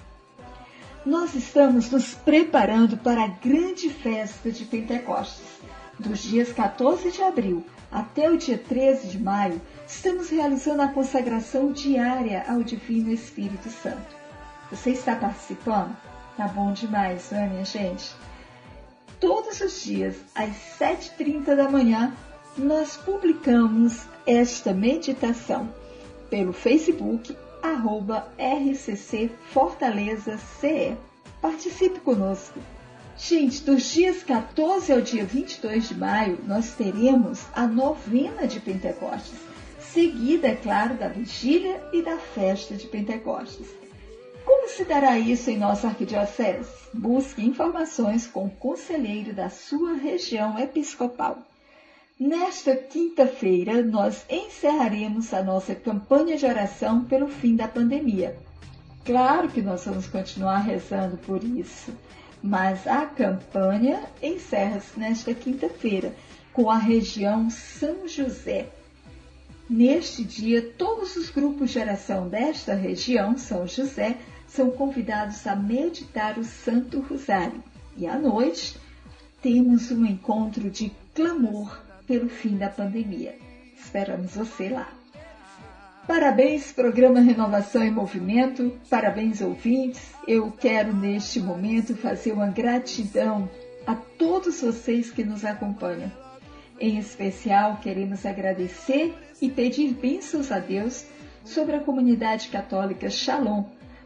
Nós 1.04 1.34
estamos 1.34 1.90
nos 1.90 2.14
preparando 2.14 2.96
para 2.96 3.24
a 3.24 3.28
grande 3.28 3.88
festa 3.88 4.50
de 4.50 4.64
Pentecostes, 4.64 5.46
dos 5.98 6.22
dias 6.22 6.52
14 6.52 7.10
de 7.10 7.22
abril 7.22 7.64
até 7.90 8.30
o 8.30 8.36
dia 8.36 8.58
13 8.58 9.08
de 9.08 9.18
maio, 9.18 9.60
estamos 9.86 10.28
realizando 10.30 10.82
a 10.82 10.88
consagração 10.88 11.72
diária 11.72 12.44
ao 12.48 12.62
Divino 12.62 13.10
Espírito 13.10 13.70
Santo. 13.70 14.16
Você 14.70 14.90
está 14.90 15.14
participando? 15.14 15.96
Tá 16.36 16.48
bom 16.48 16.72
demais, 16.72 17.30
não 17.30 17.38
é, 17.38 17.48
minha 17.48 17.64
gente? 17.64 18.14
Todos 19.20 19.60
os 19.60 19.82
dias, 19.82 20.16
às 20.34 20.50
7h30 20.78 21.56
da 21.56 21.70
manhã, 21.70 22.14
nós 22.58 22.96
publicamos 22.96 24.02
esta 24.26 24.74
meditação 24.74 25.72
pelo 26.28 26.52
Facebook, 26.52 27.36
arroba 27.62 28.28
RCC 28.38 29.30
Fortaleza 29.52 30.36
CE. 30.60 30.96
Participe 31.40 32.00
conosco. 32.00 32.58
Gente, 33.18 33.62
dos 33.62 33.92
dias 33.92 34.22
14 34.22 34.92
ao 34.92 35.00
dia 35.00 35.24
22 35.24 35.88
de 35.88 35.94
maio, 35.94 36.38
nós 36.46 36.74
teremos 36.74 37.46
a 37.54 37.66
novena 37.66 38.46
de 38.46 38.60
Pentecostes, 38.60 39.38
seguida, 39.80 40.48
é 40.48 40.54
claro, 40.54 40.94
da 40.98 41.08
vigília 41.08 41.82
e 41.94 42.02
da 42.02 42.18
festa 42.18 42.74
de 42.74 42.86
Pentecostes. 42.86 43.68
Como 44.44 44.68
se 44.68 44.84
dará 44.84 45.18
isso 45.18 45.50
em 45.50 45.56
nossa 45.56 45.88
arquidiocese? 45.88 46.70
Busque 46.92 47.42
informações 47.42 48.26
com 48.26 48.44
o 48.44 48.50
conselheiro 48.50 49.32
da 49.32 49.48
sua 49.48 49.94
região 49.94 50.58
episcopal. 50.58 51.38
Nesta 52.20 52.76
quinta-feira, 52.76 53.82
nós 53.82 54.26
encerraremos 54.28 55.32
a 55.32 55.42
nossa 55.42 55.74
campanha 55.74 56.36
de 56.36 56.44
oração 56.44 57.04
pelo 57.04 57.28
fim 57.28 57.56
da 57.56 57.66
pandemia. 57.66 58.38
Claro 59.06 59.48
que 59.48 59.62
nós 59.62 59.86
vamos 59.86 60.06
continuar 60.06 60.58
rezando 60.58 61.16
por 61.16 61.42
isso 61.42 61.92
mas 62.46 62.86
a 62.86 63.04
campanha 63.04 64.04
encerra-se 64.22 64.98
nesta 64.98 65.34
quinta-feira 65.34 66.14
com 66.52 66.70
a 66.70 66.78
região 66.78 67.50
São 67.50 68.06
José. 68.08 68.68
Neste 69.68 70.22
dia, 70.22 70.62
todos 70.78 71.16
os 71.16 71.28
grupos 71.28 71.72
de 71.72 71.80
oração 71.80 72.28
desta 72.28 72.72
região, 72.72 73.36
São 73.36 73.66
José, 73.66 74.16
são 74.46 74.70
convidados 74.70 75.44
a 75.44 75.56
meditar 75.56 76.38
o 76.38 76.44
Santo 76.44 77.00
Rosário. 77.00 77.62
E 77.96 78.06
à 78.06 78.16
noite, 78.16 78.78
temos 79.42 79.90
um 79.90 80.06
encontro 80.06 80.70
de 80.70 80.92
clamor 81.14 81.82
pelo 82.06 82.28
fim 82.28 82.56
da 82.56 82.68
pandemia. 82.68 83.36
Esperamos 83.76 84.36
você 84.36 84.68
lá. 84.68 84.95
Parabéns, 86.06 86.70
programa 86.70 87.18
Renovação 87.18 87.82
em 87.82 87.90
Movimento, 87.90 88.72
parabéns, 88.88 89.40
ouvintes. 89.40 90.14
Eu 90.26 90.52
quero, 90.52 90.94
neste 90.94 91.40
momento, 91.40 91.96
fazer 91.96 92.30
uma 92.30 92.46
gratidão 92.46 93.50
a 93.84 93.96
todos 93.96 94.60
vocês 94.60 95.10
que 95.10 95.24
nos 95.24 95.44
acompanham. 95.44 96.10
Em 96.78 96.96
especial, 96.96 97.78
queremos 97.82 98.24
agradecer 98.24 99.16
e 99.42 99.50
pedir 99.50 99.94
bênçãos 99.94 100.52
a 100.52 100.60
Deus 100.60 101.04
sobre 101.44 101.74
a 101.74 101.80
comunidade 101.80 102.50
católica 102.50 103.10
Shalom, 103.10 103.64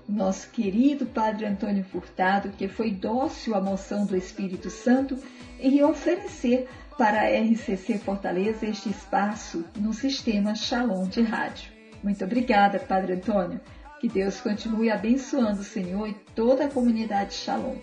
nosso 0.08 0.48
querido 0.50 1.04
Padre 1.04 1.44
Antônio 1.44 1.84
Furtado, 1.84 2.48
que 2.48 2.66
foi 2.66 2.90
dócil 2.90 3.54
à 3.54 3.60
moção 3.60 4.06
do 4.06 4.16
Espírito 4.16 4.70
Santo 4.70 5.18
em 5.60 5.82
oferecer 5.84 6.66
para 6.96 7.20
a 7.20 7.28
RCC 7.28 7.98
Fortaleza 7.98 8.66
este 8.66 8.88
espaço 8.88 9.66
no 9.76 9.92
sistema 9.92 10.54
Shalom 10.54 11.06
de 11.06 11.20
rádio. 11.20 11.79
Muito 12.02 12.24
obrigada, 12.24 12.78
Padre 12.78 13.14
Antônio. 13.14 13.60
Que 14.00 14.08
Deus 14.08 14.40
continue 14.40 14.90
abençoando 14.90 15.60
o 15.60 15.64
Senhor 15.64 16.08
e 16.08 16.14
toda 16.34 16.64
a 16.64 16.70
comunidade 16.70 17.34
Shalom. 17.34 17.76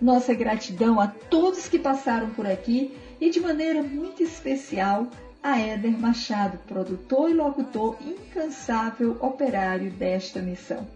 Nossa 0.00 0.34
gratidão 0.34 1.00
a 1.00 1.06
todos 1.06 1.68
que 1.68 1.78
passaram 1.78 2.30
por 2.30 2.46
aqui 2.46 2.96
e 3.20 3.30
de 3.30 3.40
maneira 3.40 3.82
muito 3.82 4.22
especial 4.22 5.06
a 5.42 5.60
Éder 5.60 5.96
Machado, 5.96 6.58
produtor 6.66 7.30
e 7.30 7.34
locutor 7.34 7.96
incansável 8.04 9.16
operário 9.20 9.90
desta 9.92 10.42
missão. 10.42 10.86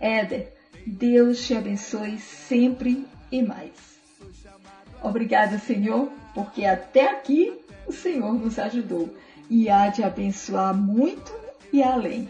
Éder, 0.00 0.54
Deus 0.86 1.46
te 1.46 1.54
abençoe 1.54 2.18
sempre 2.18 3.06
e 3.30 3.42
mais. 3.42 3.98
Obrigada, 5.02 5.58
Senhor, 5.58 6.10
porque 6.34 6.64
até 6.64 7.10
aqui 7.10 7.60
o 7.86 7.92
Senhor 7.92 8.32
nos 8.32 8.58
ajudou 8.58 9.14
e 9.50 9.68
há 9.68 9.88
de 9.88 10.02
abençoar 10.02 10.74
muito 10.74 11.37
e 11.72 11.82
além. 11.82 12.28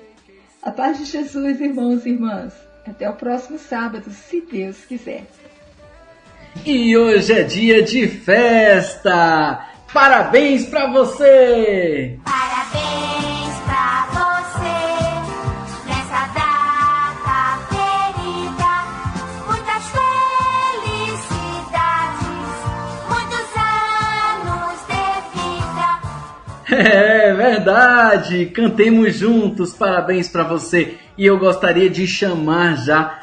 A 0.62 0.70
paz 0.70 0.99
de 0.99 1.05
Jesus, 1.05 1.61
irmãos 1.61 2.05
e 2.05 2.11
irmãs. 2.11 2.53
Até 2.86 3.09
o 3.09 3.14
próximo 3.14 3.59
sábado, 3.59 4.11
se 4.11 4.41
Deus 4.41 4.84
quiser. 4.84 5.24
E 6.64 6.97
hoje 6.97 7.32
é 7.32 7.43
dia 7.43 7.82
de 7.82 8.09
festa! 8.09 9.66
Parabéns 9.93 10.66
para 10.66 10.91
você! 10.91 12.18
É 26.81 27.35
verdade! 27.35 28.47
Cantemos 28.47 29.16
juntos, 29.16 29.72
parabéns 29.72 30.29
para 30.29 30.45
você! 30.45 30.97
E 31.16 31.26
eu 31.26 31.37
gostaria 31.37 31.91
de 31.91 32.07
chamar 32.07 32.76
já 32.76 33.18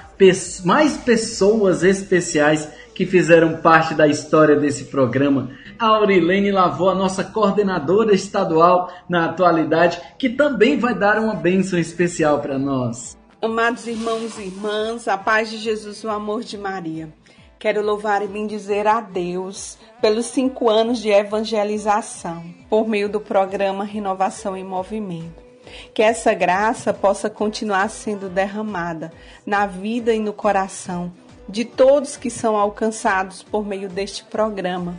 mais 0.66 0.98
pessoas 0.98 1.82
especiais 1.82 2.70
que 2.94 3.06
fizeram 3.06 3.56
parte 3.62 3.94
da 3.94 4.10
história 4.10 4.58
desse 4.58 4.86
programa. 4.86 5.52
Aurilene 5.80 6.52
Lavô, 6.52 6.90
a 6.90 6.96
nossa 6.96 7.24
coordenadora 7.24 8.14
estadual 8.14 8.92
na 9.08 9.24
atualidade, 9.24 10.02
que 10.20 10.28
também 10.28 10.78
vai 10.78 10.94
dar 10.94 11.18
uma 11.18 11.36
bênção 11.36 11.80
especial 11.80 12.42
para 12.42 12.60
nós. 12.60 13.18
Amados 13.42 13.88
irmãos 13.88 14.38
e 14.38 14.48
irmãs, 14.48 15.08
a 15.08 15.18
paz 15.18 15.50
de 15.50 15.58
Jesus 15.60 16.04
o 16.04 16.10
amor 16.10 16.44
de 16.44 16.58
Maria. 16.58 17.08
Quero 17.66 17.82
louvar 17.82 18.22
e 18.22 18.28
bendizer 18.28 18.86
a 18.86 19.02
Deus 19.02 19.76
pelos 20.00 20.28
cinco 20.28 20.70
anos 20.70 21.00
de 21.00 21.10
evangelização 21.10 22.46
por 22.70 22.88
meio 22.88 23.10
do 23.10 23.20
programa 23.20 23.84
Renovação 23.84 24.56
em 24.56 24.64
Movimento. 24.64 25.42
Que 25.92 26.04
essa 26.04 26.32
graça 26.36 26.94
possa 26.94 27.28
continuar 27.28 27.90
sendo 27.90 28.30
derramada 28.30 29.12
na 29.44 29.66
vida 29.66 30.14
e 30.14 30.20
no 30.20 30.32
coração 30.32 31.12
de 31.50 31.66
todos 31.66 32.16
que 32.16 32.30
são 32.30 32.56
alcançados 32.56 33.42
por 33.42 33.66
meio 33.66 33.90
deste 33.90 34.24
programa. 34.26 34.96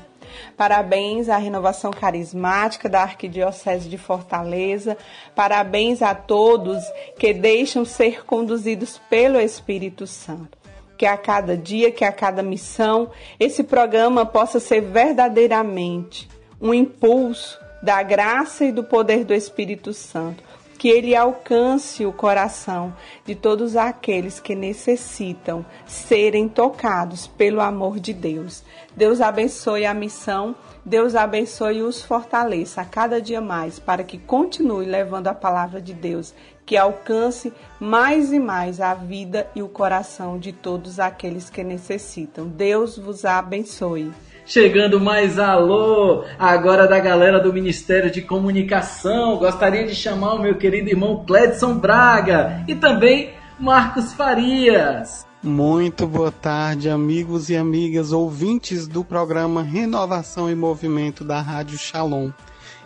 Parabéns 0.57 1.29
à 1.29 1.37
renovação 1.37 1.93
carismática 1.93 2.89
da 2.89 3.01
Arquidiocese 3.01 3.89
de 3.89 3.97
Fortaleza. 3.97 4.99
Parabéns 5.37 6.03
a 6.03 6.17
todos 6.17 6.83
que 7.17 7.33
deixam 7.33 7.85
ser 7.85 8.25
conduzidos 8.25 9.01
pelo 9.09 9.39
Espírito 9.39 10.05
Santo. 10.05 10.66
Que 10.97 11.07
a 11.07 11.17
cada 11.17 11.57
dia, 11.57 11.91
que 11.91 12.05
a 12.05 12.13
cada 12.13 12.43
missão, 12.43 13.11
esse 13.39 13.63
programa 13.63 14.25
possa 14.25 14.59
ser 14.59 14.81
verdadeiramente 14.81 16.29
um 16.61 16.73
impulso 16.73 17.59
da 17.83 18.03
graça 18.03 18.65
e 18.65 18.73
do 18.73 18.83
poder 18.83 19.25
do 19.25 19.35
Espírito 19.35 19.93
Santo 19.93 20.43
que 20.77 20.89
ele 20.89 21.17
alcance 21.17 22.05
o 22.05 22.13
coração 22.13 22.95
de 23.25 23.35
todos 23.35 23.77
aqueles 23.77 24.39
que 24.39 24.55
necessitam 24.55 25.65
serem 25.87 26.49
tocados 26.49 27.27
pelo 27.27 27.61
amor 27.61 27.99
de 27.99 28.13
Deus. 28.13 28.63
Deus 28.95 29.21
abençoe 29.21 29.87
a 29.87 29.95
missão, 29.95 30.55
Deus 30.85 31.15
abençoe 31.15 31.79
e 31.79 31.83
os 31.83 32.03
fortaleça 32.03 32.83
a 32.83 32.85
cada 32.85 33.21
dia 33.21 33.41
mais 33.41 33.79
para 33.79 34.05
que 34.05 34.19
continue 34.19 34.87
levando 34.87 35.29
a 35.29 35.35
palavra 35.35 35.81
de 35.81 35.95
Deus, 35.95 36.35
que 36.67 36.77
alcance 36.77 37.53
mais 37.79 38.33
e 38.33 38.41
mais 38.41 38.81
a 38.81 38.93
vida 38.93 39.47
e 39.55 39.62
o 39.62 39.69
coração 39.69 40.37
de 40.37 40.53
todos 40.53 40.99
aqueles 40.99 41.49
que 41.49 41.62
necessitam. 41.62 42.49
Deus 42.49 42.99
vos 42.99 43.25
abençoe. 43.25 44.11
Chegando 44.45 45.01
mais 45.01 45.39
alô, 45.39 46.25
agora 46.39 46.87
da 46.87 46.99
galera 46.99 47.41
do 47.41 47.53
Ministério 47.53 48.11
de 48.11 48.23
Comunicação. 48.23 49.39
Gostaria 49.39 49.87
de 49.87 49.95
chamar 49.95 50.35
o 50.35 50.43
meu 50.43 50.57
querido 50.57 50.89
irmão 50.89 51.25
Cledson 51.25 51.75
Braga 51.75 52.64
e 52.67 52.75
também 52.75 53.31
Marcos 53.59 54.12
Farias. 54.12 55.25
Muito 55.43 56.07
boa 56.07 56.33
tarde, 56.33 56.89
amigos 56.89 57.51
e 57.51 57.57
amigas 57.57 58.11
ouvintes 58.11 58.89
do 58.89 59.05
programa 59.05 59.62
Renovação 59.62 60.51
e 60.51 60.55
Movimento 60.55 61.23
da 61.23 61.41
Rádio 61.41 61.79
Shalom. 61.79 62.31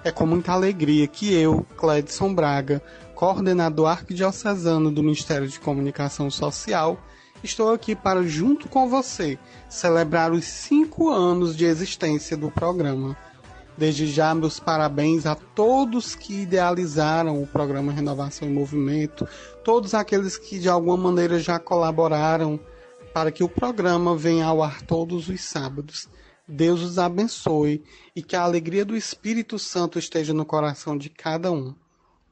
É 0.03 0.11
com 0.11 0.27
muita 0.27 0.53
alegria 0.53 1.07
que 1.07 1.33
eu, 1.33 1.67
Cledson 1.77 2.35
Braga, 2.35 2.83
coordenador 3.21 3.87
arquidiocesano 3.87 4.91
do 4.91 5.03
Ministério 5.03 5.47
de 5.47 5.61
Comunicação 5.61 6.31
Social, 6.31 6.99
estou 7.45 7.71
aqui 7.71 7.95
para, 7.95 8.23
junto 8.23 8.67
com 8.67 8.89
você, 8.89 9.39
celebrar 9.69 10.33
os 10.33 10.47
cinco 10.47 11.11
anos 11.11 11.55
de 11.55 11.67
existência 11.67 12.35
do 12.35 12.51
programa. 12.51 13.15
Desde 13.77 14.07
já, 14.07 14.35
meus 14.35 14.59
parabéns 14.59 15.27
a 15.27 15.35
todos 15.35 16.15
que 16.15 16.45
idealizaram 16.45 17.43
o 17.43 17.47
programa 17.47 17.93
Renovação 17.93 18.49
em 18.49 18.55
Movimento, 18.55 19.29
todos 19.63 19.93
aqueles 19.93 20.39
que 20.39 20.59
de 20.59 20.71
alguma 20.71 20.97
maneira 20.97 21.39
já 21.39 21.59
colaboraram 21.59 22.59
para 23.13 23.31
que 23.31 23.45
o 23.45 23.51
programa 23.51 24.17
venha 24.17 24.47
ao 24.47 24.63
ar 24.63 24.81
todos 24.81 25.29
os 25.29 25.43
sábados. 25.43 26.09
Deus 26.49 26.81
os 26.81 26.99
abençoe 26.99 27.85
e 28.17 28.23
que 28.23 28.35
a 28.35 28.41
alegria 28.41 28.83
do 28.83 28.97
Espírito 28.97 29.59
Santo 29.59 29.99
esteja 29.99 30.33
no 30.33 30.47
coração 30.47 30.97
de 30.97 31.11
cada 31.11 31.53
um. 31.53 31.75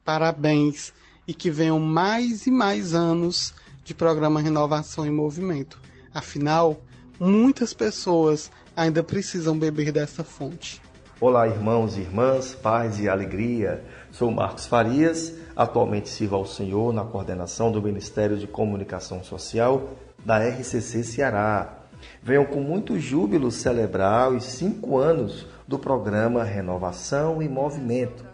Parabéns 0.09 0.91
e 1.27 1.35
que 1.35 1.51
venham 1.51 1.79
mais 1.79 2.47
e 2.47 2.49
mais 2.49 2.95
anos 2.95 3.53
de 3.83 3.93
programa 3.93 4.41
Renovação 4.41 5.05
em 5.05 5.11
Movimento. 5.11 5.79
Afinal, 6.11 6.81
muitas 7.19 7.75
pessoas 7.75 8.49
ainda 8.75 9.03
precisam 9.03 9.55
beber 9.55 9.91
dessa 9.91 10.23
fonte. 10.23 10.81
Olá, 11.21 11.47
irmãos 11.47 11.95
e 11.95 11.99
irmãs, 11.99 12.55
paz 12.55 12.99
e 12.99 13.07
alegria. 13.07 13.83
Sou 14.11 14.31
Marcos 14.31 14.65
Farias, 14.65 15.31
atualmente 15.55 16.09
sirvo 16.09 16.37
ao 16.37 16.45
Senhor 16.47 16.91
na 16.91 17.03
coordenação 17.03 17.71
do 17.71 17.79
Ministério 17.79 18.35
de 18.35 18.47
Comunicação 18.47 19.23
Social 19.23 19.91
da 20.25 20.39
RCC 20.39 21.03
Ceará. 21.03 21.83
Venham 22.23 22.45
com 22.45 22.61
muito 22.61 22.99
júbilo 22.99 23.51
celebrar 23.51 24.31
os 24.31 24.43
cinco 24.43 24.97
anos 24.97 25.45
do 25.67 25.77
programa 25.77 26.43
Renovação 26.43 27.43
e 27.43 27.47
Movimento, 27.47 28.28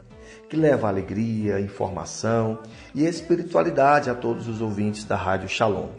que 0.50 0.56
leva 0.56 0.88
alegria, 0.88 1.60
informação 1.60 2.60
e 2.94 3.06
espiritualidade 3.06 4.10
a 4.10 4.16
todos 4.16 4.48
os 4.48 4.62
ouvintes 4.62 5.04
da 5.04 5.16
Rádio 5.16 5.50
Shalom. 5.50 5.90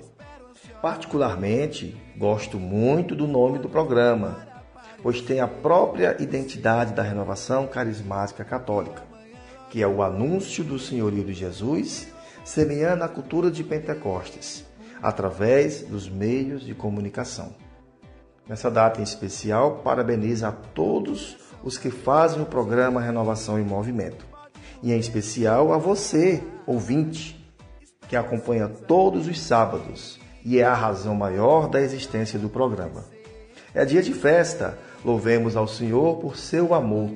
Particularmente, 0.81 1.97
gosto 2.17 2.59
muito 2.59 3.15
do 3.15 3.27
nome 3.27 3.59
do 3.59 3.69
programa, 3.69 4.47
pois 5.03 5.21
tem 5.21 5.41
a 5.41 5.49
própria 5.49 6.17
identidade 6.21 6.93
da 6.93 7.03
renovação 7.03 7.67
carismática 7.67 8.45
católica, 8.45 9.03
que 9.71 9.83
é 9.83 9.87
o 9.87 10.03
anúncio 10.03 10.63
do 10.63 10.79
senhorio 10.79 11.25
de 11.25 11.33
Jesus, 11.33 12.09
semeando 12.45 13.03
a 13.03 13.09
cultura 13.09 13.51
de 13.51 13.65
Pentecostes, 13.65 14.65
através 15.03 15.83
dos 15.83 16.09
meios 16.09 16.63
de 16.63 16.75
comunicação. 16.75 17.55
Nessa 18.49 18.71
data 18.71 19.01
em 19.01 19.05
especial, 19.05 19.79
parabenizo 19.79 20.47
a 20.47 20.53
todos 20.53 21.37
os 21.65 21.77
que 21.77 21.91
fazem 21.91 22.41
o 22.41 22.47
programa 22.47 23.01
Renovação 23.01 23.59
em 23.59 23.65
Movimento, 23.65 24.25
e 24.83 24.93
em 24.93 24.99
especial 24.99 25.73
a 25.73 25.79
você, 25.79 26.43
ouvinte, 26.67 27.37
que 28.09 28.17
acompanha 28.17 28.69
todos 28.69 29.27
os 29.27 29.41
sábados 29.41 30.19
e 30.45 30.59
é 30.59 30.65
a 30.65 30.75
razão 30.75 31.15
maior 31.15 31.69
da 31.69 31.81
existência 31.81 32.39
do 32.39 32.49
programa. 32.49 33.05
É 33.75 33.85
dia 33.85 34.03
de 34.03 34.13
festa, 34.13 34.79
louvemos 35.05 35.57
ao 35.57 35.67
Senhor 35.67 36.17
por 36.17 36.37
seu 36.37 36.73
amor. 36.73 37.11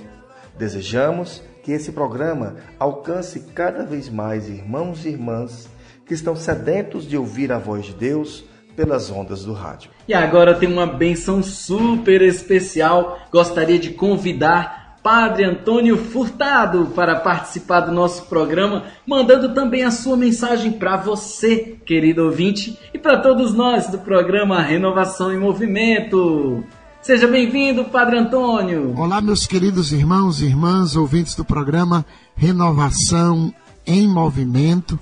Desejamos 0.59 1.43
que 1.63 1.73
esse 1.73 1.93
programa 1.93 2.57
alcance 2.79 3.41
cada 3.55 3.85
vez 3.85 4.09
mais 4.09 4.49
irmãos 4.49 5.05
e 5.05 5.11
irmãs 5.11 5.69
que 6.05 6.15
estão 6.15 6.35
sedentos 6.35 7.07
de 7.07 7.17
ouvir 7.17 7.53
a 7.53 7.59
voz 7.59 7.87
de 7.87 7.95
Deus 7.95 8.45
pelas 8.75 9.11
ondas 9.11 9.45
do 9.45 9.53
rádio. 9.53 9.91
E 10.09 10.15
agora 10.15 10.55
tem 10.55 10.71
uma 10.71 10.87
benção 10.87 11.43
super 11.43 12.21
especial. 12.23 13.19
Gostaria 13.31 13.79
de 13.79 13.91
convidar 13.91 14.80
Padre 15.03 15.45
Antônio 15.45 15.97
Furtado 15.97 16.93
para 16.95 17.17
participar 17.17 17.81
do 17.81 17.93
nosso 17.93 18.27
programa, 18.27 18.85
mandando 19.07 19.55
também 19.55 19.83
a 19.83 19.91
sua 19.91 20.15
mensagem 20.15 20.73
para 20.73 20.99
você, 20.99 21.79
querido 21.87 22.25
ouvinte, 22.27 22.79
e 22.93 22.99
para 22.99 23.19
todos 23.19 23.55
nós 23.55 23.87
do 23.87 23.99
programa 23.99 24.61
Renovação 24.61 25.33
em 25.33 25.39
Movimento. 25.39 26.63
Seja 27.01 27.27
bem-vindo, 27.27 27.85
Padre 27.87 28.19
Antônio. 28.19 28.95
Olá, 28.95 29.23
meus 29.23 29.47
queridos 29.47 29.91
irmãos 29.91 30.43
e 30.43 30.45
irmãs, 30.45 30.95
ouvintes 30.95 31.35
do 31.35 31.47
programa 31.47 32.05
Renovação 32.37 33.55
em 33.87 34.07
Movimento. 34.07 34.99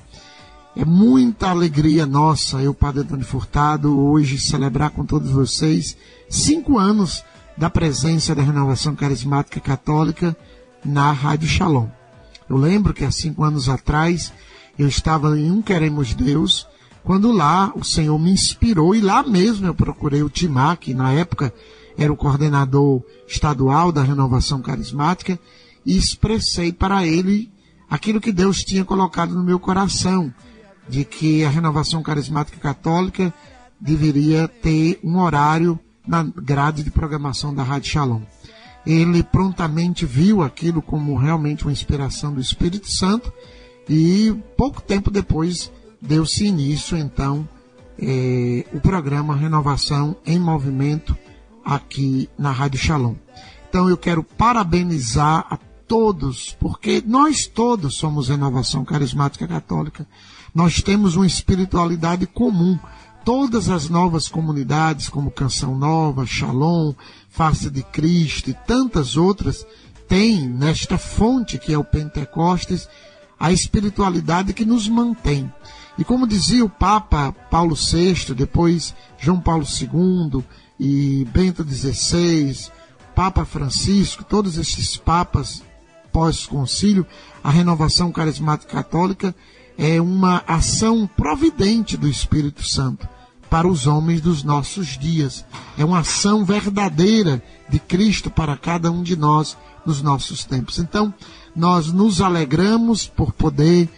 É 0.77 0.85
muita 0.85 1.49
alegria 1.49 2.07
nossa, 2.07 2.63
eu, 2.63 2.73
Padre 2.73 3.01
Antônio 3.01 3.25
Furtado, 3.25 3.99
hoje 3.99 4.39
celebrar 4.39 4.91
com 4.91 5.05
todos 5.05 5.33
vocês 5.33 5.97
cinco 6.29 6.79
anos 6.79 7.25
da 7.59 7.69
presença 7.69 8.37
da 8.37 8.43
Renovação 8.43 8.95
Carismática 8.95 9.59
Católica 9.59 10.37
na 10.85 11.11
Rádio 11.11 11.49
Shalom. 11.49 11.89
Eu 12.49 12.57
lembro 12.57 12.95
que 12.95 13.05
há 13.05 13.11
cinco 13.11 13.43
anos 13.43 13.69
atrás 13.69 14.33
eu 14.79 14.87
estava 14.87 15.37
em 15.37 15.51
Um 15.51 15.61
Queremos 15.61 16.15
Deus, 16.15 16.69
quando 17.03 17.33
lá 17.33 17.73
o 17.75 17.83
Senhor 17.83 18.17
me 18.17 18.31
inspirou 18.31 18.95
e 18.95 19.01
lá 19.01 19.25
mesmo 19.25 19.67
eu 19.67 19.75
procurei 19.75 20.23
o 20.23 20.31
Timar, 20.31 20.77
que 20.79 20.95
na 20.95 21.13
época 21.13 21.53
era 21.99 22.13
o 22.13 22.17
coordenador 22.17 23.03
estadual 23.27 23.91
da 23.91 24.05
Renovação 24.05 24.63
Carismática, 24.63 25.37
e 25.85 25.97
expressei 25.97 26.73
para 26.73 27.05
ele 27.05 27.51
aquilo 27.91 28.21
que 28.21 28.31
Deus 28.31 28.63
tinha 28.63 28.85
colocado 28.85 29.35
no 29.35 29.43
meu 29.43 29.59
coração, 29.59 30.33
de 30.89 31.05
que 31.05 31.45
a 31.45 31.51
Renovação 31.51 32.05
Carismática 32.05 32.59
Católica 32.59 33.35
deveria 33.81 34.47
ter 34.47 35.01
um 35.03 35.19
horário 35.19 35.79
na 36.09 36.23
grade 36.23 36.83
de 36.83 36.91
programação 36.91 37.55
da 37.55 37.63
Rádio 37.63 37.91
Shalom. 37.91 38.23
Ele 38.87 39.23
prontamente 39.23 40.07
viu 40.07 40.43
aquilo 40.43 40.81
como 40.81 41.15
realmente 41.15 41.65
uma 41.65 41.73
inspiração 41.73 42.33
do 42.33 42.41
Espírito 42.41 42.91
Santo 42.91 43.31
e 43.87 44.35
pouco 44.57 44.81
tempo 44.81 45.11
depois 45.11 45.71
deu-se 46.01 46.47
início 46.47 46.97
então 46.97 47.47
eh, 47.99 48.65
o 48.73 48.81
programa 48.81 49.37
Renovação 49.37 50.17
em 50.25 50.39
Movimento 50.39 51.17
aqui 51.63 52.31
na 52.39 52.51
Rádio 52.51 52.79
Shalom. 52.79 53.15
Então 53.69 53.91
eu 53.91 53.97
quero 53.99 54.23
parabenizar 54.23 55.47
a 55.51 55.59
todos, 55.87 56.57
porque 56.59 57.03
nós 57.07 57.47
todos 57.47 57.97
somos 57.97 58.29
Renovação 58.29 58.85
Carismática 58.85 59.47
Católica. 59.47 60.07
Nós 60.55 60.81
temos 60.81 61.17
uma 61.17 61.27
espiritualidade 61.27 62.27
comum 62.27 62.79
todas 63.29 63.69
as 63.69 63.91
novas 63.91 64.27
comunidades, 64.27 65.11
como 65.11 65.31
Canção 65.31 65.77
Nova, 65.77 66.25
Shalom, 66.25 66.95
Face 67.29 67.69
de 67.69 67.83
Cristo 67.83 68.49
e 68.49 68.55
tantas 68.55 69.19
outras, 69.19 69.67
têm 70.09 70.49
nesta 70.49 70.97
fonte 70.97 71.59
que 71.59 71.71
é 71.71 71.77
o 71.77 71.85
Pentecostes 71.85 72.89
a 73.39 73.53
espiritualidade 73.53 74.55
que 74.55 74.65
nos 74.65 74.89
mantém. 74.89 75.53
E 75.99 76.05
como 76.05 76.27
dizia 76.27 76.65
o 76.65 76.71
Papa 76.71 77.31
Paulo 77.51 77.75
VI, 77.75 78.33
depois 78.35 78.95
João 79.19 79.39
Paulo 79.39 79.67
II 79.79 80.43
e 80.81 81.27
Bento 81.31 81.63
XVI, 81.63 82.71
Papa 83.15 83.45
Francisco, 83.45 84.25
todos 84.25 84.57
esses 84.57 84.97
papas 84.97 85.63
pós-concílio, 86.11 87.07
a 87.45 87.51
renovação 87.51 88.11
carismática 88.11 88.73
católica 88.73 89.35
é 89.77 90.01
uma 90.01 90.43
ação 90.47 91.07
providente 91.07 91.95
do 91.95 92.09
Espírito 92.09 92.67
Santo 92.67 93.07
para 93.49 93.67
os 93.67 93.87
homens 93.87 94.21
dos 94.21 94.43
nossos 94.43 94.99
dias. 94.99 95.45
É 95.77 95.85
uma 95.85 96.01
ação 96.01 96.45
verdadeira 96.45 97.43
de 97.69 97.79
Cristo 97.79 98.31
para 98.31 98.57
cada 98.57 98.91
um 98.91 99.03
de 99.03 99.17
nós 99.17 99.57
nos 99.85 100.03
nossos 100.03 100.45
tempos. 100.45 100.79
Então, 100.79 101.13
nós 101.55 101.93
nos 101.93 102.21
alegramos 102.21 103.07
por 103.07 103.33
poder 103.33 103.89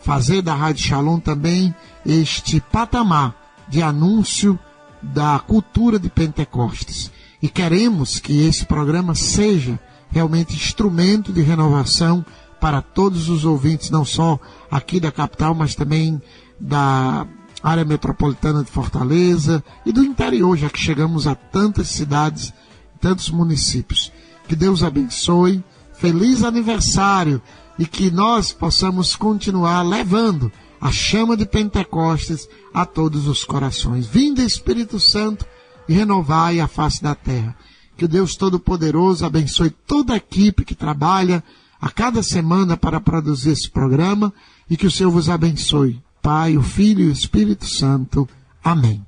fazer 0.00 0.42
da 0.42 0.54
Rádio 0.54 0.84
Shalom 0.86 1.18
também 1.18 1.74
este 2.04 2.60
patamar 2.60 3.34
de 3.68 3.82
anúncio 3.82 4.58
da 5.02 5.38
cultura 5.38 5.98
de 5.98 6.10
Pentecostes. 6.10 7.10
E 7.42 7.48
queremos 7.48 8.18
que 8.18 8.46
esse 8.46 8.64
programa 8.64 9.14
seja 9.14 9.78
realmente 10.10 10.54
instrumento 10.54 11.32
de 11.32 11.42
renovação 11.42 12.24
para 12.60 12.80
todos 12.80 13.28
os 13.28 13.44
ouvintes, 13.44 13.90
não 13.90 14.04
só 14.04 14.38
aqui 14.70 15.00
da 15.00 15.10
capital, 15.10 15.54
mas 15.54 15.74
também 15.74 16.20
da 16.58 17.26
área 17.64 17.82
metropolitana 17.82 18.62
de 18.62 18.70
Fortaleza 18.70 19.64
e 19.86 19.90
do 19.90 20.04
interior, 20.04 20.54
já 20.54 20.68
que 20.68 20.78
chegamos 20.78 21.26
a 21.26 21.34
tantas 21.34 21.88
cidades, 21.88 22.52
tantos 23.00 23.30
municípios. 23.30 24.12
Que 24.46 24.54
Deus 24.54 24.82
abençoe, 24.82 25.64
feliz 25.94 26.44
aniversário 26.44 27.40
e 27.78 27.86
que 27.86 28.10
nós 28.10 28.52
possamos 28.52 29.16
continuar 29.16 29.80
levando 29.80 30.52
a 30.78 30.92
chama 30.92 31.34
de 31.34 31.46
Pentecostes 31.46 32.46
a 32.74 32.84
todos 32.84 33.26
os 33.26 33.44
corações. 33.44 34.06
Vinda 34.06 34.42
Espírito 34.42 35.00
Santo 35.00 35.46
e 35.88 35.94
renovai 35.94 36.60
a 36.60 36.68
face 36.68 37.02
da 37.02 37.14
terra. 37.14 37.56
Que 37.96 38.04
o 38.04 38.08
Deus 38.08 38.36
Todo-Poderoso 38.36 39.24
abençoe 39.24 39.70
toda 39.70 40.12
a 40.12 40.18
equipe 40.18 40.66
que 40.66 40.74
trabalha 40.74 41.42
a 41.80 41.88
cada 41.88 42.22
semana 42.22 42.76
para 42.76 43.00
produzir 43.00 43.52
esse 43.52 43.70
programa 43.70 44.34
e 44.68 44.76
que 44.76 44.86
o 44.86 44.90
Senhor 44.90 45.10
vos 45.10 45.30
abençoe. 45.30 46.02
Pai, 46.24 46.56
o 46.56 46.62
Filho 46.62 47.02
e 47.02 47.08
o 47.08 47.12
Espírito 47.12 47.66
Santo. 47.66 48.26
Amém. 48.64 49.02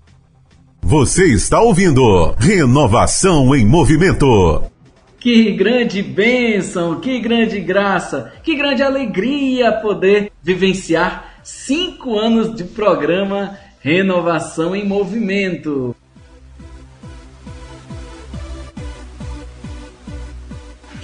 Você 0.83 1.25
está 1.33 1.63
ouvindo 1.63 2.35
Renovação 2.37 3.57
em 3.57 3.65
Movimento. 3.65 4.63
Que 5.19 5.53
grande 5.53 6.03
bênção, 6.03 7.01
que 7.01 7.19
grande 7.19 7.59
graça, 7.59 8.35
que 8.43 8.55
grande 8.55 8.83
alegria 8.83 9.73
poder 9.73 10.31
vivenciar 10.43 11.41
cinco 11.43 12.19
anos 12.19 12.55
de 12.55 12.65
programa 12.65 13.57
Renovação 13.81 14.77
em 14.77 14.87
Movimento. 14.87 15.97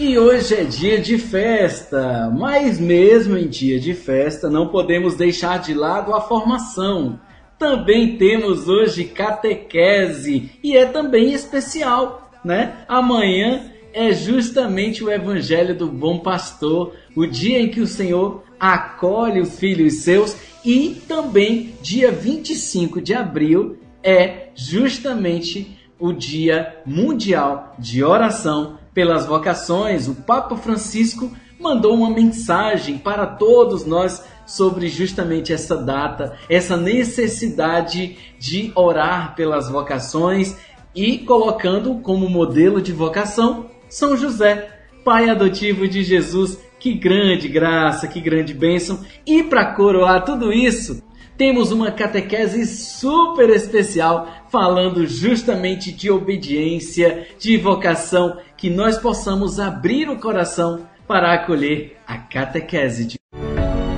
E 0.05 0.19
hoje 0.19 0.57
é 0.57 0.65
dia 0.65 1.01
de 1.01 1.16
festa, 1.16 2.29
mas 2.37 2.81
mesmo 2.81 3.39
em 3.39 3.47
dia 3.47 3.79
de 3.79 3.95
festa 3.95 4.51
não 4.51 4.66
podemos 4.66 5.15
deixar 5.15 5.61
de 5.61 5.74
lado 5.74 6.12
a 6.12 6.20
formação. 6.20 7.20
Também 7.57 8.16
temos 8.16 8.66
hoje 8.69 9.05
catequese 9.05 10.51
e 10.61 10.77
é 10.77 10.87
também 10.87 11.33
especial, 11.33 12.33
né? 12.45 12.79
Amanhã 12.89 13.70
é 13.93 14.12
justamente 14.12 15.05
o 15.05 15.11
Evangelho 15.11 15.73
do 15.73 15.87
Bom 15.87 16.19
Pastor, 16.19 16.95
o 17.15 17.24
dia 17.24 17.61
em 17.61 17.69
que 17.69 17.81
o 17.81 17.87
Senhor 17.87 18.43
acolhe 18.59 19.41
os 19.41 19.57
filhos 19.57 20.01
seus, 20.01 20.37
e 20.65 21.01
também 21.07 21.77
dia 21.81 22.11
25 22.11 23.01
de 23.01 23.15
abril 23.15 23.79
é 24.03 24.49
justamente 24.57 25.79
o 25.97 26.12
Dia 26.12 26.83
Mundial 26.85 27.77
de 27.79 28.03
Oração 28.03 28.82
pelas 28.94 29.27
Vocações. 29.27 30.09
O 30.09 30.14
Papa 30.14 30.56
Francisco 30.56 31.31
mandou 31.59 31.94
uma 31.94 32.10
mensagem 32.10 32.98
para 32.98 33.27
todos 33.27 33.86
nós 33.86 34.24
sobre 34.47 34.89
justamente 34.89 35.52
essa 35.52 35.77
data, 35.77 36.36
essa 36.48 36.77
necessidade 36.77 38.16
de 38.39 38.73
orar 38.74 39.35
pelas 39.35 39.69
vocações 39.69 40.56
e 40.94 41.19
colocando 41.19 41.94
como 41.97 42.28
modelo 42.28 42.82
de 42.82 42.93
vocação 42.93 43.70
São 43.89 44.16
José, 44.16 44.69
pai 45.05 45.28
adotivo 45.28 45.86
de 45.86 46.02
Jesus. 46.02 46.59
Que 46.78 46.94
grande 46.94 47.47
graça, 47.47 48.09
que 48.09 48.20
grande 48.20 48.52
bênção! 48.52 49.05
E 49.24 49.44
para 49.44 49.73
coroar 49.73 50.24
tudo 50.24 50.52
isso, 50.52 51.01
temos 51.36 51.70
uma 51.70 51.90
catequese 51.93 52.66
super 52.66 53.51
especial 53.51 54.28
falando 54.51 55.06
justamente 55.06 55.93
de 55.93 56.10
obediência, 56.10 57.27
de 57.39 57.56
vocação, 57.56 58.36
que 58.62 58.70
nós 58.70 58.97
possamos 58.97 59.59
abrir 59.59 60.09
o 60.09 60.20
coração 60.20 60.86
para 61.09 61.34
acolher 61.34 61.97
a 62.06 62.16
catequese 62.16 63.05
de 63.05 63.16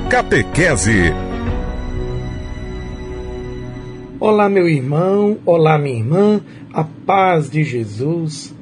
Catequese. 0.09 1.13
Olá, 4.19 4.49
meu 4.49 4.67
irmão, 4.67 5.37
olá, 5.45 5.77
minha 5.77 5.99
irmã, 5.99 6.41
a 6.73 6.83
paz 6.83 7.51
de 7.51 7.63
Jesus. 7.63 8.55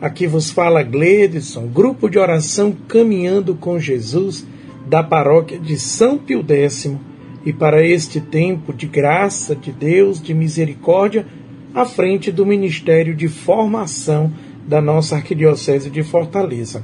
Aqui 0.00 0.26
vos 0.26 0.50
fala 0.50 0.82
Gledson, 0.82 1.66
grupo 1.66 2.08
de 2.08 2.18
oração 2.18 2.74
Caminhando 2.88 3.54
com 3.54 3.78
Jesus, 3.78 4.46
da 4.86 5.02
paróquia 5.02 5.58
de 5.58 5.78
São 5.78 6.16
Pio 6.16 6.42
X. 6.48 6.96
E 7.44 7.52
para 7.52 7.86
este 7.86 8.22
tempo 8.22 8.72
de 8.72 8.86
graça 8.86 9.54
de 9.54 9.70
Deus, 9.70 10.22
de 10.22 10.32
misericórdia, 10.32 11.26
à 11.74 11.84
frente 11.84 12.32
do 12.32 12.46
Ministério 12.46 13.14
de 13.14 13.28
Formação 13.28 14.32
da 14.66 14.80
nossa 14.80 15.16
Arquidiocese 15.16 15.90
de 15.90 16.02
Fortaleza. 16.02 16.82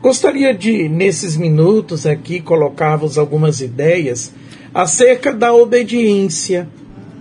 Gostaria 0.00 0.54
de, 0.54 0.88
nesses 0.88 1.36
minutos 1.36 2.06
aqui, 2.06 2.40
colocar-vos 2.40 3.18
algumas 3.18 3.60
ideias 3.60 4.32
acerca 4.72 5.32
da 5.32 5.52
obediência, 5.52 6.68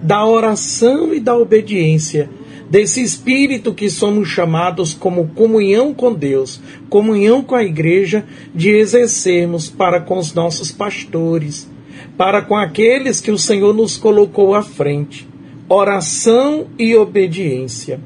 da 0.01 0.23
oração 0.25 1.11
e 1.11 1.19
da 1.19 1.35
obediência, 1.35 2.29
desse 2.69 3.01
espírito 3.01 3.73
que 3.73 3.89
somos 3.89 4.27
chamados 4.27 4.93
como 4.93 5.29
comunhão 5.29 5.93
com 5.93 6.13
Deus, 6.13 6.61
comunhão 6.89 7.41
com 7.41 7.55
a 7.55 7.63
igreja, 7.63 8.25
de 8.53 8.69
exercermos 8.69 9.69
para 9.69 9.99
com 10.01 10.17
os 10.17 10.33
nossos 10.33 10.71
pastores, 10.71 11.67
para 12.15 12.41
com 12.41 12.55
aqueles 12.55 13.19
que 13.19 13.31
o 13.31 13.37
Senhor 13.39 13.73
nos 13.73 13.97
colocou 13.97 14.53
à 14.53 14.61
frente. 14.61 15.27
Oração 15.69 16.67
e 16.77 16.95
obediência. 16.95 17.99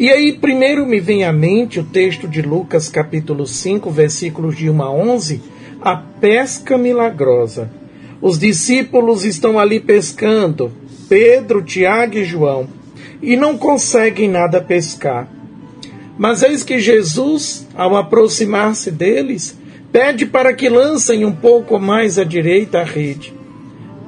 E 0.00 0.08
aí, 0.08 0.32
primeiro 0.32 0.86
me 0.86 0.98
vem 0.98 1.24
à 1.24 1.30
mente 1.30 1.78
o 1.78 1.84
texto 1.84 2.26
de 2.26 2.40
Lucas, 2.40 2.88
capítulo 2.88 3.46
5, 3.46 3.90
versículos 3.90 4.56
de 4.56 4.70
1 4.70 4.82
a 4.82 4.90
11, 4.90 5.42
a 5.78 5.94
pesca 5.94 6.78
milagrosa. 6.78 7.70
Os 8.18 8.38
discípulos 8.38 9.26
estão 9.26 9.58
ali 9.58 9.78
pescando, 9.78 10.72
Pedro, 11.06 11.60
Tiago 11.60 12.16
e 12.16 12.24
João, 12.24 12.66
e 13.20 13.36
não 13.36 13.58
conseguem 13.58 14.26
nada 14.26 14.58
pescar. 14.58 15.28
Mas 16.16 16.42
eis 16.42 16.64
que 16.64 16.78
Jesus, 16.78 17.68
ao 17.74 17.94
aproximar-se 17.94 18.90
deles, 18.90 19.54
pede 19.92 20.24
para 20.24 20.54
que 20.54 20.70
lancem 20.70 21.26
um 21.26 21.32
pouco 21.32 21.78
mais 21.78 22.18
à 22.18 22.24
direita 22.24 22.78
a 22.78 22.84
rede. 22.84 23.34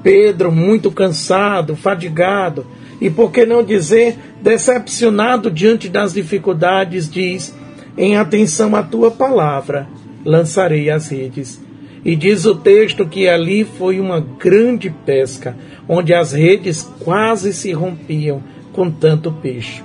Pedro, 0.03 0.51
muito 0.51 0.91
cansado, 0.91 1.77
fadigado, 1.77 2.67
e 2.99 3.11
por 3.11 3.31
que 3.31 3.45
não 3.45 3.63
dizer 3.63 4.17
decepcionado 4.43 5.51
diante 5.51 5.89
das 5.89 6.13
dificuldades, 6.13 7.09
diz: 7.09 7.55
Em 7.97 8.17
atenção 8.17 8.75
à 8.75 8.83
tua 8.83 9.11
palavra, 9.11 9.87
lançarei 10.25 10.91
as 10.91 11.09
redes. 11.09 11.61
E 12.05 12.17
diz 12.17 12.45
o 12.45 12.57
texto 12.57 13.07
que 13.07 13.29
ali 13.29 13.65
foi 13.65 14.01
uma 14.01 14.21
grande 14.21 14.91
pesca, 15.07 15.57
onde 15.89 16.13
as 16.13 16.33
redes 16.33 16.83
quase 17.01 17.53
se 17.53 17.73
rompiam 17.73 18.43
com 18.73 18.91
tanto 18.91 19.31
peixe. 19.31 19.83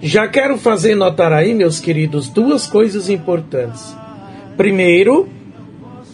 Já 0.00 0.26
quero 0.26 0.58
fazer 0.58 0.94
notar 0.94 1.32
aí, 1.32 1.54
meus 1.54 1.78
queridos, 1.78 2.28
duas 2.28 2.66
coisas 2.66 3.08
importantes. 3.08 3.96
Primeiro, 4.56 5.28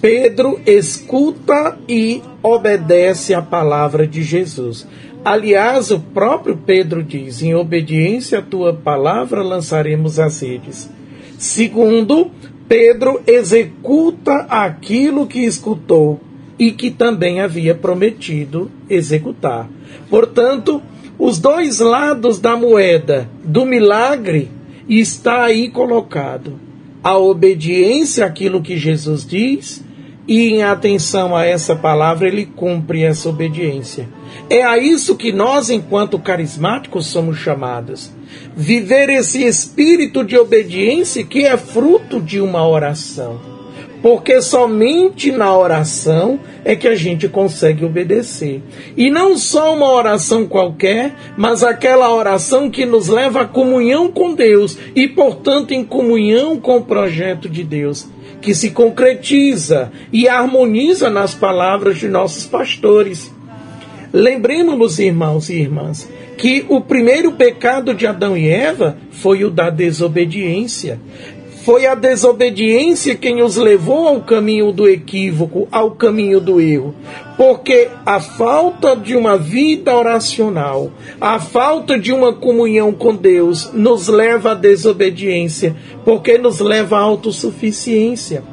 Pedro 0.01 0.61
escuta 0.67 1.79
e 1.89 2.23
obedece 2.43 3.33
à 3.33 3.41
palavra 3.41 4.07
de 4.07 4.23
Jesus. 4.23 4.87
Aliás, 5.25 5.91
o 5.91 5.99
próprio 5.99 6.57
Pedro 6.57 7.03
diz: 7.03 7.43
em 7.43 7.55
obediência 7.55 8.41
à 8.41 8.43
tua 8.43 8.75
palavra 8.75 9.43
lançaremos 9.43 10.21
as 10.21 10.41
redes. 10.41 10.91
Segundo, 11.39 12.31
Pedro 12.69 13.23
executa 13.27 14.47
aquilo 14.49 15.27
que 15.27 15.41
escutou 15.41 16.21
e 16.59 16.73
que 16.73 16.91
também 16.91 17.41
havia 17.41 17.75
prometido 17.75 18.71
executar. 18.89 19.69
Portanto, 20.11 20.83
os 21.19 21.39
dois 21.39 21.81
lados 21.81 22.39
da 22.39 22.57
moeda 22.57 23.29
do 23.43 23.65
milagre 23.65 24.51
está 24.89 25.45
aí 25.45 25.71
colocado. 25.71 26.59
A 27.03 27.17
obediência 27.19 28.27
àquilo 28.27 28.63
que 28.63 28.77
Jesus 28.77 29.27
diz 29.27 29.85
e 30.27 30.49
em 30.49 30.63
atenção 30.63 31.37
a 31.37 31.45
essa 31.45 31.77
palavra 31.77 32.29
ele 32.29 32.47
cumpre 32.47 33.03
essa 33.03 33.29
obediência. 33.29 34.09
É 34.49 34.63
a 34.63 34.79
isso 34.79 35.17
que 35.17 35.33
nós, 35.33 35.71
enquanto 35.71 36.19
carismáticos, 36.19 37.07
somos 37.07 37.39
chamados. 37.39 38.11
Viver 38.57 39.09
esse 39.11 39.45
espírito 39.45 40.25
de 40.25 40.37
obediência 40.37 41.25
que 41.25 41.45
é 41.45 41.57
fruto 41.57 42.21
de 42.21 42.41
uma 42.41 42.67
oração. 42.67 43.55
Porque 44.03 44.43
somente 44.43 45.33
na 45.33 45.57
oração 45.57 46.39
é 46.63 46.77
que 46.77 46.87
a 46.87 46.95
gente 46.95 47.27
consegue 47.27 47.87
obedecer. 47.87 48.63
E 48.99 49.11
não 49.11 49.39
só 49.39 49.75
uma 49.75 49.91
oração 49.91 50.47
qualquer, 50.47 51.15
mas 51.39 51.63
aquela 51.63 52.15
oração 52.15 52.71
que 52.71 52.85
nos 52.85 53.09
leva 53.09 53.43
à 53.43 53.47
comunhão 53.47 54.13
com 54.13 54.35
Deus 54.35 54.77
e, 54.95 55.09
portanto, 55.09 55.73
em 55.73 55.83
comunhão 55.83 56.59
com 56.61 56.77
o 56.77 56.85
projeto 56.85 57.49
de 57.49 57.65
Deus, 57.65 58.07
que 58.45 58.55
se 58.55 58.71
concretiza 58.71 59.91
e 60.13 60.29
harmoniza 60.29 61.09
nas 61.09 61.35
palavras 61.35 61.97
de 61.97 62.09
nossos 62.09 62.45
pastores. 62.45 63.33
Lembremos-nos, 64.13 64.99
irmãos 64.99 65.49
e 65.49 65.55
irmãs, 65.55 66.07
que 66.37 66.67
o 66.69 66.83
primeiro 66.83 67.33
pecado 67.33 67.95
de 67.95 68.07
Adão 68.07 68.37
e 68.37 68.47
Eva 68.47 68.99
foi 69.11 69.45
o 69.45 69.51
da 69.51 69.71
desobediência. 69.71 71.01
Foi 71.65 71.87
a 71.87 71.95
desobediência 71.95 73.15
quem 73.15 73.43
os 73.43 73.57
levou 73.57 74.07
ao 74.07 74.21
caminho 74.21 74.71
do 74.71 74.87
equívoco, 74.87 75.67
ao 75.73 75.93
caminho 75.93 76.39
do 76.39 76.61
erro. 76.61 76.95
Porque 77.39 77.89
a 78.05 78.21
falta 78.21 78.95
de 78.95 79.17
uma 79.17 79.39
vida 79.39 79.97
oracional, 79.97 80.93
a 81.19 81.41
falta 81.41 81.99
de 81.99 82.13
uma 82.13 82.35
comunhão 82.35 82.93
com 82.93 83.17
Deus, 83.17 83.73
nos 83.73 84.09
leva 84.09 84.53
à 84.53 84.55
desobediência, 84.55 85.75
porque 86.05 86.37
nos 86.37 86.61
leva 86.61 86.99
à 86.99 87.01
autossuficiência. 87.01 88.45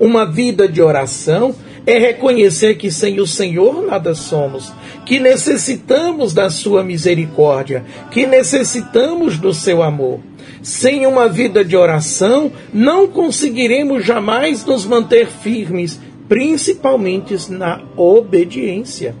Uma 0.00 0.24
vida 0.24 0.66
de 0.66 0.80
oração 0.80 1.54
é 1.86 1.98
reconhecer 1.98 2.76
que 2.76 2.90
sem 2.90 3.20
o 3.20 3.26
Senhor 3.26 3.86
nada 3.86 4.14
somos, 4.14 4.72
que 5.04 5.20
necessitamos 5.20 6.32
da 6.32 6.48
Sua 6.48 6.82
misericórdia, 6.82 7.84
que 8.10 8.26
necessitamos 8.26 9.36
do 9.36 9.52
Seu 9.52 9.82
amor. 9.82 10.20
Sem 10.62 11.06
uma 11.06 11.28
vida 11.28 11.64
de 11.64 11.76
oração, 11.76 12.52
não 12.72 13.08
conseguiremos 13.08 14.04
jamais 14.04 14.64
nos 14.64 14.86
manter 14.86 15.26
firmes, 15.26 16.00
principalmente 16.28 17.50
na 17.50 17.82
obediência. 17.96 19.14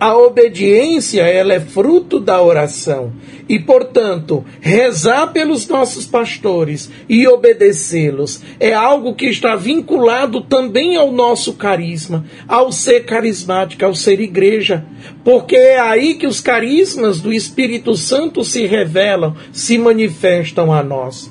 A 0.00 0.16
obediência, 0.16 1.22
ela 1.22 1.54
é 1.54 1.60
fruto 1.60 2.20
da 2.20 2.40
oração. 2.40 3.12
E, 3.48 3.58
portanto, 3.58 4.44
rezar 4.60 5.28
pelos 5.28 5.66
nossos 5.66 6.06
pastores 6.06 6.88
e 7.08 7.26
obedecê-los 7.26 8.40
é 8.60 8.72
algo 8.72 9.14
que 9.14 9.26
está 9.26 9.56
vinculado 9.56 10.42
também 10.42 10.96
ao 10.96 11.10
nosso 11.10 11.54
carisma, 11.54 12.24
ao 12.46 12.70
ser 12.70 13.06
carismático, 13.06 13.84
ao 13.84 13.94
ser 13.94 14.20
igreja. 14.20 14.84
Porque 15.24 15.56
é 15.56 15.80
aí 15.80 16.14
que 16.14 16.26
os 16.26 16.40
carismas 16.40 17.20
do 17.20 17.32
Espírito 17.32 17.96
Santo 17.96 18.44
se 18.44 18.66
revelam, 18.66 19.34
se 19.50 19.78
manifestam 19.78 20.72
a 20.72 20.82
nós. 20.82 21.28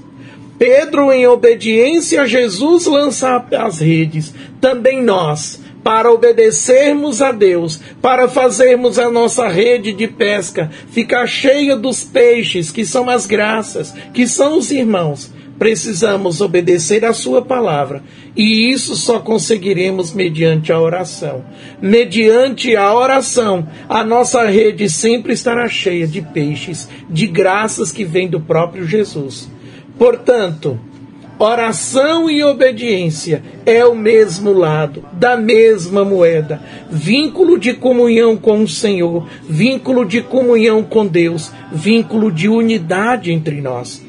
Pedro, 0.58 1.12
em 1.12 1.28
obediência 1.28 2.24
a 2.24 2.26
Jesus, 2.26 2.86
lança 2.88 3.46
as 3.58 3.80
redes. 3.80 4.34
Também 4.60 5.04
nós 5.04 5.62
para 5.88 6.12
obedecermos 6.12 7.22
a 7.22 7.32
Deus, 7.32 7.80
para 8.02 8.28
fazermos 8.28 9.00
a 9.00 9.10
nossa 9.10 9.48
rede 9.48 9.94
de 9.94 10.06
pesca 10.06 10.70
ficar 10.90 11.26
cheia 11.26 11.78
dos 11.78 12.04
peixes, 12.04 12.70
que 12.70 12.86
são 12.86 13.10
as 13.10 13.26
graças, 13.26 13.94
que 14.14 14.28
são 14.28 14.58
os 14.58 14.70
irmãos. 14.70 15.32
Precisamos 15.58 16.42
obedecer 16.42 17.06
a 17.06 17.14
Sua 17.14 17.42
palavra. 17.42 18.04
E 18.36 18.70
isso 18.70 18.98
só 18.98 19.20
conseguiremos 19.20 20.14
mediante 20.14 20.74
a 20.74 20.80
oração. 20.82 21.46
Mediante 21.82 22.76
a 22.76 22.94
oração, 22.94 23.66
a 23.88 24.04
nossa 24.04 24.46
rede 24.46 24.90
sempre 24.90 25.32
estará 25.32 25.70
cheia 25.70 26.06
de 26.06 26.22
peixes, 26.22 26.90
de 27.10 27.28
graças 27.28 27.94
que 27.94 28.04
vêm 28.04 28.28
do 28.28 28.42
próprio 28.42 28.86
Jesus. 28.86 29.50
Portanto, 29.98 30.78
Oração 31.40 32.28
e 32.28 32.44
obediência 32.44 33.44
é 33.64 33.86
o 33.86 33.94
mesmo 33.94 34.52
lado, 34.52 35.06
da 35.14 35.38
mesma 35.38 36.04
moeda. 36.04 36.60
Vínculo 36.90 37.60
de 37.60 37.76
comunhão 37.76 38.36
com 38.36 38.64
o 38.64 38.68
Senhor, 38.68 39.28
vínculo 39.48 40.04
de 40.04 40.22
comunhão 40.22 40.82
com 40.82 41.06
Deus, 41.06 41.52
vínculo 41.72 42.32
de 42.32 42.50
unidade 42.50 43.32
entre 43.32 43.62
nós. 43.62 44.04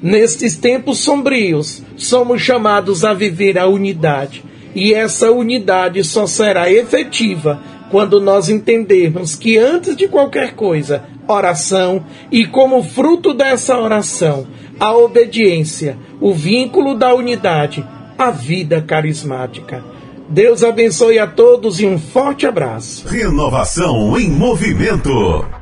Nestes 0.00 0.56
tempos 0.56 0.98
sombrios, 0.98 1.82
somos 1.96 2.40
chamados 2.40 3.04
a 3.04 3.12
viver 3.12 3.58
a 3.58 3.66
unidade. 3.66 4.44
E 4.72 4.94
essa 4.94 5.32
unidade 5.32 6.04
só 6.04 6.28
será 6.28 6.70
efetiva 6.70 7.60
quando 7.90 8.20
nós 8.20 8.48
entendermos 8.48 9.34
que 9.34 9.58
antes 9.58 9.96
de 9.96 10.06
qualquer 10.06 10.54
coisa, 10.54 11.02
oração, 11.26 12.04
e 12.30 12.46
como 12.46 12.84
fruto 12.84 13.34
dessa 13.34 13.76
oração, 13.78 14.46
a 14.78 14.96
obediência, 14.96 15.98
o 16.20 16.32
vínculo 16.32 16.94
da 16.94 17.14
unidade, 17.14 17.84
a 18.16 18.30
vida 18.30 18.80
carismática. 18.82 19.82
Deus 20.28 20.62
abençoe 20.62 21.18
a 21.18 21.26
todos 21.26 21.80
e 21.80 21.86
um 21.86 21.98
forte 21.98 22.46
abraço. 22.46 23.08
Renovação 23.08 24.18
em 24.18 24.30
movimento. 24.30 25.57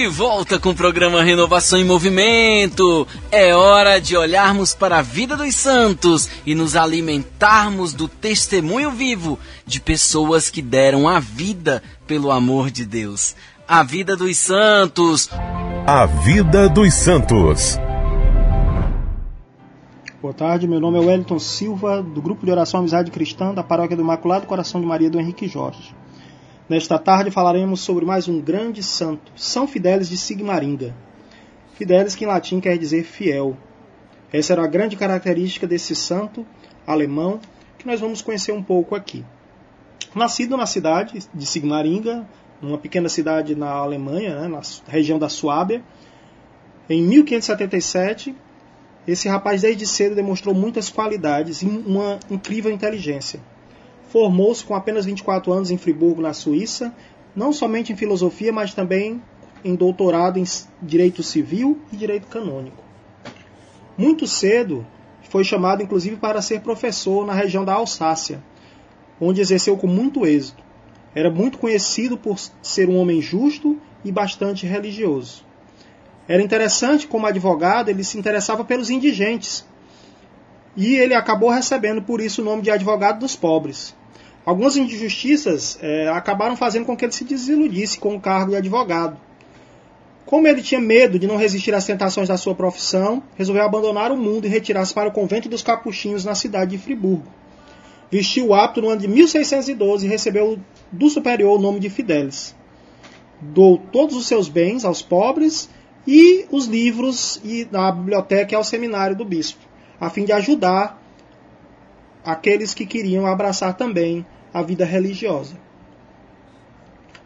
De 0.00 0.08
volta 0.08 0.58
com 0.58 0.70
o 0.70 0.74
programa 0.74 1.22
Renovação 1.22 1.78
em 1.78 1.84
Movimento. 1.84 3.06
É 3.30 3.54
hora 3.54 4.00
de 4.00 4.16
olharmos 4.16 4.74
para 4.74 5.00
a 5.00 5.02
vida 5.02 5.36
dos 5.36 5.54
santos 5.54 6.26
e 6.46 6.54
nos 6.54 6.74
alimentarmos 6.74 7.92
do 7.92 8.08
testemunho 8.08 8.90
vivo 8.92 9.38
de 9.66 9.78
pessoas 9.78 10.48
que 10.48 10.62
deram 10.62 11.06
a 11.06 11.20
vida 11.20 11.82
pelo 12.06 12.30
amor 12.30 12.70
de 12.70 12.86
Deus. 12.86 13.36
A 13.68 13.82
vida 13.82 14.16
dos 14.16 14.38
santos. 14.38 15.28
A 15.86 16.06
vida 16.06 16.66
dos 16.66 16.94
santos. 16.94 17.78
Boa 20.22 20.32
tarde, 20.32 20.66
meu 20.66 20.80
nome 20.80 20.96
é 20.96 21.00
Wellington 21.02 21.38
Silva, 21.38 22.02
do 22.02 22.22
Grupo 22.22 22.46
de 22.46 22.50
Oração 22.50 22.80
Amizade 22.80 23.10
Cristã 23.10 23.52
da 23.52 23.62
Paróquia 23.62 23.98
do 23.98 24.02
Imaculado 24.02 24.46
Coração 24.46 24.80
de 24.80 24.86
Maria 24.86 25.10
do 25.10 25.20
Henrique 25.20 25.46
Jorge. 25.46 25.94
Nesta 26.70 27.00
tarde 27.00 27.32
falaremos 27.32 27.80
sobre 27.80 28.04
mais 28.04 28.28
um 28.28 28.40
grande 28.40 28.80
santo, 28.80 29.32
São 29.34 29.66
Fidélis 29.66 30.08
de 30.08 30.16
Sigmaringa. 30.16 30.94
Fidélis 31.74 32.14
que 32.14 32.22
em 32.22 32.28
latim 32.28 32.60
quer 32.60 32.78
dizer 32.78 33.02
fiel. 33.02 33.56
Essa 34.32 34.52
era 34.52 34.62
a 34.62 34.68
grande 34.68 34.94
característica 34.94 35.66
desse 35.66 35.96
santo 35.96 36.46
alemão 36.86 37.40
que 37.76 37.88
nós 37.88 37.98
vamos 37.98 38.22
conhecer 38.22 38.52
um 38.52 38.62
pouco 38.62 38.94
aqui. 38.94 39.24
Nascido 40.14 40.56
na 40.56 40.64
cidade 40.64 41.18
de 41.34 41.44
Sigmaringa, 41.44 42.24
numa 42.62 42.78
pequena 42.78 43.08
cidade 43.08 43.56
na 43.56 43.70
Alemanha, 43.70 44.38
né, 44.38 44.46
na 44.46 44.60
região 44.86 45.18
da 45.18 45.28
Suábia, 45.28 45.82
em 46.88 47.02
1577, 47.02 48.32
esse 49.08 49.28
rapaz 49.28 49.62
desde 49.62 49.88
cedo 49.88 50.14
demonstrou 50.14 50.54
muitas 50.54 50.88
qualidades 50.88 51.62
e 51.62 51.66
uma 51.66 52.20
incrível 52.30 52.70
inteligência. 52.70 53.40
Formou-se 54.10 54.64
com 54.64 54.74
apenas 54.74 55.04
24 55.06 55.52
anos 55.52 55.70
em 55.70 55.78
Friburgo, 55.78 56.20
na 56.20 56.32
Suíça, 56.32 56.94
não 57.34 57.52
somente 57.52 57.92
em 57.92 57.96
filosofia, 57.96 58.52
mas 58.52 58.74
também 58.74 59.22
em 59.64 59.74
doutorado 59.74 60.38
em 60.38 60.44
direito 60.82 61.22
civil 61.22 61.78
e 61.92 61.96
direito 61.96 62.26
canônico. 62.26 62.82
Muito 63.96 64.26
cedo 64.26 64.86
foi 65.28 65.44
chamado 65.44 65.82
inclusive 65.82 66.16
para 66.16 66.42
ser 66.42 66.60
professor 66.60 67.24
na 67.24 67.32
região 67.32 67.64
da 67.64 67.74
Alsácia, 67.74 68.42
onde 69.20 69.40
exerceu 69.40 69.76
com 69.76 69.86
muito 69.86 70.26
êxito. 70.26 70.62
Era 71.14 71.30
muito 71.30 71.58
conhecido 71.58 72.16
por 72.16 72.36
ser 72.62 72.88
um 72.88 72.96
homem 72.96 73.22
justo 73.22 73.78
e 74.04 74.10
bastante 74.10 74.66
religioso. 74.66 75.44
Era 76.26 76.42
interessante 76.42 77.06
como 77.06 77.26
advogado, 77.26 77.90
ele 77.90 78.02
se 78.02 78.18
interessava 78.18 78.64
pelos 78.64 78.90
indigentes. 78.90 79.64
E 80.76 80.96
ele 80.96 81.14
acabou 81.14 81.50
recebendo 81.50 82.02
por 82.02 82.20
isso 82.20 82.40
o 82.40 82.44
nome 82.44 82.62
de 82.62 82.70
advogado 82.70 83.20
dos 83.20 83.34
pobres. 83.34 83.94
Algumas 84.44 84.76
injustiças 84.76 85.78
é, 85.82 86.08
acabaram 86.08 86.56
fazendo 86.56 86.86
com 86.86 86.96
que 86.96 87.04
ele 87.04 87.12
se 87.12 87.24
desiludisse 87.24 87.98
com 87.98 88.16
o 88.16 88.20
cargo 88.20 88.50
de 88.50 88.56
advogado. 88.56 89.18
Como 90.24 90.46
ele 90.46 90.62
tinha 90.62 90.80
medo 90.80 91.18
de 91.18 91.26
não 91.26 91.36
resistir 91.36 91.74
às 91.74 91.84
tentações 91.84 92.28
da 92.28 92.36
sua 92.36 92.54
profissão, 92.54 93.22
resolveu 93.36 93.64
abandonar 93.64 94.12
o 94.12 94.16
mundo 94.16 94.46
e 94.46 94.48
retirar-se 94.48 94.94
para 94.94 95.08
o 95.08 95.12
convento 95.12 95.48
dos 95.48 95.62
capuchinhos 95.62 96.24
na 96.24 96.34
cidade 96.34 96.70
de 96.70 96.78
Friburgo. 96.78 97.26
Vestiu 98.10 98.48
o 98.48 98.54
hábito 98.54 98.80
no 98.80 98.88
ano 98.88 99.00
de 99.00 99.08
1612 99.08 100.06
e 100.06 100.08
recebeu 100.08 100.58
do 100.90 101.10
superior 101.10 101.58
o 101.58 101.62
nome 101.62 101.80
de 101.80 101.90
Fidelis. 101.90 102.54
Doou 103.40 103.78
todos 103.78 104.16
os 104.16 104.26
seus 104.26 104.48
bens 104.48 104.84
aos 104.84 105.02
pobres 105.02 105.68
e 106.06 106.46
os 106.50 106.66
livros 106.66 107.40
e 107.44 107.66
na 107.70 107.90
biblioteca 107.92 108.56
ao 108.56 108.64
seminário 108.64 109.16
do 109.16 109.24
bispo, 109.24 109.60
a 110.00 110.08
fim 110.10 110.24
de 110.24 110.32
ajudar 110.32 110.99
aqueles 112.24 112.74
que 112.74 112.86
queriam 112.86 113.26
abraçar 113.26 113.76
também 113.76 114.24
a 114.52 114.62
vida 114.62 114.84
religiosa. 114.84 115.56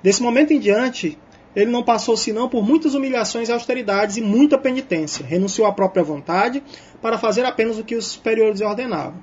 Desse 0.03 0.23
momento 0.23 0.53
em 0.53 0.61
diante, 0.61 1.19
ele 1.57 1.71
não 1.71 1.83
passou 1.83 2.17
senão 2.17 2.49
por 2.49 2.63
muitas 2.63 2.95
humilhações 2.95 3.49
e 3.49 3.53
austeridades 3.53 4.17
e 4.17 4.21
muita 4.21 4.59
penitência. 4.59 5.25
Renunciou 5.25 5.67
à 5.67 5.73
própria 5.73 6.03
vontade 6.03 6.63
para 7.01 7.19
fazer 7.19 7.45
apenas 7.45 7.79
o 7.79 7.85
que 7.85 7.95
os 7.95 8.07
superiores 8.07 8.61
ordenavam. 8.61 9.15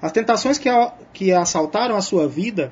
As 0.00 0.12
tentações 0.12 0.58
que, 0.58 0.68
que 1.12 1.32
assaltaram 1.32 1.96
a 1.96 2.00
sua 2.00 2.26
vida 2.26 2.70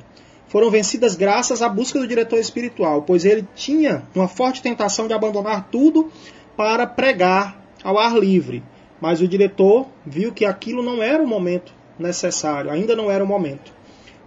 foram 0.49 0.71
vencidas 0.71 1.15
graças 1.15 1.63
à 1.63 1.69
busca 1.69 1.99
do 1.99 2.07
diretor 2.07 2.39
espiritual, 2.39 3.03
pois 3.03 3.25
ele 3.25 3.47
tinha 3.55 4.03
uma 4.15 4.29
forte 4.29 4.61
tentação 4.61 5.07
de 5.07 5.15
abandonar 5.15 5.69
tudo 5.71 6.11
para 6.57 6.87
pregar 6.87 7.59
ao 7.83 7.99
ar 7.99 8.19
livre. 8.19 8.63
Mas 9.01 9.21
o 9.21 9.29
diretor 9.29 9.87
viu 10.05 10.33
que 10.33 10.45
aquilo 10.45 10.83
não 10.83 11.03
era 11.03 11.23
o 11.23 11.27
momento 11.27 11.75
necessário, 12.03 12.71
ainda 12.71 12.95
não 12.95 13.11
era 13.11 13.25
o 13.25 13.27
momento. 13.27 13.73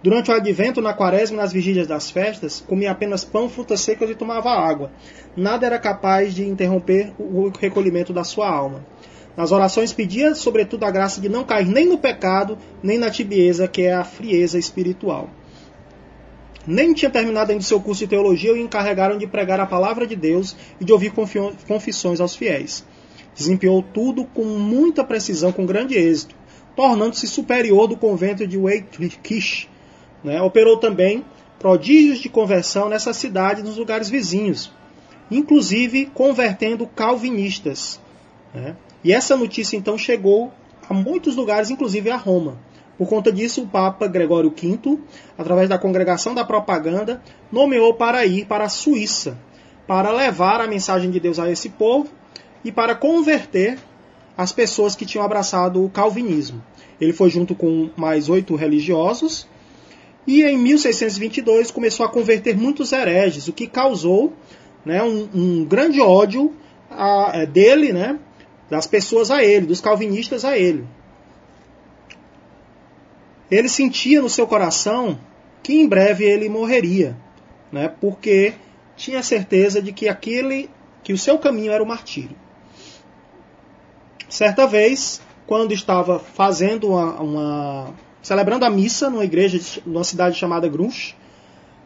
Durante 0.02 0.30
o 0.30 0.34
advento, 0.34 0.80
na 0.80 0.92
quaresma 0.92 1.36
e 1.36 1.40
nas 1.40 1.52
vigílias 1.52 1.86
das 1.86 2.10
festas, 2.10 2.64
comia 2.66 2.90
apenas 2.90 3.24
pão, 3.24 3.48
frutas 3.48 3.80
secas 3.80 4.10
e 4.10 4.14
tomava 4.14 4.50
água. 4.50 4.92
Nada 5.36 5.66
era 5.66 5.78
capaz 5.78 6.34
de 6.34 6.46
interromper 6.46 7.12
o 7.18 7.48
recolhimento 7.48 8.12
da 8.12 8.22
sua 8.22 8.48
alma. 8.48 8.84
Nas 9.36 9.52
orações 9.52 9.92
pedia, 9.92 10.34
sobretudo, 10.34 10.84
a 10.84 10.90
graça 10.90 11.20
de 11.20 11.28
não 11.28 11.44
cair 11.44 11.66
nem 11.66 11.86
no 11.86 11.98
pecado, 11.98 12.56
nem 12.82 12.98
na 12.98 13.10
tibieza, 13.10 13.68
que 13.68 13.82
é 13.82 13.94
a 13.94 14.04
frieza 14.04 14.58
espiritual. 14.58 15.28
Nem 16.66 16.94
tinha 16.94 17.10
terminado 17.10 17.52
ainda 17.52 17.62
seu 17.62 17.80
curso 17.80 18.00
de 18.00 18.08
teologia 18.08 18.50
e 18.50 18.54
o 18.54 18.56
encarregaram 18.56 19.18
de 19.18 19.26
pregar 19.26 19.60
a 19.60 19.66
palavra 19.66 20.06
de 20.06 20.16
Deus 20.16 20.56
e 20.80 20.84
de 20.84 20.92
ouvir 20.92 21.12
confissões 21.66 22.20
aos 22.20 22.34
fiéis. 22.34 22.84
Desempenhou 23.34 23.82
tudo 23.82 24.24
com 24.24 24.44
muita 24.44 25.04
precisão, 25.04 25.52
com 25.52 25.66
grande 25.66 25.94
êxito, 25.94 26.34
tornando-se 26.76 27.26
superior 27.26 27.88
do 27.88 27.96
convento 27.96 28.46
de 28.46 28.58
Wakefish. 28.58 29.68
Né? 30.22 30.40
Operou 30.42 30.76
também 30.76 31.24
prodígios 31.58 32.18
de 32.18 32.28
conversão 32.28 32.88
nessa 32.88 33.14
cidade 33.14 33.62
e 33.62 33.64
nos 33.64 33.78
lugares 33.78 34.10
vizinhos, 34.10 34.70
inclusive 35.30 36.06
convertendo 36.06 36.86
calvinistas. 36.86 37.98
né? 38.52 38.76
E 39.02 39.12
essa 39.12 39.36
notícia 39.36 39.76
então 39.76 39.96
chegou 39.96 40.52
a 40.88 40.92
muitos 40.92 41.34
lugares, 41.34 41.70
inclusive 41.70 42.10
a 42.10 42.16
Roma. 42.16 42.58
Por 42.98 43.08
conta 43.08 43.30
disso, 43.30 43.62
o 43.62 43.66
Papa 43.66 44.06
Gregório 44.06 44.50
V, 44.50 44.98
através 45.36 45.68
da 45.68 45.78
Congregação 45.78 46.34
da 46.34 46.44
Propaganda, 46.44 47.22
nomeou 47.52 47.94
para 47.94 48.24
ir 48.24 48.46
para 48.46 48.64
a 48.64 48.68
Suíça, 48.68 49.38
para 49.86 50.10
levar 50.10 50.60
a 50.60 50.66
mensagem 50.66 51.10
de 51.10 51.20
Deus 51.20 51.38
a 51.38 51.50
esse 51.50 51.68
povo 51.68 52.08
e 52.64 52.72
para 52.72 52.94
converter 52.94 53.78
as 54.36 54.52
pessoas 54.52 54.94
que 54.94 55.06
tinham 55.06 55.24
abraçado 55.24 55.84
o 55.84 55.88
calvinismo. 55.88 56.62
Ele 57.00 57.12
foi 57.12 57.30
junto 57.30 57.54
com 57.54 57.90
mais 57.96 58.28
oito 58.28 58.54
religiosos 58.54 59.46
e 60.26 60.42
em 60.42 60.58
1622 60.58 61.70
começou 61.70 62.04
a 62.04 62.08
converter 62.08 62.56
muitos 62.56 62.92
hereges, 62.92 63.48
o 63.48 63.52
que 63.52 63.66
causou 63.66 64.32
né, 64.84 65.02
um, 65.02 65.28
um 65.34 65.64
grande 65.64 66.00
ódio 66.00 66.52
a- 66.90 67.32
eh, 67.34 67.46
dele, 67.46 67.92
né, 67.92 68.18
das 68.70 68.86
pessoas 68.86 69.30
a 69.30 69.42
ele, 69.44 69.66
dos 69.66 69.80
calvinistas 69.80 70.44
a 70.44 70.56
ele. 70.58 70.84
Ele 73.50 73.68
sentia 73.68 74.20
no 74.20 74.28
seu 74.28 74.46
coração 74.46 75.18
que 75.62 75.74
em 75.74 75.88
breve 75.88 76.24
ele 76.24 76.48
morreria, 76.48 77.16
né, 77.70 77.88
porque 78.00 78.54
tinha 78.96 79.22
certeza 79.22 79.80
de 79.80 79.92
que 79.92 80.08
aquele, 80.08 80.68
que 81.02 81.12
o 81.12 81.18
seu 81.18 81.38
caminho 81.38 81.72
era 81.72 81.82
o 81.82 81.86
martírio. 81.86 82.36
Certa 84.28 84.66
vez, 84.66 85.20
quando 85.46 85.72
estava 85.72 86.18
fazendo 86.18 86.88
uma, 86.88 87.20
uma- 87.20 87.94
celebrando 88.22 88.64
a 88.64 88.70
missa 88.70 89.08
numa 89.08 89.24
igreja, 89.24 89.58
de- 89.58 89.82
numa 89.86 90.04
cidade 90.04 90.36
chamada 90.36 90.68
Grunch, 90.68 91.16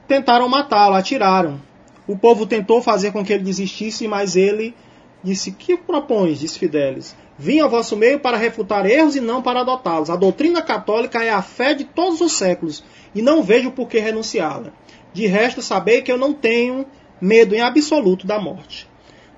tentaram 0.08 0.48
matá-lo, 0.48 0.94
atiraram. 0.94 1.60
O 2.06 2.16
povo 2.16 2.46
tentou 2.46 2.82
fazer 2.82 3.12
com 3.12 3.24
que 3.24 3.32
ele 3.32 3.44
desistisse, 3.44 4.08
mas 4.08 4.34
ele 4.36 4.74
disse: 5.22 5.52
Que 5.52 5.76
propões? 5.76 6.40
disse 6.40 6.58
Fidelis. 6.58 7.14
Vim 7.38 7.60
ao 7.60 7.70
vosso 7.70 7.96
meio 7.96 8.20
para 8.20 8.36
refutar 8.36 8.84
erros 8.84 9.16
e 9.16 9.20
não 9.20 9.40
para 9.40 9.60
adotá-los. 9.60 10.10
A 10.10 10.16
doutrina 10.16 10.60
católica 10.60 11.22
é 11.22 11.30
a 11.30 11.40
fé 11.40 11.72
de 11.72 11.84
todos 11.84 12.20
os 12.20 12.32
séculos 12.32 12.82
e 13.14 13.22
não 13.22 13.42
vejo 13.42 13.70
por 13.70 13.88
que 13.88 13.98
renunciá-la. 13.98 14.72
De 15.12 15.26
resto, 15.26 15.62
sabei 15.62 16.02
que 16.02 16.12
eu 16.12 16.18
não 16.18 16.32
tenho 16.34 16.84
medo 17.20 17.54
em 17.54 17.60
absoluto 17.60 18.26
da 18.26 18.38
morte. 18.38 18.86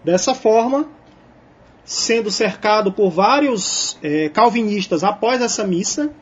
Dessa 0.04 0.34
forma, 0.34 0.88
sendo 1.84 2.30
cercado 2.30 2.92
por 2.92 3.10
vários 3.10 3.98
eh, 4.02 4.28
calvinistas 4.28 5.02
após 5.02 5.40
essa 5.40 5.66
missa, 5.66 6.12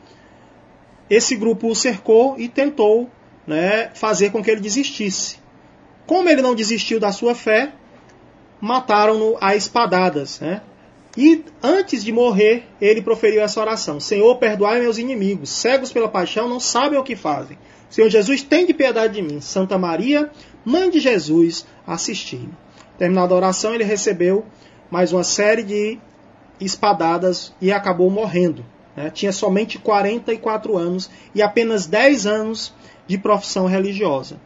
esse 1.09 1.35
grupo 1.35 1.67
o 1.67 1.75
cercou 1.75 2.35
e 2.39 2.47
tentou 2.47 3.09
né, 3.45 3.91
fazer 3.93 4.31
com 4.31 4.43
que 4.43 4.49
ele 4.49 4.61
desistisse. 4.61 5.37
Como 6.07 6.29
ele 6.29 6.41
não 6.41 6.55
desistiu 6.55 6.99
da 6.99 7.11
sua 7.11 7.35
fé, 7.35 7.73
mataram-no 8.59 9.37
a 9.39 9.55
espadadas. 9.55 10.39
Né? 10.39 10.61
E 11.17 11.43
antes 11.61 12.03
de 12.03 12.11
morrer, 12.11 12.67
ele 12.79 13.01
proferiu 13.01 13.41
essa 13.41 13.59
oração: 13.59 13.99
Senhor, 13.99 14.35
perdoai 14.37 14.79
meus 14.79 14.97
inimigos, 14.97 15.49
cegos 15.49 15.91
pela 15.91 16.07
paixão, 16.07 16.47
não 16.47 16.59
sabem 16.59 16.97
o 16.97 17.03
que 17.03 17.15
fazem. 17.15 17.57
Senhor 17.89 18.09
Jesus, 18.09 18.41
tem 18.41 18.65
de 18.65 18.73
piedade 18.73 19.15
de 19.15 19.21
mim. 19.21 19.41
Santa 19.41 19.77
Maria, 19.77 20.31
Mãe 20.63 20.89
de 20.89 20.99
Jesus, 20.99 21.65
assisti-me. 21.85 22.53
Terminada 22.97 23.33
a 23.33 23.37
oração, 23.37 23.73
ele 23.73 23.83
recebeu 23.83 24.45
mais 24.91 25.13
uma 25.13 25.23
série 25.23 25.63
de 25.63 25.97
espadadas 26.59 27.53
e 27.61 27.71
acabou 27.71 28.09
morrendo. 28.09 28.65
né? 28.95 29.09
Tinha 29.09 29.31
somente 29.31 29.79
44 29.79 30.77
anos 30.77 31.09
e 31.33 31.41
apenas 31.41 31.87
10 31.87 32.27
anos 32.27 32.73
de 33.07 33.17
profissão 33.17 33.65
religiosa. 33.65 34.39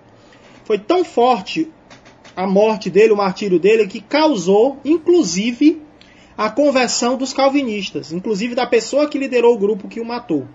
Foi 0.64 0.78
tão 0.78 1.04
forte 1.04 1.70
a 2.36 2.46
morte 2.46 2.90
dele, 2.90 3.14
o 3.14 3.18
martírio 3.18 3.60
dele, 3.60 3.88
que 3.88 4.00
causou, 4.00 4.78
inclusive, 4.86 5.82
a 6.38 6.50
conversão 6.50 7.18
dos 7.18 7.34
calvinistas, 7.34 8.12
inclusive 8.12 8.54
da 8.54 8.68
pessoa 8.68 9.08
que 9.10 9.18
liderou 9.18 9.56
o 9.56 9.58
grupo 9.58 9.88
que 9.88 10.00
o 10.00 10.06
matou. 10.06 10.48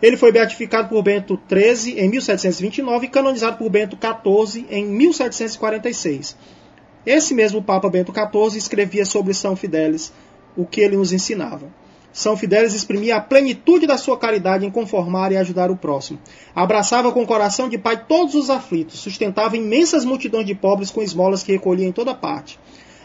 Ele 0.00 0.16
foi 0.16 0.32
beatificado 0.32 0.88
por 0.88 1.02
Bento 1.02 1.38
XIII 1.48 2.00
em 2.00 2.08
1729 2.08 3.06
e 3.06 3.08
canonizado 3.08 3.58
por 3.58 3.70
Bento 3.70 3.96
XIV 3.96 4.66
em 4.68 4.84
1746. 4.86 6.36
Esse 7.04 7.34
mesmo 7.34 7.62
Papa 7.62 7.90
Bento 7.90 8.12
XIV 8.12 8.56
escrevia 8.56 9.04
sobre 9.04 9.34
São 9.34 9.56
Fidélis 9.56 10.12
o 10.56 10.64
que 10.64 10.80
ele 10.80 10.96
nos 10.96 11.12
ensinava. 11.12 11.68
São 12.12 12.36
Fidélis 12.36 12.74
exprimia 12.74 13.16
a 13.16 13.20
plenitude 13.20 13.86
da 13.86 13.96
sua 13.96 14.18
caridade 14.18 14.66
em 14.66 14.70
conformar 14.70 15.32
e 15.32 15.36
ajudar 15.36 15.70
o 15.70 15.76
próximo. 15.76 16.18
Abraçava 16.54 17.10
com 17.10 17.22
o 17.22 17.26
coração 17.26 17.68
de 17.68 17.78
pai 17.78 18.04
todos 18.06 18.34
os 18.34 18.50
aflitos, 18.50 19.00
sustentava 19.00 19.56
imensas 19.56 20.04
multidões 20.04 20.46
de 20.46 20.54
pobres 20.54 20.90
com 20.90 21.02
esmolas 21.02 21.42
que 21.42 21.52
recolhia 21.52 21.86
em 21.86 21.92
toda 21.92 22.14
parte. 22.14 22.58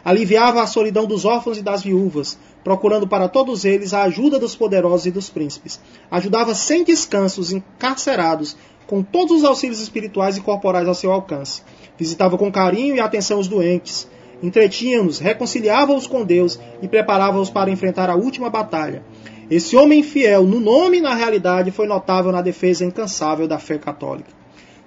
Aliviava 0.07 0.61
a 0.61 0.67
solidão 0.67 1.05
dos 1.05 1.25
órfãos 1.25 1.57
e 1.57 1.61
das 1.61 1.83
viúvas, 1.83 2.39
procurando 2.63 3.05
para 3.05 3.27
todos 3.27 3.65
eles 3.65 3.93
a 3.93 4.03
ajuda 4.03 4.39
dos 4.39 4.55
poderosos 4.55 5.05
e 5.05 5.11
dos 5.11 5.29
príncipes. 5.29 5.81
Ajudava 6.09 6.55
sem 6.55 6.85
descanso 6.85 7.41
os 7.41 7.51
encarcerados, 7.51 8.55
com 8.87 9.03
todos 9.03 9.39
os 9.39 9.43
auxílios 9.43 9.81
espirituais 9.81 10.37
e 10.37 10.39
corporais 10.39 10.87
ao 10.87 10.95
seu 10.95 11.11
alcance. 11.11 11.61
Visitava 11.97 12.37
com 12.37 12.49
carinho 12.49 12.95
e 12.95 13.01
atenção 13.01 13.37
os 13.37 13.49
doentes. 13.49 14.07
Entretinha-nos, 14.41 15.19
reconciliava-os 15.19 16.07
com 16.07 16.23
Deus 16.23 16.57
e 16.81 16.87
preparava-os 16.87 17.49
para 17.49 17.69
enfrentar 17.69 18.09
a 18.09 18.15
última 18.15 18.49
batalha. 18.49 19.03
Esse 19.51 19.75
homem 19.75 20.01
fiel, 20.03 20.45
no 20.45 20.61
nome 20.61 20.99
e 20.99 21.01
na 21.01 21.15
realidade, 21.15 21.69
foi 21.69 21.85
notável 21.85 22.31
na 22.31 22.41
defesa 22.41 22.85
incansável 22.85 23.45
da 23.45 23.59
fé 23.59 23.77
católica. 23.77 24.29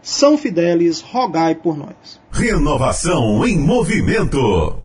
São 0.00 0.38
Fidélis, 0.38 1.02
rogai 1.02 1.56
por 1.56 1.76
nós. 1.76 2.18
Renovação 2.32 3.46
em 3.46 3.58
movimento. 3.58 4.82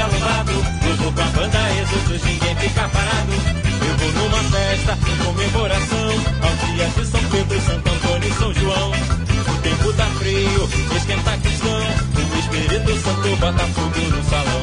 seja 0.00 0.06
louvado. 0.06 0.52
Louvo 0.52 1.12
com 1.12 1.20
a 1.20 1.24
banda 1.26 1.58
Êxodos, 1.72 2.22
ninguém 2.24 2.56
fica 2.56 2.88
parado. 2.88 3.32
Eu 3.86 3.96
vou 3.98 4.12
numa 4.12 4.42
festa 4.44 4.98
em 5.06 5.24
comemoração 5.24 6.08
aos 6.42 6.74
dias 6.74 6.94
de 6.94 7.06
São 7.06 7.20
Pedro, 7.24 7.60
Santo 7.60 7.90
Antônio 7.90 8.28
e 8.28 8.32
São 8.32 8.54
João. 8.54 8.90
O 8.90 9.62
tempo 9.62 9.92
tá 9.92 10.06
frio, 10.18 10.70
esquenta 10.96 11.36
cristão. 11.38 11.82
O 12.16 12.38
Espírito 12.38 12.98
Santo 13.02 13.36
bota 13.36 13.66
fogo 13.66 14.00
no 14.00 14.24
salão. 14.24 14.62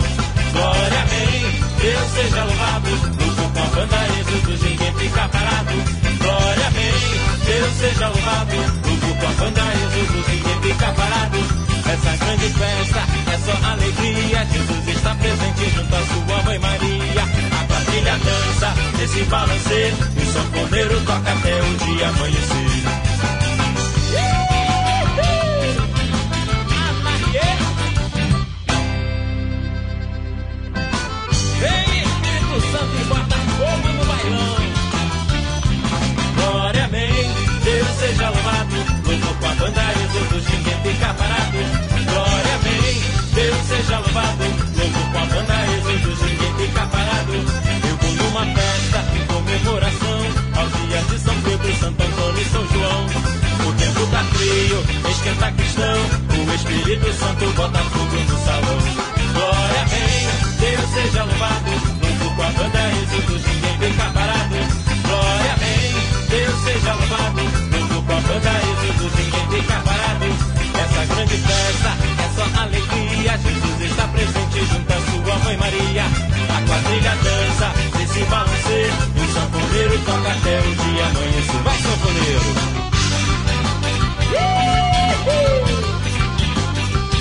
Glória, 0.54 1.02
amém. 1.02 1.62
Deus 1.82 2.12
seja 2.14 2.44
louvado. 2.44 2.90
Louvo 2.90 3.50
com 3.52 3.60
a 3.60 3.66
banda 3.76 3.98
Êxodos, 4.20 4.62
ninguém 4.62 4.94
fica 4.96 5.30
parado. 5.30 5.74
Glória, 6.20 6.68
amém. 6.68 6.94
Deus 7.46 7.74
seja 7.78 8.08
louvado. 8.08 8.56
Louvo 8.56 9.16
com 9.16 9.28
a 9.28 9.32
banda 9.34 9.62
Êxodos, 9.62 10.28
ninguém 10.28 10.62
fica 10.62 10.92
parado. 10.94 11.77
Essa 11.90 12.18
grande 12.18 12.50
festa 12.50 13.00
é 13.32 13.38
só 13.46 13.68
alegria. 13.72 14.46
Jesus 14.46 14.88
está 14.88 15.16
presente 15.16 15.70
junto 15.76 15.96
à 15.96 16.06
sua 16.06 16.44
mãe 16.44 16.60
Maria. 16.60 17.24
A 17.24 17.64
quadrilha 17.66 18.18
dança 18.18 18.74
nesse 18.98 19.24
balanceiro. 19.24 19.98
E 20.18 20.22
o 20.22 20.34
sanfoneiro 20.34 21.02
toca 21.06 21.32
até 21.32 21.62
o 21.62 21.78
dia 21.86 22.10
amanhecer. 22.10 23.18
Santo 32.58 32.98
e 33.00 33.04
bota 33.06 33.36
fogo 33.56 33.88
no 33.88 34.06
bailão. 34.06 34.58
Glória, 36.36 36.86
amém. 36.86 37.32
Deus 37.64 37.88
seja 38.00 38.30
louvado. 38.30 38.76
Louvo 39.06 39.36
com 39.36 39.46
a 39.46 39.56
banda 39.56 39.82
Êxodos, 39.92 40.50
ninguém 40.50 40.67
fica 40.88 41.14
parado. 41.14 41.58
Glória, 42.06 42.56
amém. 42.56 43.02
Deus 43.34 43.58
seja 43.68 44.00
louvado. 44.00 44.44
Louvo 44.78 45.12
com 45.12 45.18
a 45.18 45.26
banda 45.26 45.56
Êxodos, 45.76 46.22
ninguém 46.22 46.54
fica 46.68 46.86
parado. 46.88 47.34
Eu 47.34 47.98
vou 47.98 48.12
numa 48.16 48.46
festa 48.46 49.04
em 49.16 49.26
comemoração 49.28 50.20
aos 50.56 50.88
dias 50.88 51.08
de 51.08 51.20
São 51.20 51.42
Pedro, 51.42 51.76
Santo 51.76 52.04
Antônio 52.04 52.42
e 52.42 52.46
São 52.46 52.68
João. 52.68 53.06
O 53.68 53.74
tempo 53.74 54.08
tá 54.08 54.24
frio, 54.36 54.86
esquenta 55.12 55.52
cristão. 55.52 55.98
O 56.48 56.54
Espírito 56.54 57.14
Santo 57.14 57.46
bota 57.56 57.80
fogo 57.80 58.16
no 58.16 58.46
salão. 58.46 58.87
mãe 75.48 75.56
Maria. 75.56 76.04
A 76.04 76.62
quadrilha 76.68 77.16
dança, 77.24 77.72
esse 78.04 78.20
balancer. 78.26 78.92
E 79.16 79.20
o 79.20 79.28
sanfoneiro 79.34 79.98
toca 80.00 80.30
até 80.30 80.60
o 80.60 80.76
dia 80.76 81.06
amanhecer. 81.06 81.62
Vai, 81.64 81.78
sanfoneiro! 81.78 82.42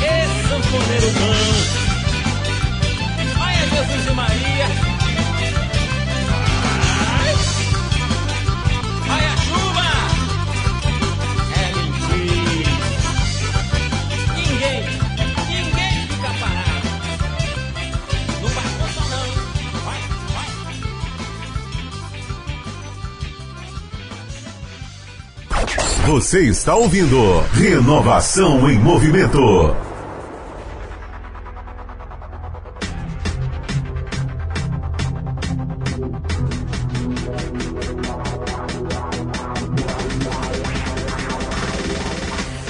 Esse 0.03 0.49
sanfoneiro 0.49 1.11
bom. 1.13 1.41
Ai, 3.41 3.55
é 3.55 3.57
Jesus 3.77 4.07
e 4.07 4.13
Maria. 4.13 4.86
Você 26.07 26.45
está 26.45 26.77
ouvindo 26.77 27.41
Renovação 27.53 28.71
em 28.71 28.79
Movimento. 28.79 29.75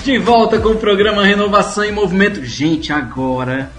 De 0.03 0.17
volta 0.17 0.59
com 0.59 0.71
o 0.71 0.77
programa 0.77 1.23
Renovação 1.23 1.85
em 1.85 1.93
Movimento. 1.93 2.43
Gente, 2.43 2.91
agora 2.91 3.71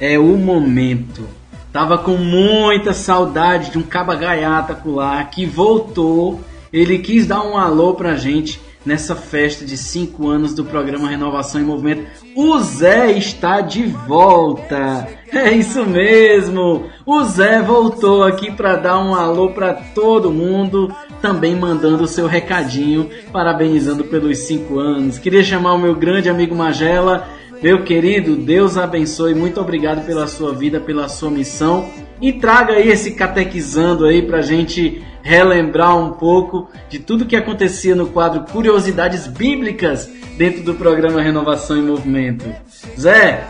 é 0.00 0.18
o 0.18 0.38
momento. 0.38 1.28
Tava 1.70 1.98
com 1.98 2.16
muita 2.16 2.94
saudade 2.94 3.72
de 3.72 3.76
um 3.76 3.82
caba 3.82 4.14
gaiata 4.14 4.80
lá 4.86 5.22
que 5.24 5.44
voltou. 5.44 6.40
Ele 6.72 6.98
quis 6.98 7.26
dar 7.26 7.42
um 7.42 7.58
alô 7.58 7.92
pra 7.92 8.16
gente 8.16 8.71
nessa 8.84 9.14
festa 9.14 9.64
de 9.64 9.76
5 9.76 10.28
anos 10.28 10.54
do 10.54 10.64
programa 10.64 11.08
Renovação 11.08 11.60
em 11.60 11.64
Movimento. 11.64 12.06
O 12.36 12.58
Zé 12.60 13.12
está 13.12 13.60
de 13.60 13.84
volta. 13.84 15.06
É 15.32 15.52
isso 15.52 15.84
mesmo. 15.84 16.86
O 17.06 17.22
Zé 17.24 17.62
voltou 17.62 18.22
aqui 18.22 18.50
para 18.50 18.76
dar 18.76 18.98
um 18.98 19.14
alô 19.14 19.50
para 19.50 19.72
todo 19.72 20.30
mundo, 20.30 20.94
também 21.20 21.56
mandando 21.56 22.04
o 22.04 22.08
seu 22.08 22.26
recadinho, 22.26 23.08
parabenizando 23.32 24.04
pelos 24.04 24.38
5 24.38 24.78
anos. 24.78 25.18
Queria 25.18 25.42
chamar 25.42 25.74
o 25.74 25.78
meu 25.78 25.94
grande 25.94 26.28
amigo 26.28 26.54
Magela. 26.54 27.28
Meu 27.62 27.84
querido, 27.84 28.34
Deus 28.34 28.76
abençoe. 28.76 29.34
Muito 29.34 29.60
obrigado 29.60 30.04
pela 30.04 30.26
sua 30.26 30.52
vida, 30.52 30.80
pela 30.80 31.08
sua 31.08 31.30
missão. 31.30 31.88
E 32.20 32.32
traga 32.32 32.74
aí 32.74 32.88
esse 32.88 33.12
catequizando 33.12 34.04
aí 34.04 34.20
pra 34.20 34.42
gente 34.42 35.00
relembrar 35.22 35.96
um 35.96 36.10
pouco 36.14 36.68
de 36.88 36.98
tudo 36.98 37.24
que 37.24 37.36
acontecia 37.36 37.94
no 37.94 38.08
quadro 38.08 38.44
Curiosidades 38.50 39.28
Bíblicas 39.28 40.10
dentro 40.36 40.64
do 40.64 40.74
programa 40.74 41.22
Renovação 41.22 41.76
em 41.76 41.82
Movimento. 41.82 42.52
Zé, 42.98 43.46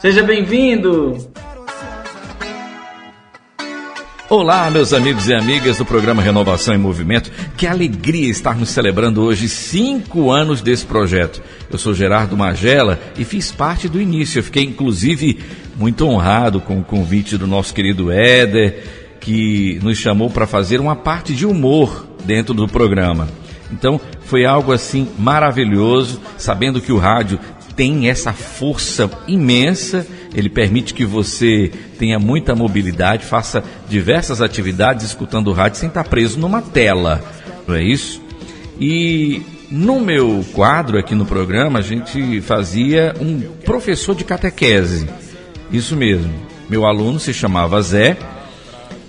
seja 0.00 0.22
bem-vindo! 0.24 1.32
Olá, 4.30 4.70
meus 4.70 4.94
amigos 4.94 5.28
e 5.28 5.34
amigas 5.34 5.76
do 5.76 5.84
programa 5.84 6.22
Renovação 6.22 6.74
em 6.74 6.78
Movimento. 6.78 7.30
Que 7.58 7.66
alegria 7.66 8.30
estarmos 8.30 8.70
celebrando 8.70 9.22
hoje 9.22 9.50
cinco 9.50 10.30
anos 10.30 10.62
desse 10.62 10.86
projeto. 10.86 11.42
Eu 11.70 11.76
sou 11.76 11.92
Gerardo 11.92 12.34
Magela 12.34 12.98
e 13.18 13.24
fiz 13.24 13.52
parte 13.52 13.86
do 13.86 14.00
início. 14.00 14.38
Eu 14.38 14.42
fiquei, 14.42 14.64
inclusive, 14.64 15.40
muito 15.76 16.06
honrado 16.06 16.58
com 16.58 16.80
o 16.80 16.84
convite 16.84 17.36
do 17.36 17.46
nosso 17.46 17.74
querido 17.74 18.10
Éder, 18.10 18.82
que 19.20 19.78
nos 19.82 19.98
chamou 19.98 20.30
para 20.30 20.46
fazer 20.46 20.80
uma 20.80 20.96
parte 20.96 21.34
de 21.34 21.44
humor 21.44 22.06
dentro 22.24 22.54
do 22.54 22.66
programa. 22.66 23.28
Então, 23.70 24.00
foi 24.24 24.46
algo 24.46 24.72
assim 24.72 25.06
maravilhoso, 25.18 26.18
sabendo 26.38 26.80
que 26.80 26.92
o 26.92 26.98
rádio 26.98 27.38
tem 27.76 28.08
essa 28.08 28.32
força 28.32 29.10
imensa, 29.26 30.06
ele 30.34 30.48
permite 30.48 30.92
que 30.92 31.04
você 31.04 31.70
tenha 31.98 32.18
muita 32.18 32.54
mobilidade, 32.54 33.24
faça 33.24 33.62
diversas 33.88 34.42
atividades 34.42 35.06
escutando 35.06 35.52
rádio 35.52 35.78
sem 35.78 35.88
estar 35.88 36.04
preso 36.04 36.38
numa 36.38 36.60
tela, 36.60 37.22
não 37.66 37.74
é 37.74 37.82
isso? 37.82 38.20
E 38.80 39.42
no 39.70 40.00
meu 40.00 40.44
quadro 40.52 40.98
aqui 40.98 41.14
no 41.14 41.24
programa, 41.24 41.78
a 41.78 41.82
gente 41.82 42.40
fazia 42.40 43.14
um 43.20 43.40
professor 43.64 44.14
de 44.14 44.24
catequese, 44.24 45.08
isso 45.70 45.96
mesmo. 45.96 46.32
Meu 46.68 46.84
aluno 46.84 47.20
se 47.20 47.32
chamava 47.32 47.80
Zé 47.80 48.16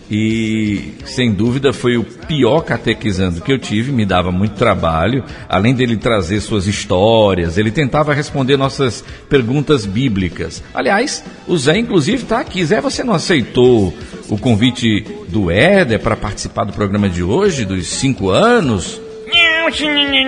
e 0.10 0.94
sem 1.06 1.32
dúvida 1.34 1.74
foi 1.74 1.98
o 1.98 2.04
pior 2.04 2.62
catequizando 2.62 3.42
que 3.42 3.52
eu 3.52 3.58
tive, 3.58 3.92
me 3.92 4.06
dava 4.06 4.32
muito 4.32 4.56
trabalho. 4.56 5.24
Além 5.50 5.74
dele 5.74 5.98
trazer 5.98 6.42
suas 6.42 6.68
histórias, 6.68 7.58
ele 7.58 7.72
tentava 7.72 8.14
responder 8.14 8.58
nossas 8.58 9.04
perguntas 9.30 9.86
bíblicas. 9.86 10.64
Aliás, 10.74 11.24
o 11.48 11.58
Zé, 11.58 11.78
inclusive, 11.78 12.24
está 12.24 12.40
aqui. 12.40 12.64
Zé, 12.64 12.80
você 12.82 13.04
não 13.04 13.14
aceitou 13.14 13.94
o 14.30 14.38
convite 14.38 15.06
do 15.28 15.50
Éder 15.50 16.00
para 16.00 16.16
participar 16.16 16.66
do 16.66 16.74
programa 16.74 17.10
de 17.10 17.24
hoje, 17.24 17.66
dos 17.66 17.88
cinco 17.88 18.30
anos? 18.30 19.02
Não, 19.28 19.72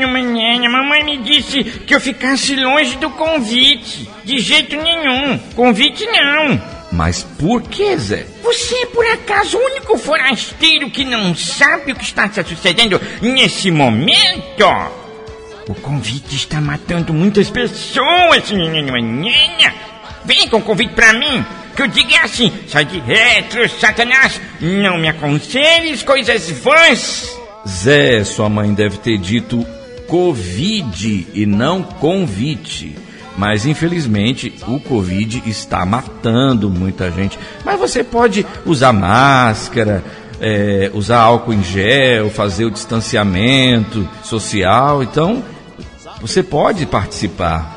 manhã, 0.08 0.70
mamãe 0.70 1.04
me 1.04 1.18
disse 1.18 1.64
que 1.64 1.94
eu 1.94 2.02
ficasse 2.02 2.56
longe 2.56 2.98
do 2.98 3.10
convite. 3.12 4.10
De 4.24 4.40
jeito 4.40 4.76
nenhum. 4.76 5.38
Convite 5.56 6.06
não. 6.06 6.77
Mas 6.92 7.24
por 7.24 7.62
que, 7.64 7.98
Zé? 7.98 8.26
Você 8.42 8.76
é 8.76 8.86
por 8.88 9.06
acaso 9.06 9.58
o 9.58 9.66
único 9.66 9.98
forasteiro 9.98 10.90
que 10.90 11.04
não 11.04 11.36
sabe 11.36 11.92
o 11.92 11.96
que 11.96 12.04
está 12.04 12.30
se 12.30 12.44
sucedendo 12.44 13.00
nesse 13.22 13.70
momento? 13.70 14.66
O 15.68 15.76
convite 15.76 16.36
está 16.36 16.62
matando 16.62 17.14
muitas 17.14 17.50
pessoas, 17.50 18.52
manhã. 18.52 19.74
Vem 20.24 20.48
com 20.48 20.58
o 20.58 20.62
convite 20.62 20.94
pra 20.94 21.14
mim. 21.14 21.46
Que 21.76 21.84
eu 21.84 21.88
diga 21.88 22.22
assim, 22.24 22.52
sai 22.68 22.86
de 22.86 23.00
retro, 23.00 23.70
Satanás. 23.70 24.40
Não 24.60 24.98
me 24.98 25.10
aconselhes 25.10 26.04
coisas 26.04 26.50
vãs. 26.50 27.38
Zé, 27.68 28.24
sua 28.24 28.50
mãe 28.50 28.74
deve 28.74 28.98
ter 28.98 29.18
dito 29.18 29.66
Covid 30.08 31.28
e 31.34 31.46
não 31.46 31.84
convite. 31.84 32.96
Mas 33.38 33.68
infelizmente 33.68 34.54
o 34.68 34.80
Covid 34.80 35.44
está 35.46 35.86
matando 35.86 36.70
muita 36.70 37.12
gente. 37.12 37.38
Mas 37.64 37.80
você 37.80 38.04
pode 38.04 38.46
usar 38.66 38.92
máscara, 38.92 40.04
é, 40.42 40.90
usar 40.94 41.20
álcool 41.20 41.54
em 41.54 41.64
gel, 41.64 42.32
fazer 42.32 42.66
o 42.66 42.72
distanciamento 42.72 44.10
social. 44.24 45.04
Então 45.04 45.44
você 46.20 46.42
pode 46.42 46.88
participar. 46.88 47.76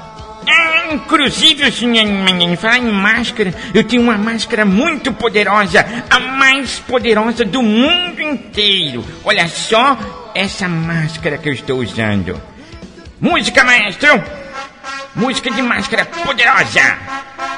Ah, 0.49 0.95
inclusive, 0.95 1.71
senhor, 1.71 2.57
falar 2.57 2.79
em 2.79 2.91
máscara, 2.91 3.55
eu 3.75 3.85
tenho 3.85 4.03
uma 4.03 4.17
máscara 4.17 4.65
muito 4.65 5.13
poderosa, 5.13 5.85
a 6.09 6.19
mais 6.19 6.79
poderosa 6.81 7.45
do 7.45 7.63
mundo 7.63 8.21
inteiro. 8.23 9.05
Olha 9.23 9.47
só 9.47 9.99
essa 10.35 10.67
máscara 10.67 11.37
que 11.37 11.51
eu 11.51 11.53
estou 11.53 11.81
usando. 11.81 12.41
Música, 13.21 13.63
maestro! 13.63 14.40
Música 15.15 15.51
de 15.51 15.61
máscara 15.61 16.05
poderosa! 16.05 16.81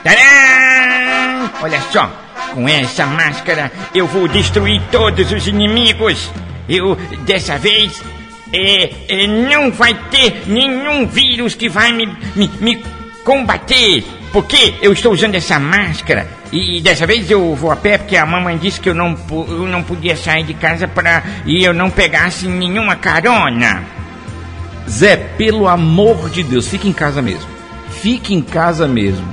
Tadã! 0.02 1.50
Olha 1.60 1.80
só, 1.92 2.10
com 2.54 2.68
essa 2.68 3.04
máscara 3.06 3.70
eu 3.94 4.06
vou 4.06 4.26
destruir 4.26 4.80
todos 4.90 5.30
os 5.30 5.46
inimigos. 5.46 6.30
Eu, 6.68 6.96
dessa 7.26 7.58
vez, 7.58 8.02
é, 8.52 8.90
é, 9.08 9.26
não 9.26 9.70
vai 9.70 9.94
ter 10.10 10.44
nenhum 10.46 11.06
vírus 11.06 11.54
que 11.54 11.68
vai 11.68 11.92
me, 11.92 12.06
me, 12.34 12.50
me 12.60 12.84
combater. 13.22 14.02
Porque 14.32 14.74
eu 14.80 14.92
estou 14.94 15.12
usando 15.12 15.34
essa 15.34 15.58
máscara. 15.58 16.26
E 16.50 16.80
dessa 16.80 17.06
vez 17.06 17.30
eu 17.30 17.54
vou 17.54 17.70
a 17.70 17.76
pé 17.76 17.98
porque 17.98 18.16
a 18.16 18.24
mamãe 18.24 18.56
disse 18.56 18.80
que 18.80 18.88
eu 18.88 18.94
não, 18.94 19.16
eu 19.30 19.66
não 19.66 19.82
podia 19.82 20.16
sair 20.16 20.44
de 20.44 20.54
casa 20.54 20.88
para 20.88 21.22
e 21.44 21.62
eu 21.62 21.74
não 21.74 21.90
pegasse 21.90 22.46
nenhuma 22.46 22.96
carona. 22.96 24.01
Zé, 24.88 25.16
pelo 25.16 25.68
amor 25.68 26.28
de 26.30 26.42
Deus, 26.42 26.68
fique 26.68 26.88
em 26.88 26.92
casa 26.92 27.22
mesmo. 27.22 27.48
Fique 27.90 28.34
em 28.34 28.42
casa 28.42 28.86
mesmo. 28.86 29.26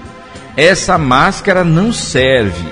Essa 0.55 0.97
máscara 0.97 1.63
não 1.63 1.91
serve. 1.91 2.67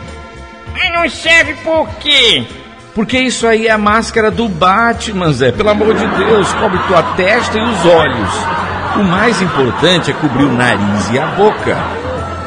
Mas 0.73 0.91
não 0.91 1.09
serve 1.09 1.53
por 1.63 1.87
quê? 1.99 2.45
Porque 2.93 3.19
isso 3.19 3.47
aí 3.47 3.67
é 3.67 3.71
a 3.71 3.77
máscara 3.77 4.31
do 4.31 4.49
Batman, 4.49 5.31
Zé. 5.31 5.51
Pelo 5.51 5.69
amor 5.69 5.93
de 5.93 6.07
Deus, 6.07 6.51
cobre 6.53 6.79
tua 6.87 7.03
testa 7.15 7.57
e 7.57 7.61
os 7.61 7.85
olhos. 7.85 8.29
O 8.95 9.03
mais 9.03 9.41
importante 9.41 10.09
é 10.09 10.13
cobrir 10.15 10.45
o 10.45 10.51
nariz 10.51 11.09
e 11.11 11.19
a 11.19 11.27
boca. 11.27 11.77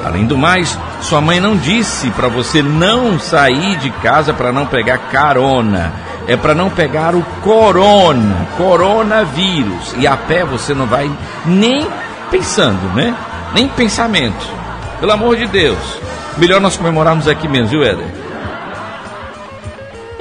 Além 0.05 0.27
do 0.27 0.37
mais, 0.37 0.77
sua 1.03 1.21
mãe 1.21 1.39
não 1.39 1.57
disse 1.57 2.11
para 2.11 2.27
você 2.29 2.63
não 2.63 3.19
sair 3.19 3.77
de 3.79 3.91
casa 3.91 4.33
para 4.33 4.51
não 4.51 4.67
pegar 4.67 4.99
carona. 4.99 5.93
É 6.31 6.37
para 6.37 6.55
não 6.55 6.71
pegar 6.71 7.17
o 7.17 7.25
corona, 7.43 8.47
coronavírus. 8.57 9.97
E 9.99 10.07
a 10.07 10.17
pé 10.17 10.45
você 10.45 10.73
não 10.73 10.87
vai 10.87 11.11
nem 11.45 11.85
pensando, 12.31 12.95
né? 12.95 13.17
Nem 13.53 13.67
pensamento. 13.67 14.47
Pelo 15.01 15.11
amor 15.11 15.37
de 15.37 15.49
Deus. 15.49 15.77
Melhor 16.37 16.61
nós 16.61 16.77
comemorarmos 16.77 17.27
aqui 17.27 17.49
mesmo, 17.49 17.67
viu, 17.67 17.83
Éder? 17.83 18.07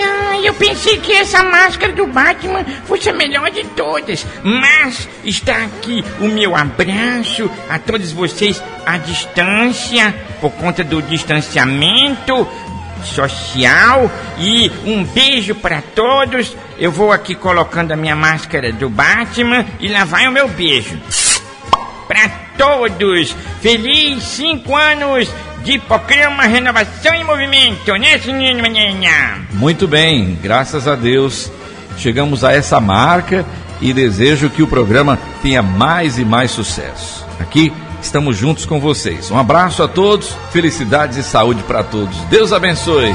Ah, 0.02 0.40
eu 0.44 0.52
pensei 0.56 0.98
que 0.98 1.14
essa 1.14 1.44
máscara 1.44 1.94
do 1.94 2.08
Batman 2.08 2.66
fosse 2.86 3.08
a 3.08 3.14
melhor 3.14 3.52
de 3.52 3.64
todas. 3.66 4.26
Mas 4.42 5.08
está 5.24 5.58
aqui 5.58 6.04
o 6.20 6.28
meu 6.28 6.56
abraço 6.56 7.48
a 7.70 7.78
todos 7.78 8.12
vocês 8.12 8.64
à 8.84 8.98
distância, 8.98 10.16
por 10.42 10.50
conta 10.54 10.84
do 10.84 11.04
distanciamento 11.04 12.48
social. 13.04 14.12
E 14.38 14.72
um 14.86 15.04
beijo 15.04 15.56
para 15.56 15.82
todos. 15.82 16.56
Eu 16.78 16.92
vou 16.92 17.12
aqui 17.12 17.36
colocando 17.36 17.92
a 17.92 17.96
minha 17.96 18.16
máscara 18.16 18.72
do 18.72 18.90
Batman 18.90 19.66
e 19.80 19.88
lá 19.88 20.06
vai 20.06 20.28
o 20.28 20.32
meu 20.32 20.48
beijo. 20.48 21.00
Para 22.08 22.30
todos. 22.58 23.36
Feliz 23.62 24.24
cinco 24.24 24.76
anos 24.76 25.30
de 25.64 25.78
programa 25.80 26.44
Renovação 26.44 27.14
em 27.14 27.24
Movimento, 27.24 27.94
né, 27.98 28.18
senhor 28.18 28.62
menina? 28.62 29.40
Muito 29.52 29.88
bem, 29.88 30.40
graças 30.42 30.88
a 30.88 30.96
Deus 30.96 31.52
chegamos 32.00 32.44
a 32.44 32.54
essa 32.54 32.80
marca 32.80 33.46
e 33.82 33.94
desejo 33.94 34.50
que 34.50 34.64
o 34.64 34.68
programa 34.68 35.20
tenha 35.42 35.62
mais 35.62 36.18
e 36.18 36.26
mais 36.26 36.52
sucesso. 36.52 37.26
Aqui 37.40 37.72
estamos 38.02 38.38
juntos 38.38 38.66
com 38.66 38.80
vocês. 38.80 39.32
Um 39.32 39.38
abraço 39.38 39.84
a 39.84 39.88
todos, 39.88 40.36
felicidades 40.52 41.18
e 41.18 41.24
saúde 41.24 41.64
para 41.64 41.84
todos. 41.84 42.18
Deus 42.26 42.54
abençoe. 42.54 43.14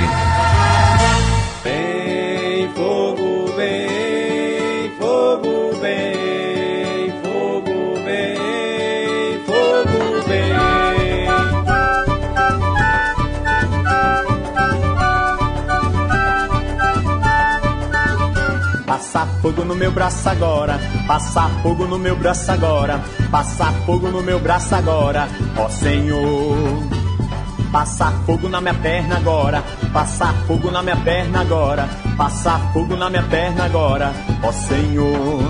Passa 19.15 19.33
fogo 19.41 19.65
no 19.65 19.77
meu 19.77 19.93
braço 19.93 20.29
agora, 20.29 20.77
passa 21.07 21.49
fogo 21.63 21.87
no 21.87 21.97
meu 22.01 22.17
braço 22.17 22.51
agora, 22.51 23.01
passa 23.31 23.67
fogo 23.87 24.09
no 24.09 24.21
meu 24.21 24.41
braço 24.41 24.75
agora, 24.75 25.29
ó 25.57 25.69
Senhor. 25.69 26.83
Passa 27.71 28.11
fogo 28.27 28.49
na 28.49 28.61
minha 28.61 28.75
perna 28.75 29.17
agora, 29.19 29.63
passa 29.93 30.35
fogo 30.49 30.69
na 30.69 30.83
minha 30.83 30.97
perna 30.97 31.43
agora, 31.43 31.89
passa 32.17 32.59
fogo 32.73 32.97
na 32.97 33.09
minha 33.09 33.23
perna 33.23 33.67
agora, 33.67 34.13
ó 34.43 34.51
Senhor. 34.51 35.45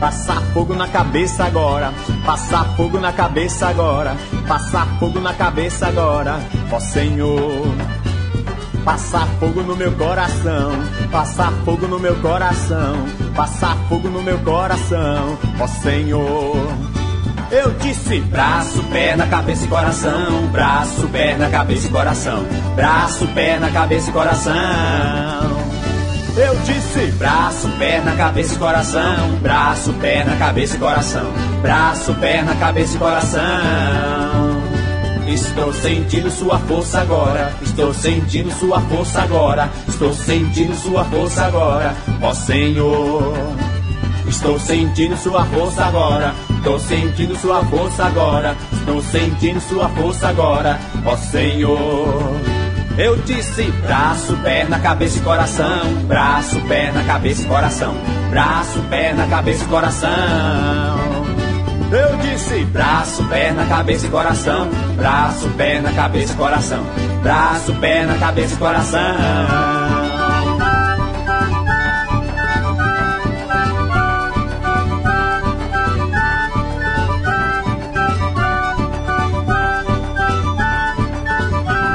Passa 0.00 0.34
fogo 0.52 0.74
na 0.74 0.88
cabeça 0.88 1.44
agora, 1.44 1.92
passa 2.26 2.64
fogo 2.76 2.98
na 2.98 3.12
cabeça 3.12 3.68
agora, 3.68 4.16
passa 4.48 4.86
fogo 4.98 5.20
na 5.20 5.32
cabeça 5.34 5.86
agora, 5.86 6.40
ó 6.72 6.80
Senhor. 6.80 7.99
Passa 8.84 9.26
fogo 9.38 9.62
no 9.62 9.76
meu 9.76 9.92
coração, 9.92 10.72
passa 11.12 11.52
fogo 11.64 11.86
no 11.86 11.98
meu 11.98 12.16
coração, 12.16 13.06
passa 13.36 13.76
fogo 13.88 14.08
no 14.08 14.22
meu 14.22 14.38
coração, 14.38 15.38
ó 15.60 15.66
Senhor. 15.66 16.56
Eu 17.50 17.72
disse 17.72 18.20
braço, 18.20 18.82
perna, 18.84 19.26
cabeça 19.26 19.64
e 19.64 19.68
coração, 19.68 20.46
braço, 20.52 21.08
perna, 21.08 21.50
cabeça 21.50 21.88
e 21.88 21.90
coração, 21.90 22.46
braço, 22.74 23.26
perna, 23.28 23.70
cabeça 23.70 24.08
e 24.08 24.12
coração. 24.12 24.54
Eu 26.36 26.54
disse 26.64 27.10
braço, 27.18 27.68
perna, 27.78 28.16
cabeça 28.16 28.54
e 28.54 28.58
coração, 28.58 29.38
braço, 29.42 29.92
perna, 29.94 30.36
cabeça 30.36 30.76
e 30.76 30.78
coração, 30.78 31.32
braço, 31.60 32.14
perna, 32.14 32.54
cabeça 32.54 32.94
e 32.94 32.98
coração. 32.98 34.39
Estou 35.30 35.72
sentindo 35.72 36.28
sua 36.28 36.58
força 36.58 37.00
agora, 37.02 37.52
estou 37.62 37.94
sentindo 37.94 38.50
sua 38.50 38.80
força 38.80 39.22
agora, 39.22 39.70
estou 39.86 40.12
sentindo 40.12 40.74
sua 40.74 41.04
força 41.04 41.44
agora, 41.44 41.94
ó 42.20 42.34
Senhor. 42.34 43.32
Estou 44.26 44.58
sentindo 44.58 45.16
sua 45.16 45.44
força 45.44 45.84
agora, 45.84 46.34
estou 46.56 46.80
sentindo 46.80 47.36
sua 47.36 47.64
força 47.64 48.04
agora, 48.06 48.56
estou 48.72 49.00
sentindo 49.00 49.60
sua 49.60 49.88
força 49.90 50.28
agora, 50.28 50.80
ó 51.06 51.16
Senhor. 51.16 52.40
Eu 52.98 53.16
disse 53.18 53.70
braço, 53.86 54.36
perna, 54.38 54.80
cabeça 54.80 55.18
e 55.18 55.20
coração, 55.20 55.94
braço, 56.08 56.60
perna, 56.62 57.04
cabeça 57.04 57.42
e 57.42 57.44
coração, 57.44 57.94
braço, 58.30 58.80
perna, 58.90 59.28
cabeça 59.28 59.62
e 59.62 59.68
coração. 59.68 61.09
Eu 61.92 62.16
disse 62.18 62.64
braço, 62.66 63.24
perna, 63.24 63.66
cabeça 63.66 64.06
e 64.06 64.10
coração, 64.10 64.68
braço, 64.96 65.48
perna, 65.50 65.92
cabeça 65.92 66.32
e 66.32 66.36
coração, 66.36 66.84
braço, 67.22 67.74
perna, 67.74 68.16
cabeça 68.16 68.54
e 68.54 68.58
coração. 68.58 69.00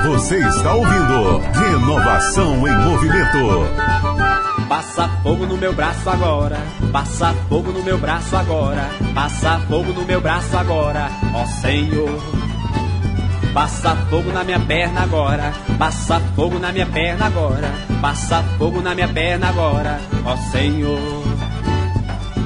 Você 0.06 0.38
está 0.40 0.74
ouvindo 0.74 1.38
Renovação 1.54 2.68
em 2.68 2.76
Movimento. 2.84 4.05
Fogo 5.26 5.48
no 5.48 5.58
meu 5.58 5.74
braço 5.74 6.08
agora, 6.08 6.60
passa 6.92 7.34
fogo 7.50 7.72
no 7.72 7.82
meu 7.82 7.98
braço 7.98 8.38
agora, 8.38 8.88
passa 9.16 9.60
fogo 9.68 9.92
no 9.92 10.06
meu 10.06 10.22
braço 10.22 10.56
agora, 10.56 11.10
ó 11.34 11.44
Senhor. 11.48 12.22
Passa 13.52 13.96
fogo 14.08 14.32
na 14.32 14.44
minha 14.44 14.60
perna 14.60 15.02
agora, 15.02 15.52
passa 15.80 16.20
fogo 16.36 16.60
na 16.60 16.72
minha 16.72 16.86
perna 16.86 17.26
agora, 17.26 17.72
passa 18.00 18.44
fogo 18.60 18.84
na 18.84 18.94
minha 18.94 19.08
perna 19.08 19.50
agora, 19.50 20.00
ó 20.24 20.38
Senhor. 20.52 21.24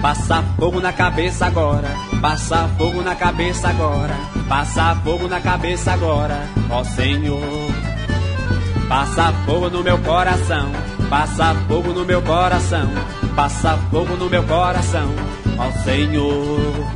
Passa 0.02 0.42
fogo 0.58 0.80
na 0.80 0.94
cabeça 0.94 1.48
agora, 1.48 1.90
passa 2.22 2.70
fogo 2.78 3.02
na 3.02 3.14
cabeça 3.14 3.68
agora, 3.68 4.16
passa 4.48 4.96
fogo 5.04 5.28
na 5.28 5.42
cabeça 5.42 5.92
agora, 5.92 6.48
ó 6.70 6.82
Senhor. 6.86 7.42
Passa 8.88 9.34
fogo 9.46 9.70
no 9.70 9.84
meu 9.84 9.98
coração, 9.98 10.72
passa 11.10 11.56
fogo 11.68 11.92
no 11.92 12.06
meu 12.06 12.22
coração, 12.22 12.88
passa 13.36 13.78
fogo 13.90 14.16
no 14.16 14.30
meu 14.30 14.44
coração, 14.44 15.10
ó 15.58 15.72
Senhor. 15.84 16.90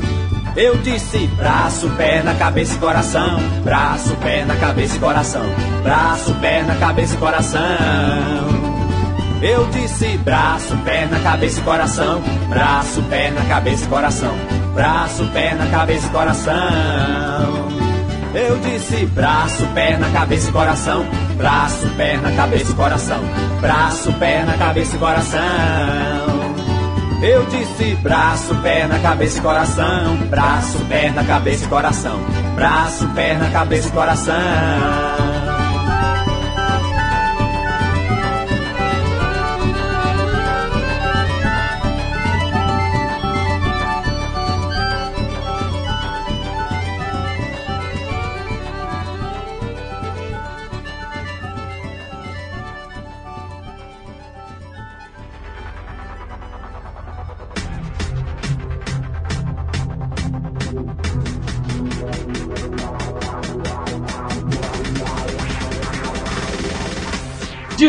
Eu 0.55 0.77
disse 0.77 1.25
braço, 1.35 1.89
perna, 1.97 2.35
cabeça 2.35 2.75
e 2.75 2.77
coração, 2.77 3.39
braço, 3.63 4.15
perna, 4.17 4.55
cabeça 4.55 4.95
e 4.95 4.99
coração, 4.99 5.45
braço, 5.81 6.33
perna, 6.35 6.75
cabeça 6.75 7.15
e 7.15 7.17
coração. 7.17 7.61
Eu 9.41 9.65
disse 9.71 10.15
braço, 10.19 10.77
perna, 10.85 11.19
cabeça 11.19 11.59
e 11.59 11.63
coração, 11.63 12.21
braço, 12.47 13.01
perna, 13.03 13.41
cabeça 13.45 13.83
e 13.83 13.87
coração, 13.87 14.37
braço, 14.75 15.25
perna, 15.33 15.65
cabeça 15.67 16.07
e 16.07 16.09
coração. 16.11 16.53
Eu 18.33 18.57
disse 18.59 19.05
braço, 19.07 19.65
perna, 19.73 20.09
cabeça 20.11 20.49
e 20.49 20.51
coração, 20.51 21.05
braço, 21.33 21.87
perna, 21.97 22.31
cabeça 22.31 22.71
e 22.71 22.75
coração, 22.75 23.19
braço, 23.61 24.13
perna, 24.13 24.57
cabeça 24.57 24.95
e 24.95 24.99
coração. 24.99 25.41
Eu 27.21 27.45
disse 27.45 27.95
braço, 27.95 28.53
perna, 28.55 28.99
cabeça 28.99 29.39
e 29.39 29.41
coração, 29.41 30.17
braço, 30.29 30.77
perna, 30.89 31.23
cabeça 31.23 31.65
e 31.65 31.67
coração, 31.67 32.19
braço, 32.55 33.07
perna, 33.09 33.49
cabeça 33.49 33.87
e 33.87 33.91
coração. 33.91 35.22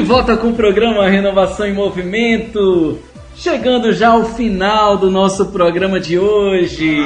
Volta 0.04 0.36
com 0.36 0.50
o 0.50 0.54
programa 0.54 1.08
Renovação 1.08 1.66
em 1.66 1.72
Movimento, 1.72 2.98
chegando 3.34 3.90
já 3.90 4.10
ao 4.10 4.24
final 4.26 4.98
do 4.98 5.10
nosso 5.10 5.46
programa 5.46 5.98
de 5.98 6.18
hoje. 6.18 6.98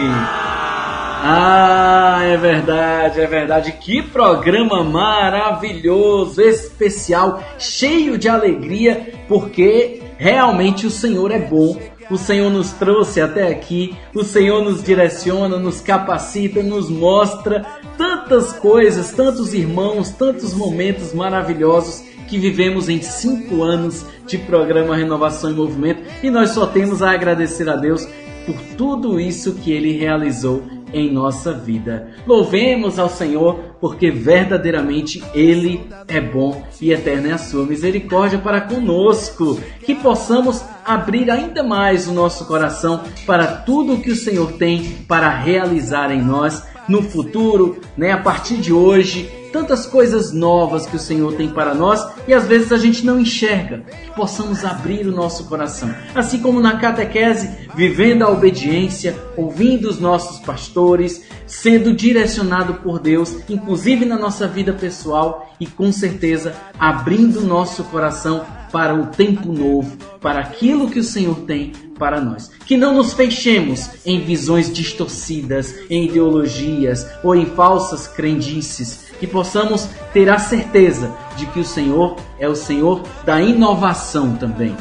Ah, 1.20 2.18
é 2.24 2.36
verdade, 2.36 3.20
é 3.20 3.26
verdade. 3.26 3.72
Que 3.80 4.02
programa 4.02 4.82
maravilhoso, 4.82 6.42
especial, 6.42 7.40
cheio 7.56 8.18
de 8.18 8.28
alegria, 8.28 9.12
porque 9.28 10.02
realmente 10.16 10.84
o 10.84 10.90
Senhor 10.90 11.30
é 11.30 11.38
bom 11.38 11.78
O 12.10 12.16
Senhor 12.16 12.50
nos 12.50 12.72
trouxe 12.72 13.20
até 13.20 13.48
aqui, 13.48 13.94
o 14.14 14.24
Senhor 14.24 14.64
nos 14.64 14.82
direciona, 14.82 15.58
nos 15.58 15.80
capacita, 15.80 16.62
nos 16.62 16.88
mostra 16.90 17.64
tantas 17.98 18.52
coisas, 18.54 19.12
tantos 19.12 19.52
irmãos, 19.52 20.10
tantos 20.10 20.54
momentos 20.54 21.12
maravilhosos 21.12 22.02
que 22.28 22.38
vivemos 22.38 22.88
em 22.88 23.00
cinco 23.00 23.62
anos 23.62 24.04
de 24.26 24.38
programa 24.38 24.96
Renovação 24.96 25.50
em 25.50 25.54
Movimento 25.54 26.02
e 26.22 26.30
nós 26.30 26.50
só 26.50 26.66
temos 26.66 27.02
a 27.02 27.12
agradecer 27.12 27.68
a 27.68 27.76
Deus 27.76 28.06
por 28.46 28.56
tudo 28.76 29.18
isso 29.18 29.54
que 29.54 29.72
Ele 29.72 29.96
realizou 29.96 30.62
em 30.92 31.12
nossa 31.12 31.52
vida. 31.52 32.08
Louvemos 32.26 32.98
ao 32.98 33.08
Senhor, 33.08 33.76
porque 33.80 34.10
verdadeiramente 34.10 35.22
Ele 35.34 35.86
é 36.06 36.20
bom 36.20 36.62
e 36.80 36.92
eterna 36.92 37.28
é 37.28 37.32
a 37.32 37.38
sua 37.38 37.64
misericórdia 37.64 38.38
para 38.38 38.60
conosco. 38.60 39.60
Que 39.84 39.94
possamos 39.94 40.64
abrir 40.84 41.30
ainda 41.30 41.62
mais 41.62 42.08
o 42.08 42.12
nosso 42.12 42.46
coração 42.46 43.02
para 43.26 43.46
tudo 43.46 43.94
o 43.94 44.00
que 44.00 44.10
o 44.10 44.16
Senhor 44.16 44.52
tem 44.52 44.82
para 45.06 45.28
realizar 45.28 46.10
em 46.10 46.22
nós 46.22 46.62
no 46.88 47.02
futuro, 47.02 47.78
né, 47.96 48.12
a 48.12 48.18
partir 48.18 48.56
de 48.56 48.72
hoje, 48.72 49.28
tantas 49.58 49.86
coisas 49.86 50.32
novas 50.32 50.86
que 50.86 50.94
o 50.94 51.00
Senhor 51.00 51.34
tem 51.34 51.48
para 51.48 51.74
nós 51.74 52.06
e 52.28 52.32
às 52.32 52.46
vezes 52.46 52.70
a 52.70 52.78
gente 52.78 53.04
não 53.04 53.18
enxerga, 53.18 53.80
que 54.04 54.10
possamos 54.12 54.64
abrir 54.64 55.04
o 55.04 55.10
nosso 55.10 55.46
coração. 55.46 55.92
Assim 56.14 56.38
como 56.38 56.60
na 56.60 56.76
catequese, 56.76 57.68
vivendo 57.74 58.22
a 58.22 58.30
obediência, 58.30 59.18
ouvindo 59.36 59.88
os 59.88 59.98
nossos 59.98 60.38
pastores, 60.38 61.24
sendo 61.44 61.92
direcionado 61.92 62.74
por 62.74 63.00
Deus, 63.00 63.34
inclusive 63.48 64.04
na 64.04 64.16
nossa 64.16 64.46
vida 64.46 64.72
pessoal 64.72 65.52
e 65.58 65.66
com 65.66 65.90
certeza 65.90 66.54
abrindo 66.78 67.40
o 67.40 67.46
nosso 67.46 67.82
coração 67.84 68.46
para 68.70 68.94
o 68.94 69.06
tempo 69.06 69.50
novo, 69.52 69.96
para 70.20 70.40
aquilo 70.40 70.90
que 70.90 71.00
o 71.00 71.04
Senhor 71.04 71.34
tem 71.40 71.72
para 71.98 72.20
nós. 72.20 72.50
Que 72.64 72.76
não 72.76 72.94
nos 72.94 73.12
fechemos 73.12 73.90
em 74.04 74.20
visões 74.20 74.72
distorcidas, 74.72 75.74
em 75.90 76.04
ideologias 76.04 77.06
ou 77.24 77.34
em 77.34 77.46
falsas 77.46 78.06
crendices. 78.06 79.07
Que 79.18 79.26
possamos 79.26 79.88
ter 80.12 80.28
a 80.28 80.38
certeza 80.38 81.12
de 81.36 81.46
que 81.46 81.60
o 81.60 81.64
Senhor 81.64 82.16
é 82.38 82.48
o 82.48 82.54
Senhor 82.54 83.02
da 83.24 83.40
inovação 83.40 84.36
também. 84.36 84.76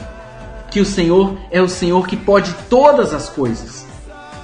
Que 0.69 0.79
o 0.79 0.85
Senhor 0.85 1.37
é 1.49 1.61
o 1.61 1.69
Senhor 1.69 2.07
que 2.07 2.17
pode 2.17 2.53
todas 2.69 3.13
as 3.13 3.29
coisas. 3.29 3.85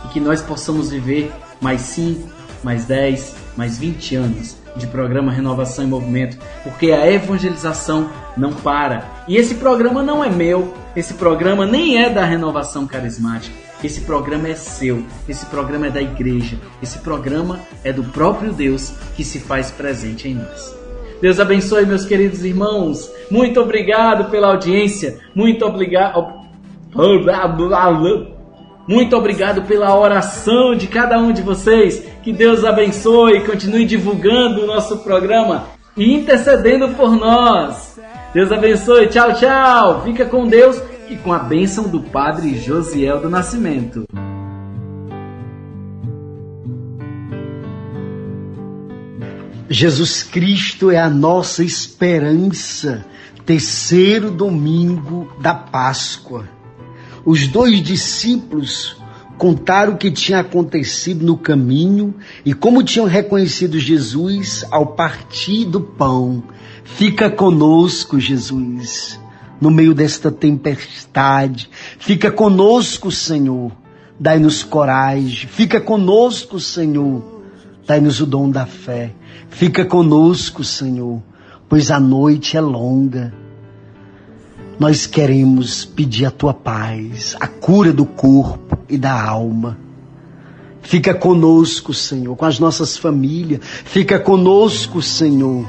E 0.05 0.07
que 0.09 0.19
nós 0.19 0.41
possamos 0.41 0.89
viver 0.91 1.31
mais 1.61 1.81
5, 1.81 2.29
mais 2.63 2.85
10, 2.85 3.35
mais 3.55 3.77
20 3.77 4.15
anos 4.15 4.63
de 4.75 4.87
programa 4.87 5.31
Renovação 5.31 5.85
em 5.85 5.87
Movimento, 5.87 6.37
porque 6.63 6.91
a 6.91 7.09
evangelização 7.11 8.09
não 8.35 8.53
para. 8.53 9.05
E 9.27 9.37
esse 9.37 9.55
programa 9.55 10.01
não 10.01 10.23
é 10.23 10.29
meu, 10.29 10.73
esse 10.95 11.13
programa 11.13 11.65
nem 11.65 12.01
é 12.01 12.09
da 12.09 12.25
Renovação 12.25 12.87
Carismática. 12.87 13.55
Esse 13.83 14.01
programa 14.01 14.47
é 14.47 14.55
seu, 14.55 15.03
esse 15.27 15.45
programa 15.47 15.87
é 15.87 15.89
da 15.89 16.01
igreja, 16.01 16.57
esse 16.81 16.99
programa 16.99 17.59
é 17.83 17.91
do 17.91 18.03
próprio 18.03 18.53
Deus 18.53 18.93
que 19.15 19.23
se 19.23 19.39
faz 19.39 19.71
presente 19.71 20.27
em 20.27 20.35
nós. 20.35 20.73
Deus 21.21 21.39
abençoe, 21.39 21.85
meus 21.85 22.05
queridos 22.05 22.43
irmãos. 22.43 23.11
Muito 23.29 23.59
obrigado 23.59 24.29
pela 24.29 24.47
audiência. 24.47 25.19
Muito 25.33 25.65
obrigado. 25.65 26.43
Muito 28.87 29.15
obrigado 29.15 29.63
pela 29.63 29.97
oração 29.97 30.75
de 30.75 30.87
cada 30.87 31.17
um 31.17 31.31
de 31.31 31.41
vocês. 31.41 32.05
Que 32.21 32.33
Deus 32.33 32.65
abençoe 32.65 33.37
e 33.37 33.45
continue 33.45 33.85
divulgando 33.85 34.63
o 34.63 34.67
nosso 34.67 34.97
programa 34.97 35.65
e 35.95 36.13
intercedendo 36.13 36.89
por 36.89 37.11
nós. 37.11 37.97
Deus 38.33 38.51
abençoe. 38.51 39.07
Tchau, 39.07 39.33
tchau. 39.33 40.01
Fica 40.03 40.25
com 40.25 40.47
Deus 40.47 40.81
e 41.13 41.17
com 41.17 41.31
a 41.31 41.37
bênção 41.37 41.87
do 41.87 42.01
Padre 42.01 42.57
Josiel 42.57 43.21
do 43.21 43.29
Nascimento. 43.29 44.05
Jesus 49.69 50.23
Cristo 50.23 50.89
é 50.89 50.97
a 50.97 51.09
nossa 51.09 51.63
esperança. 51.63 53.05
Terceiro 53.45 54.31
domingo 54.31 55.31
da 55.39 55.53
Páscoa. 55.53 56.49
Os 57.23 57.47
dois 57.47 57.81
discípulos 57.83 58.97
contaram 59.37 59.93
o 59.93 59.97
que 59.97 60.09
tinha 60.09 60.39
acontecido 60.39 61.25
no 61.25 61.37
caminho 61.37 62.15
e 62.43 62.53
como 62.53 62.83
tinham 62.83 63.05
reconhecido 63.05 63.79
Jesus 63.79 64.65
ao 64.71 64.87
partir 64.87 65.65
do 65.65 65.79
pão. 65.79 66.43
Fica 66.83 67.29
conosco, 67.29 68.19
Jesus, 68.19 69.19
no 69.63 69.71
meio 69.71 69.93
desta 69.93 70.29
tempestade. 70.29 71.69
Fica 71.97 72.29
conosco, 72.29 73.09
Senhor. 73.09 73.71
Dai-nos 74.19 74.61
coragem. 74.61 75.47
Fica 75.47 75.79
conosco, 75.79 76.59
Senhor. 76.59 77.23
Dai-nos 77.87 78.19
o 78.19 78.25
dom 78.25 78.49
da 78.49 78.65
fé. 78.65 79.13
Fica 79.49 79.85
conosco, 79.85 80.65
Senhor, 80.65 81.23
pois 81.69 81.91
a 81.91 81.99
noite 81.99 82.57
é 82.57 82.61
longa. 82.61 83.33
Nós 84.77 85.07
queremos 85.07 85.85
pedir 85.85 86.25
a 86.25 86.31
tua 86.31 86.53
paz, 86.53 87.37
a 87.39 87.47
cura 87.47 87.93
do 87.93 88.05
corpo 88.05 88.77
e 88.89 88.97
da 88.97 89.13
alma. 89.13 89.77
Fica 90.81 91.13
conosco, 91.13 91.93
Senhor, 91.93 92.35
com 92.35 92.43
as 92.43 92.59
nossas 92.59 92.97
famílias. 92.97 93.61
Fica 93.63 94.19
conosco, 94.19 95.01
Senhor, 95.01 95.65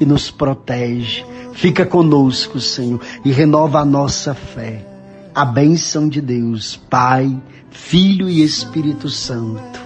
e 0.00 0.06
nos 0.06 0.30
protege. 0.30 1.33
Fica 1.54 1.86
conosco, 1.86 2.60
Senhor, 2.60 3.00
e 3.24 3.30
renova 3.30 3.80
a 3.80 3.84
nossa 3.84 4.34
fé. 4.34 4.84
A 5.34 5.44
bênção 5.44 6.08
de 6.08 6.20
Deus, 6.20 6.76
Pai, 6.90 7.36
Filho 7.70 8.28
e 8.28 8.42
Espírito 8.42 9.08
Santo. 9.08 9.83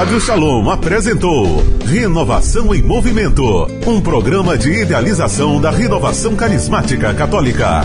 Rádio 0.00 0.18
Shalom 0.18 0.70
apresentou 0.70 1.62
Renovação 1.84 2.74
em 2.74 2.80
Movimento, 2.80 3.44
um 3.86 4.00
programa 4.00 4.56
de 4.56 4.70
idealização 4.70 5.60
da 5.60 5.70
renovação 5.70 6.34
carismática 6.34 7.12
católica. 7.12 7.82